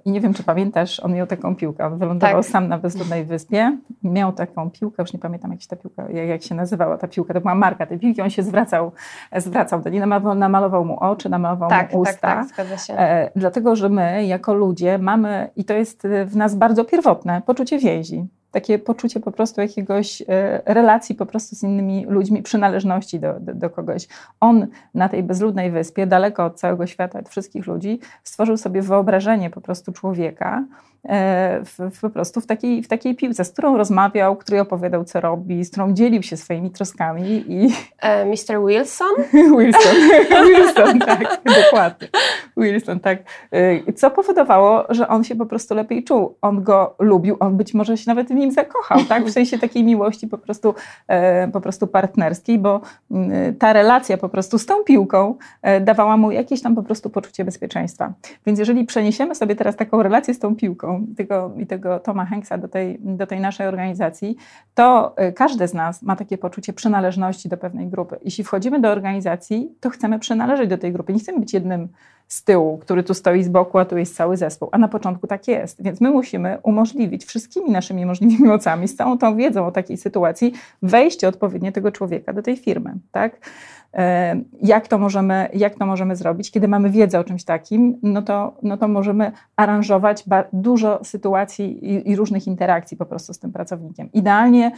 I 0.04 0.10
nie 0.10 0.20
wiem, 0.20 0.34
czy 0.34 0.42
pamiętasz, 0.42 1.00
on 1.00 1.14
miał 1.14 1.26
taką 1.26 1.56
piłkę. 1.56 1.86
On 1.86 1.98
wylądował 1.98 2.42
tak. 2.42 2.50
sam 2.50 2.68
na 2.68 2.78
bezludnej 2.78 3.24
wyspie. 3.24 3.78
Miał 4.02 4.32
taką 4.32 4.70
piłkę, 4.70 5.02
już 5.02 5.12
nie 5.12 5.18
pamiętam, 5.18 5.50
jak 5.50 5.62
się 5.62 5.68
ta 5.68 5.76
piłka, 5.76 6.10
jak, 6.10 6.42
się 6.42 6.54
nazywała 6.54 6.98
ta 6.98 7.08
piłka. 7.08 7.34
To 7.34 7.40
była 7.40 7.54
marka 7.54 7.86
tej 7.86 7.98
piłki. 7.98 8.22
On 8.22 8.30
się 8.30 8.42
zwracał, 8.42 8.92
zwracał 9.36 9.80
do 9.82 9.90
niej, 9.90 10.02
namalował, 10.36 10.84
mu 10.84 11.00
oczy, 11.00 11.28
namalował 11.28 11.70
tak, 11.70 11.92
mu 11.92 12.00
usta. 12.00 12.12
Tak, 12.20 12.38
tak, 12.38 12.48
zgadza 12.48 12.78
się. 12.78 12.94
E, 12.94 13.30
dlatego, 13.36 13.76
że 13.76 13.88
my, 13.88 14.26
jako 14.26 14.54
ludzie, 14.54 14.98
mamy, 14.98 15.50
i 15.56 15.64
to 15.64 15.74
jest 15.74 16.08
w 16.26 16.36
nas 16.36 16.54
bardzo 16.54 16.84
pierwotne, 16.84 17.42
poczucie 17.46 17.78
więzi 17.78 18.26
takie 18.50 18.78
poczucie 18.78 19.20
po 19.20 19.32
prostu 19.32 19.60
jakiegoś 19.60 20.22
e, 20.22 20.62
relacji 20.64 21.14
po 21.14 21.26
prostu 21.26 21.56
z 21.56 21.62
innymi 21.62 22.06
ludźmi, 22.08 22.42
przynależności 22.42 23.20
do, 23.20 23.40
do, 23.40 23.54
do, 23.54 23.70
kogoś. 23.70 24.08
On 24.40 24.66
na 24.94 25.08
tej 25.08 25.22
bezludnej 25.22 25.70
wyspie, 25.70 26.06
daleko 26.06 26.44
od 26.44 26.60
całego 26.60 26.86
świata, 26.86 27.18
od 27.18 27.28
wszystkich 27.28 27.66
ludzi, 27.66 28.00
stworzył 28.24 28.56
sobie 28.56 28.82
wyobrażenie 28.82 29.50
po 29.50 29.60
prostu 29.60 29.92
człowieka, 29.92 30.64
w, 31.64 31.90
w, 31.96 32.00
po 32.00 32.10
prostu 32.10 32.40
w 32.40 32.46
takiej, 32.46 32.82
w 32.82 32.88
takiej 32.88 33.14
piłce, 33.14 33.44
z 33.44 33.50
którą 33.50 33.76
rozmawiał, 33.76 34.36
który 34.36 34.60
opowiadał, 34.60 35.04
co 35.04 35.20
robi, 35.20 35.64
z 35.64 35.70
którą 35.70 35.92
dzielił 35.92 36.22
się 36.22 36.36
swoimi 36.36 36.70
troskami. 36.70 37.44
I... 37.48 37.68
E, 37.98 38.24
Mr. 38.24 38.66
Wilson? 38.66 39.08
Wilson, 39.58 39.96
Wilson, 40.48 40.98
tak, 40.98 41.40
dokładnie. 41.44 42.08
Wilson, 42.56 43.00
tak. 43.00 43.18
E, 43.52 43.92
co 43.92 44.10
powodowało, 44.10 44.84
że 44.88 45.08
on 45.08 45.24
się 45.24 45.36
po 45.36 45.46
prostu 45.46 45.74
lepiej 45.74 46.04
czuł. 46.04 46.36
On 46.42 46.62
go 46.62 46.94
lubił, 46.98 47.36
on 47.40 47.56
być 47.56 47.74
może 47.74 47.96
się 47.96 48.04
nawet 48.06 48.28
w 48.28 48.34
nim 48.34 48.52
zakochał, 48.52 49.04
tak? 49.04 49.24
W 49.24 49.30
sensie 49.30 49.58
takiej 49.58 49.84
miłości 49.84 50.26
po 50.26 50.38
prostu, 50.38 50.74
e, 51.08 51.48
po 51.48 51.60
prostu 51.60 51.86
partnerskiej, 51.86 52.58
bo 52.58 52.80
mm, 53.10 53.54
ta 53.54 53.72
relacja 53.72 54.16
po 54.16 54.28
prostu 54.28 54.58
z 54.58 54.66
tą 54.66 54.84
piłką 54.84 55.34
e, 55.62 55.80
dawała 55.80 56.16
mu 56.16 56.30
jakieś 56.30 56.62
tam 56.62 56.74
po 56.74 56.82
prostu 56.82 57.10
poczucie 57.10 57.44
bezpieczeństwa. 57.44 58.12
Więc 58.46 58.58
jeżeli 58.58 58.84
przeniesiemy 58.84 59.34
sobie 59.34 59.56
teraz 59.56 59.76
taką 59.76 60.02
relację 60.02 60.34
z 60.34 60.38
tą 60.38 60.56
piłką, 60.56 60.95
tego, 61.16 61.52
i 61.56 61.66
tego 61.66 62.00
Toma 62.00 62.26
Hanksa 62.26 62.58
do 62.58 62.68
tej, 62.68 62.98
do 63.00 63.26
tej 63.26 63.40
naszej 63.40 63.66
organizacji, 63.66 64.36
to 64.74 65.14
y, 65.28 65.32
każdy 65.32 65.68
z 65.68 65.74
nas 65.74 66.02
ma 66.02 66.16
takie 66.16 66.38
poczucie 66.38 66.72
przynależności 66.72 67.48
do 67.48 67.56
pewnej 67.56 67.88
grupy. 67.88 68.16
Jeśli 68.24 68.44
wchodzimy 68.44 68.80
do 68.80 68.88
organizacji, 68.88 69.74
to 69.80 69.90
chcemy 69.90 70.18
przynależeć 70.18 70.70
do 70.70 70.78
tej 70.78 70.92
grupy. 70.92 71.12
Nie 71.12 71.18
chcemy 71.18 71.40
być 71.40 71.54
jednym 71.54 71.88
z 72.28 72.44
tyłu, 72.44 72.78
który 72.78 73.02
tu 73.02 73.14
stoi 73.14 73.42
z 73.42 73.48
boku, 73.48 73.78
a 73.78 73.84
tu 73.84 73.98
jest 73.98 74.16
cały 74.16 74.36
zespół. 74.36 74.68
A 74.72 74.78
na 74.78 74.88
początku 74.88 75.26
tak 75.26 75.48
jest. 75.48 75.82
Więc 75.82 76.00
my 76.00 76.10
musimy 76.10 76.58
umożliwić 76.62 77.24
wszystkimi 77.24 77.70
naszymi 77.70 78.06
możliwymi 78.06 78.48
mocami, 78.48 78.88
z 78.88 78.96
całą 78.96 79.18
tą 79.18 79.36
wiedzą 79.36 79.66
o 79.66 79.72
takiej 79.72 79.96
sytuacji, 79.96 80.52
wejście 80.82 81.28
odpowiednie 81.28 81.72
tego 81.72 81.92
człowieka 81.92 82.32
do 82.32 82.42
tej 82.42 82.56
firmy. 82.56 82.94
Tak? 83.12 83.40
E, 83.94 84.36
jak 84.62 84.88
to, 84.88 84.98
możemy, 84.98 85.48
jak 85.54 85.74
to 85.74 85.86
możemy 85.86 86.16
zrobić? 86.16 86.50
Kiedy 86.50 86.68
mamy 86.68 86.90
wiedzę 86.90 87.20
o 87.20 87.24
czymś 87.24 87.44
takim, 87.44 87.98
no 88.02 88.22
to, 88.22 88.56
no 88.62 88.76
to 88.76 88.88
możemy 88.88 89.32
aranżować 89.56 90.24
dużo 90.52 91.04
sytuacji 91.04 91.92
i, 91.92 92.10
i 92.10 92.16
różnych 92.16 92.46
interakcji 92.46 92.96
po 92.96 93.06
prostu 93.06 93.32
z 93.32 93.38
tym 93.38 93.52
pracownikiem. 93.52 94.12
Idealnie 94.12 94.72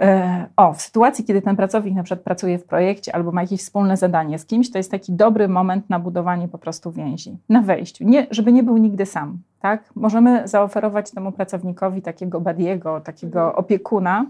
E, 0.00 0.46
o, 0.56 0.72
w 0.72 0.82
sytuacji, 0.82 1.24
kiedy 1.24 1.42
ten 1.42 1.56
pracownik 1.56 1.94
na 1.94 2.02
przykład 2.02 2.24
pracuje 2.24 2.58
w 2.58 2.64
projekcie 2.64 3.14
albo 3.14 3.32
ma 3.32 3.42
jakieś 3.42 3.60
wspólne 3.60 3.96
zadanie 3.96 4.38
z 4.38 4.46
kimś, 4.46 4.70
to 4.70 4.78
jest 4.78 4.90
taki 4.90 5.12
dobry 5.12 5.48
moment 5.48 5.90
na 5.90 5.98
budowanie 5.98 6.48
po 6.48 6.58
prostu 6.58 6.92
więzi, 6.92 7.38
na 7.48 7.62
wejściu, 7.62 8.04
nie, 8.04 8.26
żeby 8.30 8.52
nie 8.52 8.62
był 8.62 8.76
nigdy 8.76 9.06
sam. 9.06 9.38
Tak? 9.60 9.90
Możemy 9.94 10.48
zaoferować 10.48 11.10
temu 11.10 11.32
pracownikowi 11.32 12.02
takiego 12.02 12.40
badiego, 12.40 13.00
takiego 13.00 13.54
opiekuna, 13.54 14.26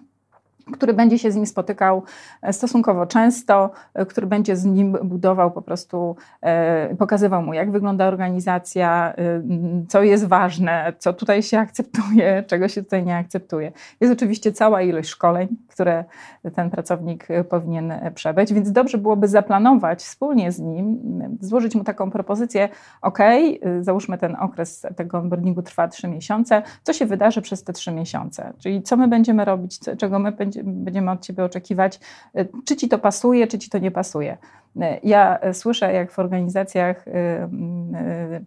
który 0.72 0.94
będzie 0.94 1.18
się 1.18 1.32
z 1.32 1.36
nim 1.36 1.46
spotykał 1.46 2.02
e, 2.42 2.52
stosunkowo 2.52 3.06
często, 3.06 3.70
e, 3.94 4.06
który 4.06 4.26
będzie 4.26 4.56
z 4.56 4.64
nim 4.64 4.96
budował 5.02 5.50
po 5.50 5.62
prostu, 5.62 6.16
e, 6.42 6.96
pokazywał 6.96 7.42
mu, 7.42 7.54
jak 7.54 7.70
wygląda 7.70 8.06
organizacja, 8.06 9.14
co 9.88 10.02
jest 10.02 10.26
ważne, 10.26 10.92
co 10.98 11.12
tutaj 11.12 11.42
się 11.42 11.58
akceptuje, 11.58 12.42
czego 12.50 12.68
się 12.68 12.82
tutaj 12.82 13.04
nie 13.04 13.16
akceptuje. 13.16 13.72
Jest 14.00 14.12
oczywiście 14.12 14.52
cała 14.52 14.82
ilość 14.82 15.08
szkoleń, 15.08 15.48
które 15.80 16.04
ten 16.54 16.70
pracownik 16.70 17.28
powinien 17.48 17.92
przebyć, 18.14 18.52
więc 18.52 18.72
dobrze 18.72 18.98
byłoby 18.98 19.28
zaplanować 19.28 20.02
wspólnie 20.02 20.52
z 20.52 20.58
nim, 20.58 20.98
złożyć 21.40 21.74
mu 21.74 21.84
taką 21.84 22.10
propozycję, 22.10 22.68
ok, 23.02 23.18
załóżmy 23.80 24.18
ten 24.18 24.36
okres 24.40 24.86
tego 24.96 25.18
onboardingu 25.18 25.62
trwa 25.62 25.88
trzy 25.88 26.08
miesiące, 26.08 26.62
co 26.82 26.92
się 26.92 27.06
wydarzy 27.06 27.42
przez 27.42 27.64
te 27.64 27.72
trzy 27.72 27.92
miesiące, 27.92 28.52
czyli 28.58 28.82
co 28.82 28.96
my 28.96 29.08
będziemy 29.08 29.44
robić, 29.44 29.78
czego 29.98 30.18
my 30.18 30.32
będziemy 30.64 31.10
od 31.10 31.20
Ciebie 31.20 31.44
oczekiwać, 31.44 32.00
y, 32.38 32.48
czy 32.64 32.76
Ci 32.76 32.88
to 32.88 32.98
pasuje, 32.98 33.46
czy 33.46 33.58
Ci 33.58 33.70
to 33.70 33.78
nie 33.78 33.90
pasuje. 33.90 34.36
Y, 34.76 35.00
ja 35.02 35.38
słyszę, 35.52 35.92
jak 35.92 36.12
w 36.12 36.18
organizacjach 36.18 37.08
y, 37.08 37.12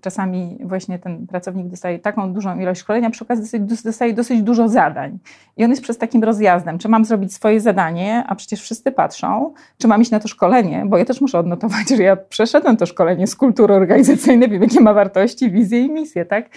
czasami 0.01 0.57
właśnie 0.63 0.99
ten 0.99 1.27
pracownik 1.27 1.67
dostaje 1.67 1.99
taką 1.99 2.33
dużą 2.33 2.59
ilość 2.59 2.81
szkolenia, 2.81 3.09
przy 3.09 3.23
okazji 3.23 3.59
dostaje 3.61 4.13
dosyć 4.13 4.41
dużo 4.41 4.69
zadań. 4.69 5.19
I 5.57 5.63
on 5.63 5.69
jest 5.69 5.81
przez 5.81 5.97
takim 5.97 6.23
rozjazdem, 6.23 6.77
czy 6.77 6.89
mam 6.89 7.05
zrobić 7.05 7.33
swoje 7.33 7.61
zadanie, 7.61 8.23
a 8.27 8.35
przecież 8.35 8.61
wszyscy 8.61 8.91
patrzą, 8.91 9.53
czy 9.77 9.87
mam 9.87 10.01
iść 10.01 10.11
na 10.11 10.19
to 10.19 10.27
szkolenie, 10.27 10.83
bo 10.85 10.97
ja 10.97 11.05
też 11.05 11.21
muszę 11.21 11.39
odnotować, 11.39 11.89
że 11.97 12.03
ja 12.03 12.15
przeszedłem 12.15 12.77
to 12.77 12.85
szkolenie 12.85 13.27
z 13.27 13.35
kultury 13.35 13.73
organizacyjnej, 13.73 14.49
wiem, 14.49 14.63
jakie 14.63 14.81
ma 14.81 14.93
wartości, 14.93 15.51
wizje 15.51 15.79
i 15.79 15.91
misje, 15.91 16.25
tak? 16.25 16.49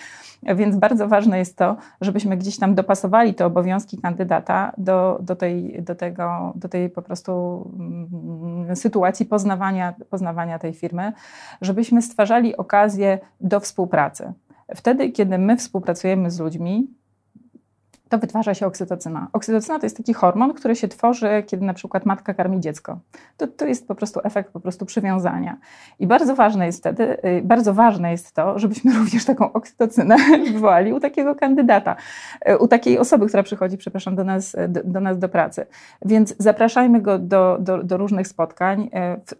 Więc 0.42 0.76
bardzo 0.76 1.08
ważne 1.08 1.38
jest 1.38 1.56
to, 1.56 1.76
żebyśmy 2.00 2.36
gdzieś 2.36 2.58
tam 2.58 2.74
dopasowali 2.74 3.34
te 3.34 3.46
obowiązki 3.46 3.98
kandydata 3.98 4.72
do, 4.78 5.18
do, 5.20 5.36
tej, 5.36 5.82
do, 5.82 5.94
tego, 5.94 6.52
do 6.54 6.68
tej 6.68 6.90
po 6.90 7.02
prostu 7.02 7.62
mm, 7.78 8.76
sytuacji 8.76 9.26
poznawania, 9.26 9.94
poznawania 10.10 10.58
tej 10.58 10.74
firmy, 10.74 11.12
żebyśmy 11.60 12.02
stwarzali 12.02 12.56
okazję 12.56 13.18
do 13.40 13.60
współpracy. 13.60 14.32
Wtedy, 14.74 15.10
kiedy 15.10 15.38
my 15.38 15.56
współpracujemy 15.56 16.30
z 16.30 16.40
ludźmi, 16.40 16.86
to 18.08 18.18
wytwarza 18.18 18.54
się 18.54 18.66
oksytocyna. 18.66 19.28
Oksytocyna 19.32 19.78
to 19.78 19.86
jest 19.86 19.96
taki 19.96 20.14
hormon, 20.14 20.54
który 20.54 20.76
się 20.76 20.88
tworzy, 20.88 21.42
kiedy 21.46 21.64
na 21.64 21.74
przykład 21.74 22.06
matka 22.06 22.34
karmi 22.34 22.60
dziecko. 22.60 22.98
To, 23.36 23.46
to 23.46 23.66
jest 23.66 23.88
po 23.88 23.94
prostu 23.94 24.20
efekt 24.24 24.52
po 24.52 24.60
prostu 24.60 24.86
przywiązania. 24.86 25.56
I 25.98 26.06
bardzo 26.06 26.34
ważne 26.34 26.66
jest 26.66 26.78
wtedy, 26.78 27.16
y, 27.24 27.42
bardzo 27.44 27.74
ważne 27.74 28.10
jest 28.10 28.32
to, 28.32 28.58
żebyśmy 28.58 28.94
również 28.98 29.24
taką 29.24 29.52
oksytocynę 29.52 30.16
wywołali 30.52 30.92
u 30.92 31.00
takiego 31.00 31.34
kandydata, 31.34 31.96
y, 32.48 32.58
u 32.58 32.68
takiej 32.68 32.98
osoby, 32.98 33.26
która 33.26 33.42
przychodzi, 33.42 33.78
przepraszam, 33.78 34.16
do 34.16 34.24
nas 34.24 34.56
do, 34.68 34.80
do 34.84 35.00
nas 35.00 35.18
do 35.18 35.28
pracy. 35.28 35.66
Więc 36.04 36.34
zapraszajmy 36.38 37.00
go 37.00 37.18
do, 37.18 37.56
do, 37.60 37.82
do, 37.82 37.96
różnych 37.96 38.28
spotkań, 38.28 38.90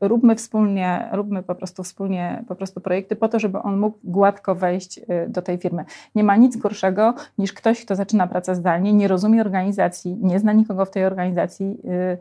y, 0.02 0.08
róbmy 0.08 0.36
wspólnie, 0.36 1.08
róbmy 1.12 1.42
po 1.42 1.54
prostu 1.54 1.82
wspólnie 1.82 2.44
po 2.48 2.56
prostu 2.56 2.80
projekty 2.80 3.16
po 3.16 3.28
to, 3.28 3.38
żeby 3.38 3.58
on 3.58 3.78
mógł 3.78 3.98
gładko 4.04 4.54
wejść 4.54 5.00
do 5.28 5.42
tej 5.42 5.58
firmy. 5.58 5.84
Nie 6.14 6.24
ma 6.24 6.36
nic 6.36 6.56
gorszego 6.56 7.14
niż 7.38 7.52
ktoś, 7.52 7.84
kto 7.84 7.96
zaczyna 7.96 8.26
pracę 8.26 8.55
zdalnie, 8.56 8.92
nie 8.92 9.08
rozumie 9.08 9.40
organizacji, 9.40 10.18
nie 10.20 10.38
zna 10.38 10.52
nikogo 10.52 10.84
w 10.84 10.90
tej 10.90 11.04
organizacji, 11.04 11.78
y, 11.84 12.18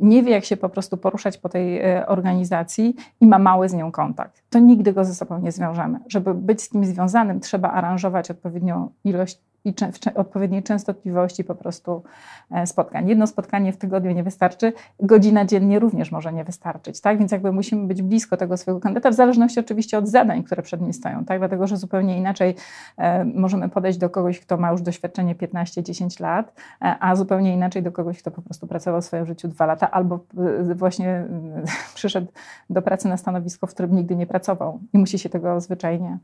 nie 0.00 0.22
wie, 0.22 0.30
jak 0.30 0.44
się 0.44 0.56
po 0.56 0.68
prostu 0.68 0.96
poruszać 0.96 1.38
po 1.38 1.48
tej 1.48 1.96
y, 1.98 2.06
organizacji 2.06 2.96
i 3.20 3.26
ma 3.26 3.38
mały 3.38 3.68
z 3.68 3.74
nią 3.74 3.92
kontakt. 3.92 4.42
To 4.50 4.58
nigdy 4.58 4.92
go 4.92 5.04
ze 5.04 5.14
sobą 5.14 5.38
nie 5.38 5.52
zwiążemy. 5.52 5.98
Żeby 6.08 6.34
być 6.34 6.62
z 6.62 6.68
kim 6.68 6.84
związanym, 6.84 7.40
trzeba 7.40 7.70
aranżować 7.70 8.30
odpowiednią 8.30 8.90
ilość 9.04 9.40
i 9.64 9.74
odpowiedniej 10.14 10.62
częstotliwości 10.62 11.44
po 11.44 11.54
prostu 11.54 12.02
e, 12.50 12.66
spotkań. 12.66 13.08
Jedno 13.08 13.26
spotkanie 13.26 13.72
w 13.72 13.76
tygodniu 13.76 14.12
nie 14.12 14.22
wystarczy, 14.22 14.72
godzina 15.00 15.44
dziennie 15.44 15.78
również 15.78 16.12
może 16.12 16.32
nie 16.32 16.44
wystarczyć, 16.44 17.00
tak? 17.00 17.18
Więc 17.18 17.32
jakby 17.32 17.52
musimy 17.52 17.86
być 17.86 18.02
blisko 18.02 18.36
tego 18.36 18.56
swojego 18.56 18.80
kandydata, 18.80 19.10
w 19.10 19.14
zależności 19.14 19.60
oczywiście 19.60 19.98
od 19.98 20.08
zadań, 20.08 20.42
które 20.42 20.62
przed 20.62 20.80
nim 20.80 20.92
stoją, 20.92 21.24
tak? 21.24 21.38
Dlatego, 21.38 21.66
że 21.66 21.76
zupełnie 21.76 22.18
inaczej 22.18 22.54
e, 22.96 23.24
możemy 23.24 23.68
podejść 23.68 23.98
do 23.98 24.10
kogoś, 24.10 24.40
kto 24.40 24.56
ma 24.56 24.70
już 24.70 24.82
doświadczenie 24.82 25.34
15-10 25.34 26.20
lat, 26.20 26.52
e, 26.82 26.96
a 27.00 27.16
zupełnie 27.16 27.54
inaczej 27.54 27.82
do 27.82 27.92
kogoś, 27.92 28.18
kto 28.18 28.30
po 28.30 28.42
prostu 28.42 28.66
pracował 28.66 29.00
w 29.00 29.04
swoim 29.04 29.26
życiu 29.26 29.48
dwa 29.48 29.66
lata 29.66 29.90
albo 29.90 30.18
właśnie 30.74 31.24
przyszedł 31.94 32.26
do 32.70 32.82
pracy 32.82 33.08
na 33.08 33.16
stanowisko, 33.16 33.66
w 33.66 33.70
którym 33.70 33.96
nigdy 33.96 34.16
nie 34.16 34.26
pracował 34.26 34.80
i 34.92 34.98
musi 34.98 35.18
się 35.18 35.28
tego 35.28 35.60
zwyczajnie, 35.60 36.18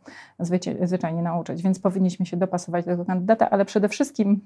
zwyczajnie 0.82 1.22
nauczyć. 1.22 1.62
Więc 1.62 1.78
powinniśmy 1.78 2.26
się 2.26 2.36
dopasować 2.36 2.84
do 2.84 2.90
tego 2.90 3.04
kandydata 3.04 3.29
kandydata, 3.30 3.50
ale 3.50 3.64
przede 3.64 3.88
wszystkim 3.88 4.40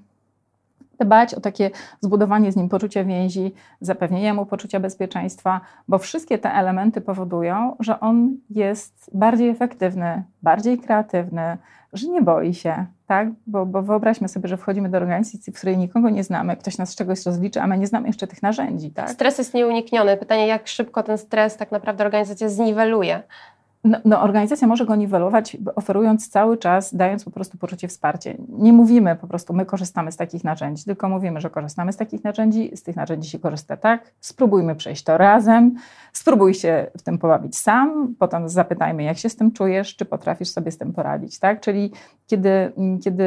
dbać 1.00 1.34
o 1.34 1.40
takie 1.40 1.70
zbudowanie 2.00 2.52
z 2.52 2.56
nim 2.56 2.68
poczucia 2.68 3.04
więzi, 3.04 3.54
zapewnienie 3.80 4.34
mu 4.34 4.46
poczucia 4.46 4.80
bezpieczeństwa, 4.80 5.60
bo 5.88 5.98
wszystkie 5.98 6.38
te 6.38 6.52
elementy 6.52 7.00
powodują, 7.00 7.76
że 7.80 8.00
on 8.00 8.36
jest 8.50 9.10
bardziej 9.14 9.48
efektywny, 9.48 10.22
bardziej 10.42 10.78
kreatywny, 10.78 11.58
że 11.92 12.08
nie 12.08 12.22
boi 12.22 12.54
się, 12.54 12.86
tak? 13.06 13.28
Bo, 13.46 13.66
bo 13.66 13.82
wyobraźmy 13.82 14.28
sobie, 14.28 14.48
że 14.48 14.56
wchodzimy 14.56 14.88
do 14.88 14.96
organizacji, 14.96 15.52
w 15.52 15.56
której 15.56 15.78
nikogo 15.78 16.10
nie 16.10 16.24
znamy, 16.24 16.56
ktoś 16.56 16.78
nas 16.78 16.90
z 16.90 16.94
czegoś 16.94 17.26
rozliczy, 17.26 17.60
a 17.60 17.66
my 17.66 17.78
nie 17.78 17.86
znamy 17.86 18.06
jeszcze 18.06 18.26
tych 18.26 18.42
narzędzi, 18.42 18.90
tak? 18.90 19.10
Stres 19.10 19.38
jest 19.38 19.54
nieunikniony. 19.54 20.16
Pytanie, 20.16 20.46
jak 20.46 20.68
szybko 20.68 21.02
ten 21.02 21.18
stres 21.18 21.56
tak 21.56 21.72
naprawdę 21.72 22.04
organizacja 22.04 22.48
zniweluje. 22.48 23.22
No, 23.84 23.98
no, 24.04 24.22
organizacja 24.22 24.68
może 24.68 24.86
go 24.86 24.96
niwelować, 24.96 25.56
oferując 25.74 26.28
cały 26.28 26.58
czas, 26.58 26.94
dając 26.94 27.24
po 27.24 27.30
prostu 27.30 27.58
poczucie 27.58 27.88
wsparcia. 27.88 28.30
Nie 28.48 28.72
mówimy 28.72 29.16
po 29.16 29.26
prostu, 29.26 29.52
my 29.52 29.66
korzystamy 29.66 30.12
z 30.12 30.16
takich 30.16 30.44
narzędzi, 30.44 30.84
tylko 30.84 31.08
mówimy, 31.08 31.40
że 31.40 31.50
korzystamy 31.50 31.92
z 31.92 31.96
takich 31.96 32.24
narzędzi, 32.24 32.76
z 32.76 32.82
tych 32.82 32.96
narzędzi 32.96 33.30
się 33.30 33.38
korzysta 33.38 33.76
tak, 33.76 34.12
spróbujmy 34.20 34.74
przejść 34.74 35.04
to 35.04 35.18
razem, 35.18 35.74
spróbuj 36.12 36.54
się 36.54 36.86
w 36.98 37.02
tym 37.02 37.18
pobawić 37.18 37.58
sam, 37.58 38.14
potem 38.18 38.48
zapytajmy, 38.48 39.02
jak 39.02 39.18
się 39.18 39.28
z 39.28 39.36
tym 39.36 39.52
czujesz, 39.52 39.96
czy 39.96 40.04
potrafisz 40.04 40.48
sobie 40.48 40.70
z 40.70 40.78
tym 40.78 40.92
poradzić, 40.92 41.38
tak? 41.38 41.60
Czyli 41.60 41.92
kiedy, 42.26 42.72
kiedy 43.04 43.24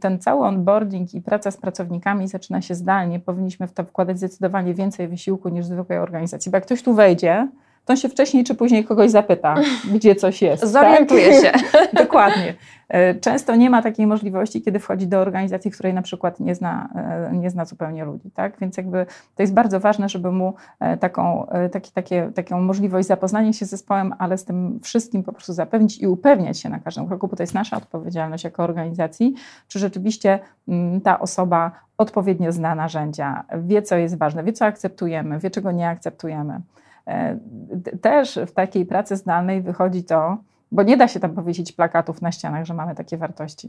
ten 0.00 0.18
cały 0.18 0.46
onboarding 0.46 1.14
i 1.14 1.20
praca 1.20 1.50
z 1.50 1.56
pracownikami 1.56 2.28
zaczyna 2.28 2.60
się 2.60 2.74
zdalnie, 2.74 3.20
powinniśmy 3.20 3.66
w 3.66 3.72
to 3.72 3.84
wkładać 3.84 4.18
zdecydowanie 4.18 4.74
więcej 4.74 5.08
wysiłku 5.08 5.48
niż 5.48 5.64
zwykłej 5.64 5.98
organizacji, 5.98 6.50
bo 6.50 6.56
jak 6.56 6.64
ktoś 6.64 6.82
tu 6.82 6.94
wejdzie, 6.94 7.48
to 7.88 7.96
się 7.96 8.08
wcześniej 8.08 8.44
czy 8.44 8.54
później 8.54 8.84
kogoś 8.84 9.10
zapyta, 9.10 9.54
gdzie 9.94 10.14
coś 10.14 10.42
jest. 10.42 10.66
Zorientuje 10.66 11.42
tak? 11.42 11.60
się. 11.60 11.66
Dokładnie. 12.04 12.54
E, 12.88 13.14
często 13.14 13.56
nie 13.56 13.70
ma 13.70 13.82
takiej 13.82 14.06
możliwości, 14.06 14.62
kiedy 14.62 14.78
wchodzi 14.78 15.06
do 15.06 15.18
organizacji, 15.20 15.70
której 15.70 15.94
na 15.94 16.02
przykład 16.02 16.40
nie 16.40 16.54
zna, 16.54 16.88
e, 16.94 17.36
nie 17.36 17.50
zna 17.50 17.64
zupełnie 17.64 18.04
ludzi. 18.04 18.30
Tak? 18.30 18.60
Więc 18.60 18.76
jakby 18.76 19.06
to 19.36 19.42
jest 19.42 19.54
bardzo 19.54 19.80
ważne, 19.80 20.08
żeby 20.08 20.32
mu 20.32 20.54
e, 20.80 20.96
taką, 20.96 21.46
taki, 21.72 21.92
takie, 21.92 22.30
taką 22.34 22.60
możliwość 22.60 23.08
zapoznania 23.08 23.52
się 23.52 23.66
z 23.66 23.70
zespołem, 23.70 24.14
ale 24.18 24.38
z 24.38 24.44
tym 24.44 24.80
wszystkim 24.82 25.22
po 25.22 25.32
prostu 25.32 25.52
zapewnić 25.52 25.98
i 26.02 26.06
upewniać 26.06 26.60
się 26.60 26.68
na 26.68 26.78
każdym 26.78 27.06
kroku, 27.06 27.28
bo 27.28 27.36
to 27.36 27.42
jest 27.42 27.54
nasza 27.54 27.76
odpowiedzialność 27.76 28.44
jako 28.44 28.62
organizacji, 28.62 29.34
czy 29.68 29.78
rzeczywiście 29.78 30.38
mm, 30.68 31.00
ta 31.00 31.20
osoba 31.20 31.72
odpowiednio 31.98 32.52
zna 32.52 32.74
narzędzia, 32.74 33.44
wie, 33.58 33.82
co 33.82 33.96
jest 33.96 34.18
ważne, 34.18 34.44
wie, 34.44 34.52
co 34.52 34.64
akceptujemy, 34.64 35.38
wie, 35.38 35.50
czego 35.50 35.72
nie 35.72 35.88
akceptujemy. 35.88 36.60
E, 37.08 37.38
też 38.00 38.38
w 38.46 38.52
takiej 38.52 38.86
pracy 38.86 39.16
zdalnej 39.16 39.62
wychodzi 39.62 40.04
to, 40.04 40.36
bo 40.72 40.82
nie 40.82 40.96
da 40.96 41.08
się 41.08 41.20
tam 41.20 41.34
powiesić 41.34 41.72
plakatów 41.72 42.22
na 42.22 42.32
ścianach, 42.32 42.64
że 42.64 42.74
mamy 42.74 42.94
takie 42.94 43.16
wartości. 43.16 43.68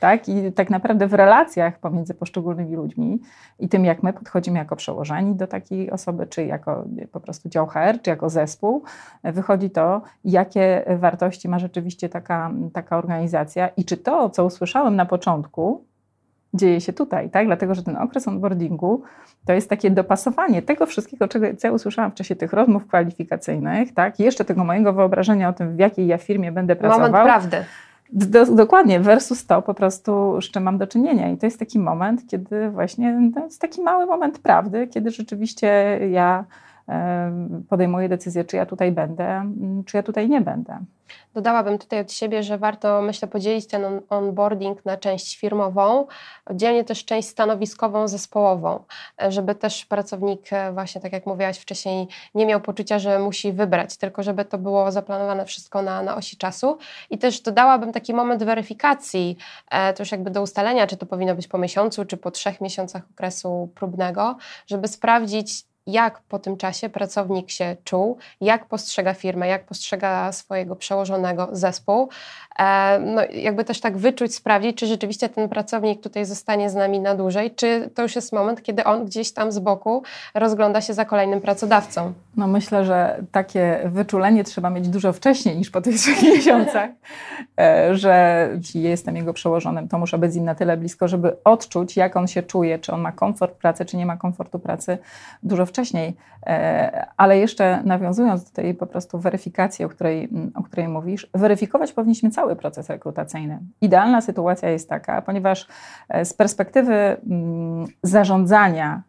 Tak? 0.00 0.28
I 0.28 0.52
tak 0.52 0.70
naprawdę 0.70 1.06
w 1.06 1.14
relacjach 1.14 1.78
pomiędzy 1.78 2.14
poszczególnymi 2.14 2.76
ludźmi 2.76 3.20
i 3.58 3.68
tym, 3.68 3.84
jak 3.84 4.02
my 4.02 4.12
podchodzimy 4.12 4.58
jako 4.58 4.76
przełożeni 4.76 5.34
do 5.34 5.46
takiej 5.46 5.90
osoby, 5.90 6.26
czy 6.26 6.44
jako 6.44 6.84
po 7.12 7.20
prostu 7.20 7.48
dział 7.48 7.66
HR, 7.66 8.02
czy 8.02 8.10
jako 8.10 8.30
zespół, 8.30 8.82
wychodzi 9.24 9.70
to, 9.70 10.02
jakie 10.24 10.84
wartości 10.98 11.48
ma 11.48 11.58
rzeczywiście 11.58 12.08
taka, 12.08 12.50
taka 12.72 12.98
organizacja 12.98 13.68
i 13.68 13.84
czy 13.84 13.96
to, 13.96 14.30
co 14.30 14.44
usłyszałem 14.44 14.96
na 14.96 15.06
początku, 15.06 15.84
dzieje 16.54 16.80
się 16.80 16.92
tutaj, 16.92 17.30
tak? 17.30 17.46
Dlatego, 17.46 17.74
że 17.74 17.82
ten 17.82 17.96
okres 17.96 18.28
onboardingu 18.28 19.02
to 19.44 19.52
jest 19.52 19.70
takie 19.70 19.90
dopasowanie 19.90 20.62
tego 20.62 20.86
wszystkiego, 20.86 21.28
czego 21.28 21.46
ja 21.64 21.72
usłyszałam 21.72 22.10
w 22.10 22.14
czasie 22.14 22.36
tych 22.36 22.52
rozmów 22.52 22.86
kwalifikacyjnych, 22.86 23.94
tak? 23.94 24.20
Jeszcze 24.20 24.44
tego 24.44 24.64
mojego 24.64 24.92
wyobrażenia 24.92 25.48
o 25.48 25.52
tym, 25.52 25.76
w 25.76 25.78
jakiej 25.78 26.06
ja 26.06 26.18
firmie 26.18 26.52
będę 26.52 26.76
pracował. 26.76 27.10
Moment 27.10 27.24
prawdy. 27.24 27.64
Do, 28.12 28.46
dokładnie, 28.46 29.00
versus 29.00 29.46
to 29.46 29.62
po 29.62 29.74
prostu, 29.74 30.40
z 30.40 30.44
czym 30.44 30.62
mam 30.62 30.78
do 30.78 30.86
czynienia. 30.86 31.28
I 31.28 31.36
to 31.36 31.46
jest 31.46 31.58
taki 31.58 31.78
moment, 31.78 32.26
kiedy 32.30 32.70
właśnie, 32.70 33.30
to 33.34 33.44
jest 33.44 33.60
taki 33.60 33.82
mały 33.82 34.06
moment 34.06 34.38
prawdy, 34.38 34.86
kiedy 34.86 35.10
rzeczywiście 35.10 35.98
ja 36.10 36.44
podejmuje 37.68 38.08
decyzję, 38.08 38.44
czy 38.44 38.56
ja 38.56 38.66
tutaj 38.66 38.92
będę, 38.92 39.52
czy 39.86 39.96
ja 39.96 40.02
tutaj 40.02 40.28
nie 40.28 40.40
będę. 40.40 40.78
Dodałabym 41.34 41.78
tutaj 41.78 42.00
od 42.00 42.12
siebie, 42.12 42.42
że 42.42 42.58
warto, 42.58 43.02
myślę, 43.02 43.28
podzielić 43.28 43.66
ten 43.66 43.84
on 43.84 44.00
onboarding 44.08 44.84
na 44.84 44.96
część 44.96 45.38
firmową, 45.38 46.06
oddzielnie 46.46 46.84
też 46.84 47.04
część 47.04 47.28
stanowiskową, 47.28 48.08
zespołową, 48.08 48.84
żeby 49.28 49.54
też 49.54 49.86
pracownik, 49.86 50.52
e, 50.52 50.72
właśnie 50.72 51.00
tak 51.00 51.12
jak 51.12 51.26
mówiłaś 51.26 51.58
wcześniej, 51.58 52.08
nie 52.34 52.46
miał 52.46 52.60
poczucia, 52.60 52.98
że 52.98 53.18
musi 53.18 53.52
wybrać, 53.52 53.96
tylko 53.96 54.22
żeby 54.22 54.44
to 54.44 54.58
było 54.58 54.92
zaplanowane 54.92 55.44
wszystko 55.44 55.82
na, 55.82 56.02
na 56.02 56.16
osi 56.16 56.36
czasu. 56.36 56.78
I 57.10 57.18
też 57.18 57.40
dodałabym 57.40 57.92
taki 57.92 58.14
moment 58.14 58.44
weryfikacji, 58.44 59.36
e, 59.70 59.92
to 59.92 60.02
już 60.02 60.12
jakby 60.12 60.30
do 60.30 60.42
ustalenia, 60.42 60.86
czy 60.86 60.96
to 60.96 61.06
powinno 61.06 61.34
być 61.34 61.48
po 61.48 61.58
miesiącu, 61.58 62.04
czy 62.04 62.16
po 62.16 62.30
trzech 62.30 62.60
miesiącach 62.60 63.02
okresu 63.14 63.70
próbnego, 63.74 64.36
żeby 64.66 64.88
sprawdzić, 64.88 65.71
jak 65.86 66.20
po 66.20 66.38
tym 66.38 66.56
czasie 66.56 66.88
pracownik 66.88 67.50
się 67.50 67.76
czuł, 67.84 68.16
jak 68.40 68.66
postrzega 68.66 69.14
firmę, 69.14 69.48
jak 69.48 69.64
postrzega 69.64 70.32
swojego 70.32 70.76
przełożonego 70.76 71.48
zespół. 71.52 72.08
E, 72.58 72.98
no, 72.98 73.22
jakby 73.32 73.64
też 73.64 73.80
tak 73.80 73.96
wyczuć, 73.96 74.34
sprawdzić, 74.34 74.76
czy 74.76 74.86
rzeczywiście 74.86 75.28
ten 75.28 75.48
pracownik 75.48 76.02
tutaj 76.02 76.24
zostanie 76.24 76.70
z 76.70 76.74
nami 76.74 77.00
na 77.00 77.14
dłużej, 77.14 77.50
czy 77.50 77.90
to 77.94 78.02
już 78.02 78.16
jest 78.16 78.32
moment, 78.32 78.62
kiedy 78.62 78.84
on 78.84 79.04
gdzieś 79.04 79.32
tam 79.32 79.52
z 79.52 79.58
boku 79.58 80.02
rozgląda 80.34 80.80
się 80.80 80.94
za 80.94 81.04
kolejnym 81.04 81.40
pracodawcą. 81.40 82.12
No 82.36 82.46
myślę, 82.46 82.84
że 82.84 83.22
takie 83.32 83.80
wyczulenie 83.84 84.44
trzeba 84.44 84.70
mieć 84.70 84.88
dużo 84.88 85.12
wcześniej 85.12 85.56
niż 85.56 85.70
po 85.70 85.80
tych 85.80 85.96
trzech 85.96 86.22
miesiącach, 86.34 86.90
e, 87.60 87.96
że 87.96 88.48
jeśli 88.56 88.82
jestem 88.82 89.16
jego 89.16 89.32
przełożonym, 89.32 89.88
to 89.88 89.98
muszę 89.98 90.18
być 90.18 90.32
z 90.32 90.36
nim 90.36 90.44
na 90.44 90.54
tyle 90.54 90.76
blisko, 90.76 91.08
żeby 91.08 91.36
odczuć, 91.44 91.96
jak 91.96 92.16
on 92.16 92.26
się 92.26 92.42
czuje, 92.42 92.78
czy 92.78 92.92
on 92.92 93.00
ma 93.00 93.12
komfort 93.12 93.54
pracy, 93.54 93.84
czy 93.84 93.96
nie 93.96 94.06
ma 94.06 94.16
komfortu 94.16 94.58
pracy 94.58 94.98
dużo 95.42 95.66
wcześniej. 95.72 96.16
E, 96.46 97.06
ale 97.16 97.38
jeszcze 97.38 97.82
nawiązując 97.84 98.44
do 98.44 98.50
tej 98.50 98.74
po 98.74 98.86
prostu 98.86 99.18
weryfikacji, 99.18 99.84
o 99.84 99.88
której, 99.88 100.28
o 100.54 100.62
której 100.62 100.88
mówisz, 100.88 101.30
weryfikować 101.34 101.92
powinniśmy 101.92 102.30
cały 102.30 102.56
proces 102.56 102.88
rekrutacyjny. 102.90 103.58
Idealna 103.80 104.20
sytuacja 104.20 104.70
jest 104.70 104.88
taka, 104.88 105.22
ponieważ 105.22 105.66
e, 106.08 106.24
z 106.24 106.34
perspektywy 106.34 106.94
mm, 106.94 107.86
zarządzania 108.02 109.02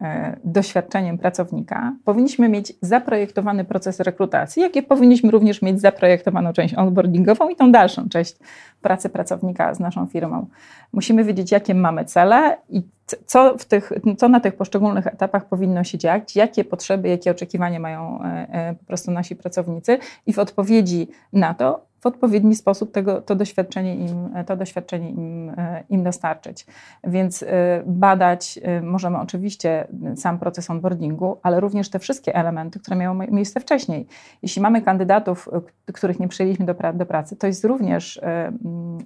E, 0.00 0.36
doświadczeniem 0.44 1.18
pracownika, 1.18 1.94
powinniśmy 2.04 2.48
mieć 2.48 2.72
zaprojektowany 2.82 3.64
proces 3.64 4.00
rekrutacji, 4.00 4.62
jakie 4.62 4.82
powinniśmy 4.82 5.30
również 5.30 5.62
mieć 5.62 5.80
zaprojektowaną 5.80 6.52
część 6.52 6.74
onboardingową 6.74 7.48
i 7.48 7.56
tą 7.56 7.72
dalszą 7.72 8.08
część 8.08 8.36
pracy 8.82 9.08
pracownika 9.08 9.74
z 9.74 9.80
naszą 9.80 10.06
firmą. 10.06 10.46
Musimy 10.92 11.24
wiedzieć, 11.24 11.52
jakie 11.52 11.74
mamy 11.74 12.04
cele 12.04 12.56
i 12.68 12.82
co, 13.26 13.58
w 13.58 13.64
tych, 13.64 13.92
co 14.18 14.28
na 14.28 14.40
tych 14.40 14.56
poszczególnych 14.56 15.06
etapach 15.06 15.44
powinno 15.44 15.84
się 15.84 15.98
dziać, 15.98 16.36
jakie 16.36 16.64
potrzeby, 16.64 17.08
jakie 17.08 17.30
oczekiwania 17.30 17.80
mają 17.80 18.22
e, 18.22 18.26
e, 18.52 18.74
po 18.74 18.84
prostu 18.84 19.10
nasi 19.10 19.36
pracownicy 19.36 19.98
i 20.26 20.32
w 20.32 20.38
odpowiedzi 20.38 21.08
na 21.32 21.54
to 21.54 21.86
w 22.00 22.06
odpowiedni 22.06 22.54
sposób 22.54 22.92
tego, 22.92 23.22
to 23.22 23.34
doświadczenie, 23.34 23.96
im, 23.96 24.30
to 24.46 24.56
doświadczenie 24.56 25.10
im, 25.10 25.50
e, 25.50 25.84
im 25.88 26.02
dostarczyć. 26.02 26.66
Więc 27.04 27.42
e, 27.42 27.46
badać 27.86 28.58
e, 28.62 28.82
możemy 28.82 29.18
oczywiście 29.18 29.86
sam 30.16 30.38
proces 30.38 30.70
onboardingu, 30.70 31.38
ale 31.42 31.60
również 31.60 31.90
te 31.90 31.98
wszystkie 31.98 32.34
elementy, 32.34 32.80
które 32.80 32.96
miały 32.96 33.26
miejsce 33.30 33.60
wcześniej. 33.60 34.06
Jeśli 34.42 34.62
mamy 34.62 34.82
kandydatów, 34.82 35.48
których 35.94 36.20
nie 36.20 36.28
przyjęliśmy 36.28 36.66
do, 36.66 36.74
do 36.94 37.06
pracy, 37.06 37.36
to 37.36 37.46
jest 37.46 37.64
również, 37.64 38.20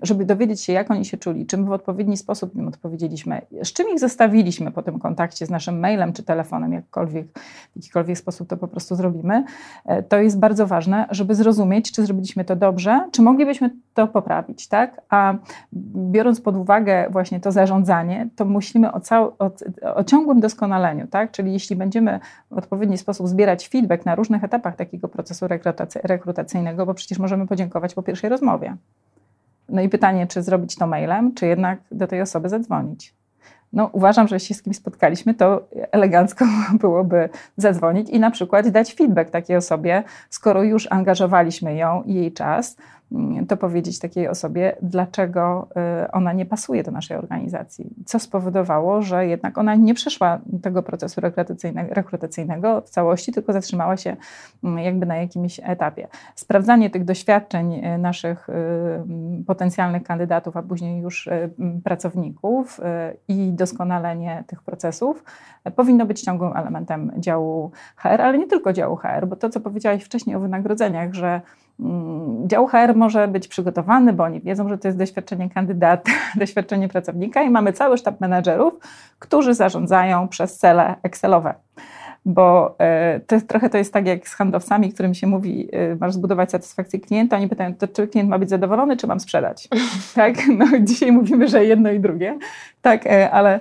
żeby 0.03 0.25
dowiedzieć 0.25 0.61
się, 0.61 0.73
jak 0.73 0.91
oni 0.91 1.05
się 1.05 1.17
czuli, 1.17 1.47
czy 1.47 1.57
my 1.57 1.65
w 1.65 1.73
odpowiedni 1.73 2.17
sposób 2.17 2.55
im 2.55 2.69
odpowiedzieliśmy, 2.69 3.43
z 3.65 3.73
czym 3.73 3.87
ich 3.93 4.01
zostawiliśmy 4.01 4.71
po 4.71 4.83
tym 4.83 4.99
kontakcie 4.99 5.47
z 5.47 5.51
naszym 5.51 5.79
mailem 5.79 6.13
czy 6.13 6.23
telefonem, 6.23 6.73
jakkolwiek, 6.73 7.27
w 7.73 7.77
jakikolwiek 7.77 8.19
sposób 8.19 8.49
to 8.49 8.57
po 8.57 8.69
prostu 8.69 8.97
zrobimy, 8.97 9.45
to 10.09 10.19
jest 10.19 10.39
bardzo 10.39 10.67
ważne, 10.67 11.07
żeby 11.11 11.35
zrozumieć, 11.35 11.93
czy 11.93 12.03
zrobiliśmy 12.03 12.45
to 12.45 12.57
dobrze, 12.57 12.82
dobrze, 12.83 13.11
czy 13.13 13.23
moglibyśmy 13.23 13.71
to 13.95 14.09
poprawić, 14.09 14.69
tak? 14.69 15.01
A 15.09 15.35
biorąc 15.97 16.41
pod 16.41 16.57
uwagę 16.57 17.07
właśnie 17.11 17.41
to 17.41 17.53
zarządzanie, 17.53 18.29
to 18.37 18.45
myślimy 18.45 18.93
o, 18.93 19.01
cał, 19.01 19.35
o, 19.39 19.51
o 19.95 20.05
ciągłym 20.05 20.41
doskonaleniu, 20.41 21.07
tak? 21.07 21.31
Czyli 21.31 21.53
jeśli 21.53 21.77
będziemy 21.77 22.21
w 22.51 22.59
odpowiedni 22.59 22.99
sposób 22.99 23.29
zbierać 23.29 23.69
feedback 23.69 24.07
na 24.07 24.15
różnych 24.15 24.45
etapach 24.45 24.77
takiego 24.77 25.09
procesu 25.09 25.47
rekrutacyjnego, 26.05 26.87
bo 26.87 26.95
przecież 26.95 27.19
możemy 27.19 27.47
podziękować 27.47 27.95
po 27.95 28.03
pierwszej 28.03 28.31
rozmowie. 28.31 28.77
No 29.69 29.83
i 29.83 29.89
pytanie, 29.89 30.27
czy 30.27 30.43
zrobić 30.43 30.77
to 30.77 30.87
mailem, 30.87 31.35
czy 31.35 31.47
jednak 31.47 31.79
do 31.91 32.07
tej 32.07 32.21
osoby 32.21 32.49
zadzwonić 32.49 33.15
no, 33.73 33.91
uważam, 33.93 34.29
że 34.29 34.37
jeśli 34.37 34.55
z 34.55 34.63
kimś 34.63 34.77
spotkaliśmy, 34.77 35.35
to 35.35 35.69
elegancko 35.91 36.45
byłoby 36.81 37.29
zadzwonić 37.57 38.11
i 38.11 38.21
na 38.21 38.31
przykład 38.31 38.69
dać 38.69 38.95
feedback 38.95 39.31
takiej 39.31 39.57
osobie, 39.57 40.03
skoro 40.31 40.63
już 40.63 40.89
angażowaliśmy 40.91 41.75
ją 41.75 42.03
i 42.03 42.15
jej 42.15 42.33
czas, 42.33 42.77
to 43.49 43.57
powiedzieć 43.57 43.99
takiej 43.99 44.29
osobie, 44.29 44.77
dlaczego 44.83 45.69
y, 46.05 46.11
ona 46.11 46.33
nie 46.33 46.47
pasuje 46.47 46.83
do 46.83 46.91
naszej 46.91 47.17
organizacji. 47.17 47.91
Co 48.07 48.19
spowodowało, 48.19 49.03
że 49.03 49.27
jednak 49.27 49.59
ona 49.59 49.75
nie 49.75 49.95
przeszła 49.95 50.41
tego 50.63 50.83
procesu 50.83 51.21
rekrutacyjnego, 51.91 52.81
w 52.81 52.91
całości, 52.91 53.33
tylko 53.33 53.53
zatrzymała 53.53 53.97
się 53.97 54.17
mm, 54.65 54.79
jakby 54.79 55.07
na 55.07 55.17
jakimś 55.17 55.61
etapie. 55.65 56.09
Sprawdzanie 56.35 56.91
tych 56.91 57.05
doświadczeń 57.05 57.75
y, 57.75 57.99
naszych 57.99 58.49
y, 58.49 58.53
mm, 58.53 59.45
potencjalnych 59.45 60.03
kandydatów, 60.03 60.57
a 60.57 60.63
później 60.63 61.03
już 61.03 61.29
pracowników 61.85 62.81
i 63.29 63.53
doskonalenie 63.53 64.45
tych 64.47 64.63
procesów 64.63 65.25
powinno 65.77 66.07
być 66.07 66.23
ciągłym 66.23 66.57
elementem 66.57 67.13
działu 67.17 67.71
HR, 67.97 68.21
ale 68.21 68.39
nie 68.39 68.47
tylko 68.47 68.73
działu 68.73 68.97
HR, 68.97 69.27
bo 69.27 69.37
to, 69.37 69.51
co 69.51 69.61
powiedziałaś 69.61 70.05
wcześniej 70.05 70.37
o 70.37 70.41
wynagrodzeniach, 70.41 71.15
że 71.15 71.33
Mm, 71.33 71.72
dział 72.47 72.67
HR 72.67 72.95
może 72.95 73.29
być 73.29 73.49
przygotowany, 73.49 74.13
bo 74.13 74.25
oni 74.25 74.41
wiedzą, 74.41 74.69
że 74.69 74.79
to 74.79 74.89
jest 74.89 74.99
doświadczenie 74.99 75.51
kandydata, 75.51 76.13
doświadczenie 76.37 76.89
pracownika 76.89 77.43
i 77.43 77.51
mamy 77.51 77.73
cały 77.73 77.99
sztab 77.99 78.21
menedżerów, 78.21 78.75
którzy 79.19 79.55
zarządzają 79.55 80.29
przez 80.29 80.59
cele 80.59 80.95
Excelowe 81.03 81.55
bo 82.25 82.75
e, 82.79 83.21
to 83.21 83.35
jest, 83.35 83.49
trochę 83.49 83.71
to 83.71 83.79
jest 83.79 83.93
tak 83.93 84.07
jak 84.07 84.29
z 84.29 84.35
handlowcami, 84.35 84.93
którym 84.93 85.15
się 85.15 85.27
mówi, 85.27 85.69
e, 85.73 85.97
masz 85.97 86.13
zbudować 86.13 86.51
satysfakcję 86.51 87.01
klienta, 87.01 87.37
oni 87.37 87.49
pytają, 87.49 87.75
to 87.75 87.89
czy 87.89 88.09
klient 88.09 88.31
ma 88.31 88.39
być 88.39 88.51
zadowolony, 88.51 88.97
czy 88.97 89.07
mam 89.07 89.21
sprzedać? 89.21 89.69
tak? 90.15 90.35
No, 90.59 90.67
dzisiaj 90.81 91.13
mówimy, 91.13 91.49
że 91.49 91.65
jedno 91.65 91.91
i 91.91 92.01
drugie, 92.01 92.39
tak, 92.83 93.07
e, 93.07 93.31
ale 93.31 93.61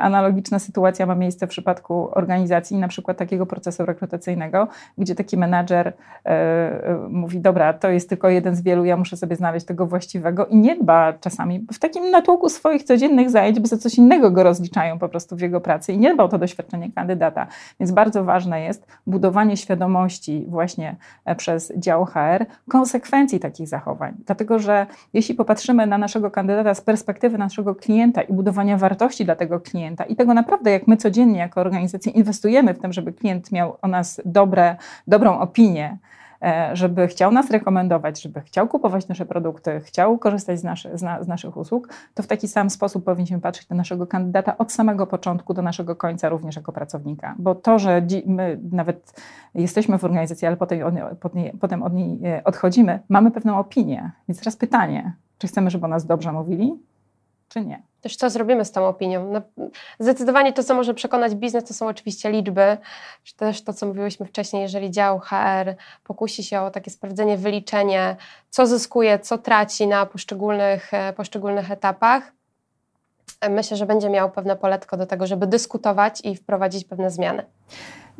analogiczna 0.00 0.58
sytuacja 0.58 1.06
ma 1.06 1.14
miejsce 1.14 1.46
w 1.46 1.50
przypadku 1.50 2.08
organizacji, 2.12 2.76
na 2.76 2.88
przykład 2.88 3.16
takiego 3.16 3.46
procesu 3.46 3.86
rekrutacyjnego, 3.86 4.68
gdzie 4.98 5.14
taki 5.14 5.36
menadżer 5.36 5.92
mówi, 7.08 7.40
dobra, 7.40 7.72
to 7.72 7.90
jest 7.90 8.08
tylko 8.08 8.28
jeden 8.28 8.56
z 8.56 8.62
wielu, 8.62 8.84
ja 8.84 8.96
muszę 8.96 9.16
sobie 9.16 9.36
znaleźć 9.36 9.66
tego 9.66 9.86
właściwego 9.86 10.46
i 10.46 10.56
nie 10.56 10.76
dba 10.76 11.12
czasami 11.12 11.66
w 11.72 11.78
takim 11.78 12.10
natłoku 12.10 12.48
swoich 12.48 12.82
codziennych 12.82 13.30
zajęć, 13.30 13.60
bo 13.60 13.66
za 13.66 13.78
coś 13.78 13.94
innego 13.94 14.30
go 14.30 14.42
rozliczają 14.42 14.98
po 14.98 15.08
prostu 15.08 15.36
w 15.36 15.40
jego 15.40 15.60
pracy 15.60 15.92
i 15.92 15.98
nie 15.98 16.14
dba 16.14 16.24
o 16.24 16.28
to 16.28 16.38
doświadczenie 16.38 16.92
kandydata. 16.92 17.46
Więc 17.80 17.92
bardzo 17.92 18.24
ważne 18.24 18.60
jest 18.60 18.86
budowanie 19.06 19.56
świadomości 19.56 20.46
właśnie 20.48 20.96
e, 21.24 21.36
przez 21.36 21.72
dział 21.76 22.04
HR 22.04 22.46
konsekwencji 22.68 23.40
takich 23.40 23.68
zachowań. 23.68 24.14
Dlatego, 24.26 24.58
że 24.58 24.86
jeśli 25.12 25.34
popatrzymy 25.34 25.86
na 25.86 25.98
naszego 25.98 26.30
kandydata 26.30 26.74
z 26.74 26.80
perspektywy 26.80 27.38
naszego 27.38 27.74
klienta 27.74 28.22
i 28.22 28.32
budowania 28.54 28.78
wartości 28.78 29.24
dla 29.24 29.36
tego 29.36 29.60
klienta 29.60 30.04
i 30.04 30.16
tego 30.16 30.34
naprawdę, 30.34 30.70
jak 30.70 30.86
my 30.86 30.96
codziennie 30.96 31.38
jako 31.38 31.60
organizacja 31.60 32.12
inwestujemy 32.12 32.74
w 32.74 32.78
tym, 32.78 32.92
żeby 32.92 33.12
klient 33.12 33.52
miał 33.52 33.76
o 33.82 33.88
nas 33.88 34.20
dobre, 34.24 34.76
dobrą 35.06 35.38
opinię, 35.38 35.98
E, 36.44 36.76
żeby 36.76 37.08
chciał 37.08 37.32
nas 37.32 37.50
rekomendować, 37.50 38.22
żeby 38.22 38.40
chciał 38.40 38.68
kupować 38.68 39.08
nasze 39.08 39.26
produkty, 39.26 39.80
chciał 39.80 40.18
korzystać 40.18 40.58
z, 40.58 40.64
naszy, 40.64 40.98
z, 40.98 41.02
na, 41.02 41.22
z 41.22 41.28
naszych 41.28 41.56
usług, 41.56 41.88
to 42.14 42.22
w 42.22 42.26
taki 42.26 42.48
sam 42.48 42.70
sposób 42.70 43.04
powinniśmy 43.04 43.40
patrzeć 43.40 43.68
na 43.68 43.76
naszego 43.76 44.06
kandydata 44.06 44.58
od 44.58 44.72
samego 44.72 45.06
początku 45.06 45.54
do 45.54 45.62
naszego 45.62 45.96
końca, 45.96 46.28
również 46.28 46.56
jako 46.56 46.72
pracownika. 46.72 47.34
Bo 47.38 47.54
to, 47.54 47.78
że 47.78 48.06
my 48.26 48.60
nawet 48.72 49.22
jesteśmy 49.54 49.98
w 49.98 50.04
organizacji, 50.04 50.46
ale 50.46 50.56
potem, 50.56 50.80
potem 51.60 51.82
od 51.82 51.92
niej 51.92 52.18
e, 52.24 52.44
odchodzimy, 52.44 53.00
mamy 53.08 53.30
pewną 53.30 53.58
opinię. 53.58 54.10
Więc 54.28 54.38
teraz 54.38 54.56
pytanie, 54.56 55.12
czy 55.38 55.46
chcemy, 55.46 55.70
żeby 55.70 55.84
o 55.84 55.88
nas 55.88 56.06
dobrze 56.06 56.32
mówili, 56.32 56.74
czy 57.48 57.64
nie? 57.64 57.82
Też 58.04 58.16
co 58.16 58.30
zrobimy 58.30 58.64
z 58.64 58.72
tą 58.72 58.86
opinią. 58.86 59.32
No, 59.32 59.68
zdecydowanie 59.98 60.52
to, 60.52 60.64
co 60.64 60.74
może 60.74 60.94
przekonać 60.94 61.34
biznes, 61.34 61.64
to 61.64 61.74
są 61.74 61.86
oczywiście 61.86 62.30
liczby, 62.30 62.76
też 63.36 63.62
to, 63.64 63.72
co 63.72 63.86
mówiłyśmy 63.86 64.26
wcześniej, 64.26 64.62
jeżeli 64.62 64.90
dział 64.90 65.18
HR 65.18 65.74
pokusi 66.04 66.44
się 66.44 66.60
o 66.60 66.70
takie 66.70 66.90
sprawdzenie, 66.90 67.36
wyliczenie, 67.36 68.16
co 68.50 68.66
zyskuje, 68.66 69.18
co 69.18 69.38
traci 69.38 69.86
na 69.86 70.06
poszczególnych, 70.06 70.94
e, 70.94 71.12
poszczególnych 71.12 71.70
etapach, 71.70 72.32
e, 73.40 73.50
myślę, 73.50 73.76
że 73.76 73.86
będzie 73.86 74.10
miał 74.10 74.30
pewne 74.30 74.56
poletko 74.56 74.96
do 74.96 75.06
tego, 75.06 75.26
żeby 75.26 75.46
dyskutować 75.46 76.20
i 76.24 76.36
wprowadzić 76.36 76.84
pewne 76.84 77.10
zmiany. 77.10 77.42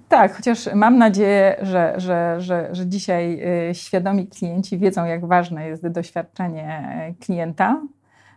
Tak, 0.09 0.37
chociaż 0.37 0.74
mam 0.74 0.99
nadzieję, 0.99 1.57
że, 1.62 1.95
że, 1.97 2.41
że, 2.41 2.68
że 2.72 2.87
dzisiaj 2.87 3.43
e, 3.68 3.74
świadomi 3.74 4.26
klienci 4.26 4.78
wiedzą, 4.78 5.05
jak 5.05 5.26
ważne 5.26 5.68
jest 5.68 5.89
doświadczenie 5.89 7.14
klienta, 7.20 7.80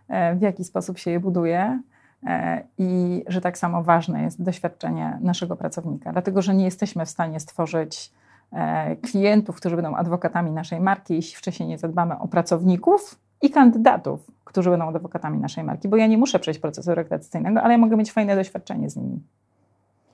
w 0.10 0.42
jaki 0.42 0.64
sposób 0.64 0.98
się 0.98 1.12
je 1.12 1.20
buduje. 1.20 1.80
E, 2.24 2.64
I 2.78 3.24
że 3.28 3.42
tak 3.42 3.58
samo 3.58 3.84
ważne 3.84 4.24
jest 4.24 4.44
doświadczenie 4.44 5.18
naszego 5.22 5.56
pracownika, 5.56 6.12
dlatego 6.12 6.42
że 6.42 6.56
nie 6.56 6.66
jesteśmy 6.66 7.06
w 7.06 7.10
stanie 7.10 7.40
stworzyć 7.40 8.12
e, 8.54 8.96
klientów, 8.96 9.56
którzy 9.56 9.76
będą 9.76 9.96
adwokatami 9.96 10.52
naszej 10.52 10.80
marki, 10.80 11.16
jeśli 11.16 11.38
wcześniej 11.38 11.70
nie 11.70 11.78
zadbamy 11.78 12.20
o 12.20 12.28
pracowników 12.28 13.20
i 13.42 13.50
kandydatów, 13.50 14.32
którzy 14.44 14.70
będą 14.70 14.88
adwokatami 14.88 15.40
naszej 15.40 15.64
marki, 15.64 15.88
bo 15.88 15.98
ja 15.98 16.08
nie 16.08 16.18
muszę 16.18 16.40
przejść 16.40 16.60
procesu 16.60 16.96
rekrutacyjnego, 16.96 17.62
ale 17.62 17.74
ja 17.74 17.78
mogę 17.78 17.98
mieć 17.98 18.12
fajne 18.12 18.36
doświadczenie 18.36 18.90
z 18.90 18.96
nimi. 18.96 19.20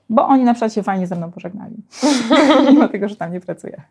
Bo 0.08 0.26
oni 0.26 0.44
na 0.44 0.54
przykład 0.54 0.72
się 0.72 0.82
fajnie 0.82 1.06
ze 1.06 1.16
mną 1.16 1.32
pożegnali, 1.32 1.76
mimo 2.70 2.88
tego, 2.88 3.08
że 3.08 3.16
tam 3.16 3.32
nie 3.32 3.40
pracuję. 3.40 3.82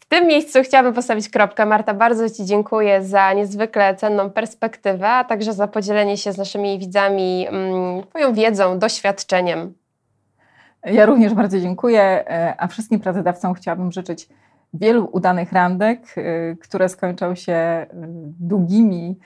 W 0.00 0.06
tym 0.08 0.26
miejscu 0.26 0.58
chciałabym 0.62 0.94
postawić 0.94 1.28
kropkę. 1.28 1.66
Marta, 1.66 1.94
bardzo 1.94 2.30
Ci 2.30 2.44
dziękuję 2.44 3.02
za 3.02 3.32
niezwykle 3.32 3.96
cenną 3.96 4.30
perspektywę, 4.30 5.08
a 5.08 5.24
także 5.24 5.52
za 5.52 5.68
podzielenie 5.68 6.16
się 6.16 6.32
z 6.32 6.38
naszymi 6.38 6.78
widzami 6.78 7.46
mm, 7.48 8.02
Twoją 8.02 8.34
wiedzą, 8.34 8.78
doświadczeniem. 8.78 9.74
Ja 10.84 11.06
również 11.06 11.34
bardzo 11.34 11.60
dziękuję, 11.60 12.02
e, 12.02 12.54
a 12.58 12.66
wszystkim 12.66 13.00
pracodawcom 13.00 13.54
chciałabym 13.54 13.92
życzyć 13.92 14.28
wielu 14.74 15.08
udanych 15.12 15.52
randek, 15.52 16.14
e, 16.16 16.56
które 16.56 16.88
skończą 16.88 17.34
się 17.34 17.52
e, 17.52 17.86
długimi, 18.40 19.18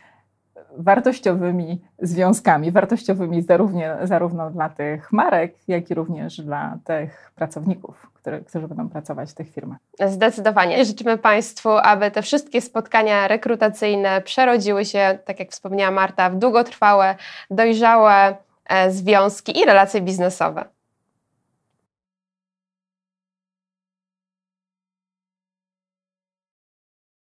wartościowymi 0.79 1.81
związkami, 1.99 2.72
wartościowymi 2.72 3.43
zarówno, 3.43 3.81
zarówno 4.03 4.51
dla 4.51 4.68
tych 4.68 5.12
marek, 5.12 5.55
jak 5.68 5.91
i 5.91 5.95
również 5.95 6.41
dla 6.41 6.79
tych 6.85 7.33
pracowników, 7.35 8.11
które, 8.14 8.41
którzy 8.41 8.68
będą 8.68 8.89
pracować 8.89 9.31
w 9.31 9.35
tych 9.35 9.53
firmach. 9.53 9.79
Zdecydowanie. 10.07 10.85
Życzymy 10.85 11.18
Państwu, 11.18 11.70
aby 11.70 12.11
te 12.11 12.22
wszystkie 12.22 12.61
spotkania 12.61 13.29
rekrutacyjne 13.29 14.20
przerodziły 14.20 14.85
się, 14.85 15.18
tak 15.24 15.41
jak 15.41 15.51
wspomniała 15.51 15.91
Marta, 15.91 16.31
w 16.31 16.39
długotrwałe, 16.39 17.14
dojrzałe 17.51 18.37
związki 18.89 19.59
i 19.61 19.64
relacje 19.64 20.01
biznesowe. 20.01 20.64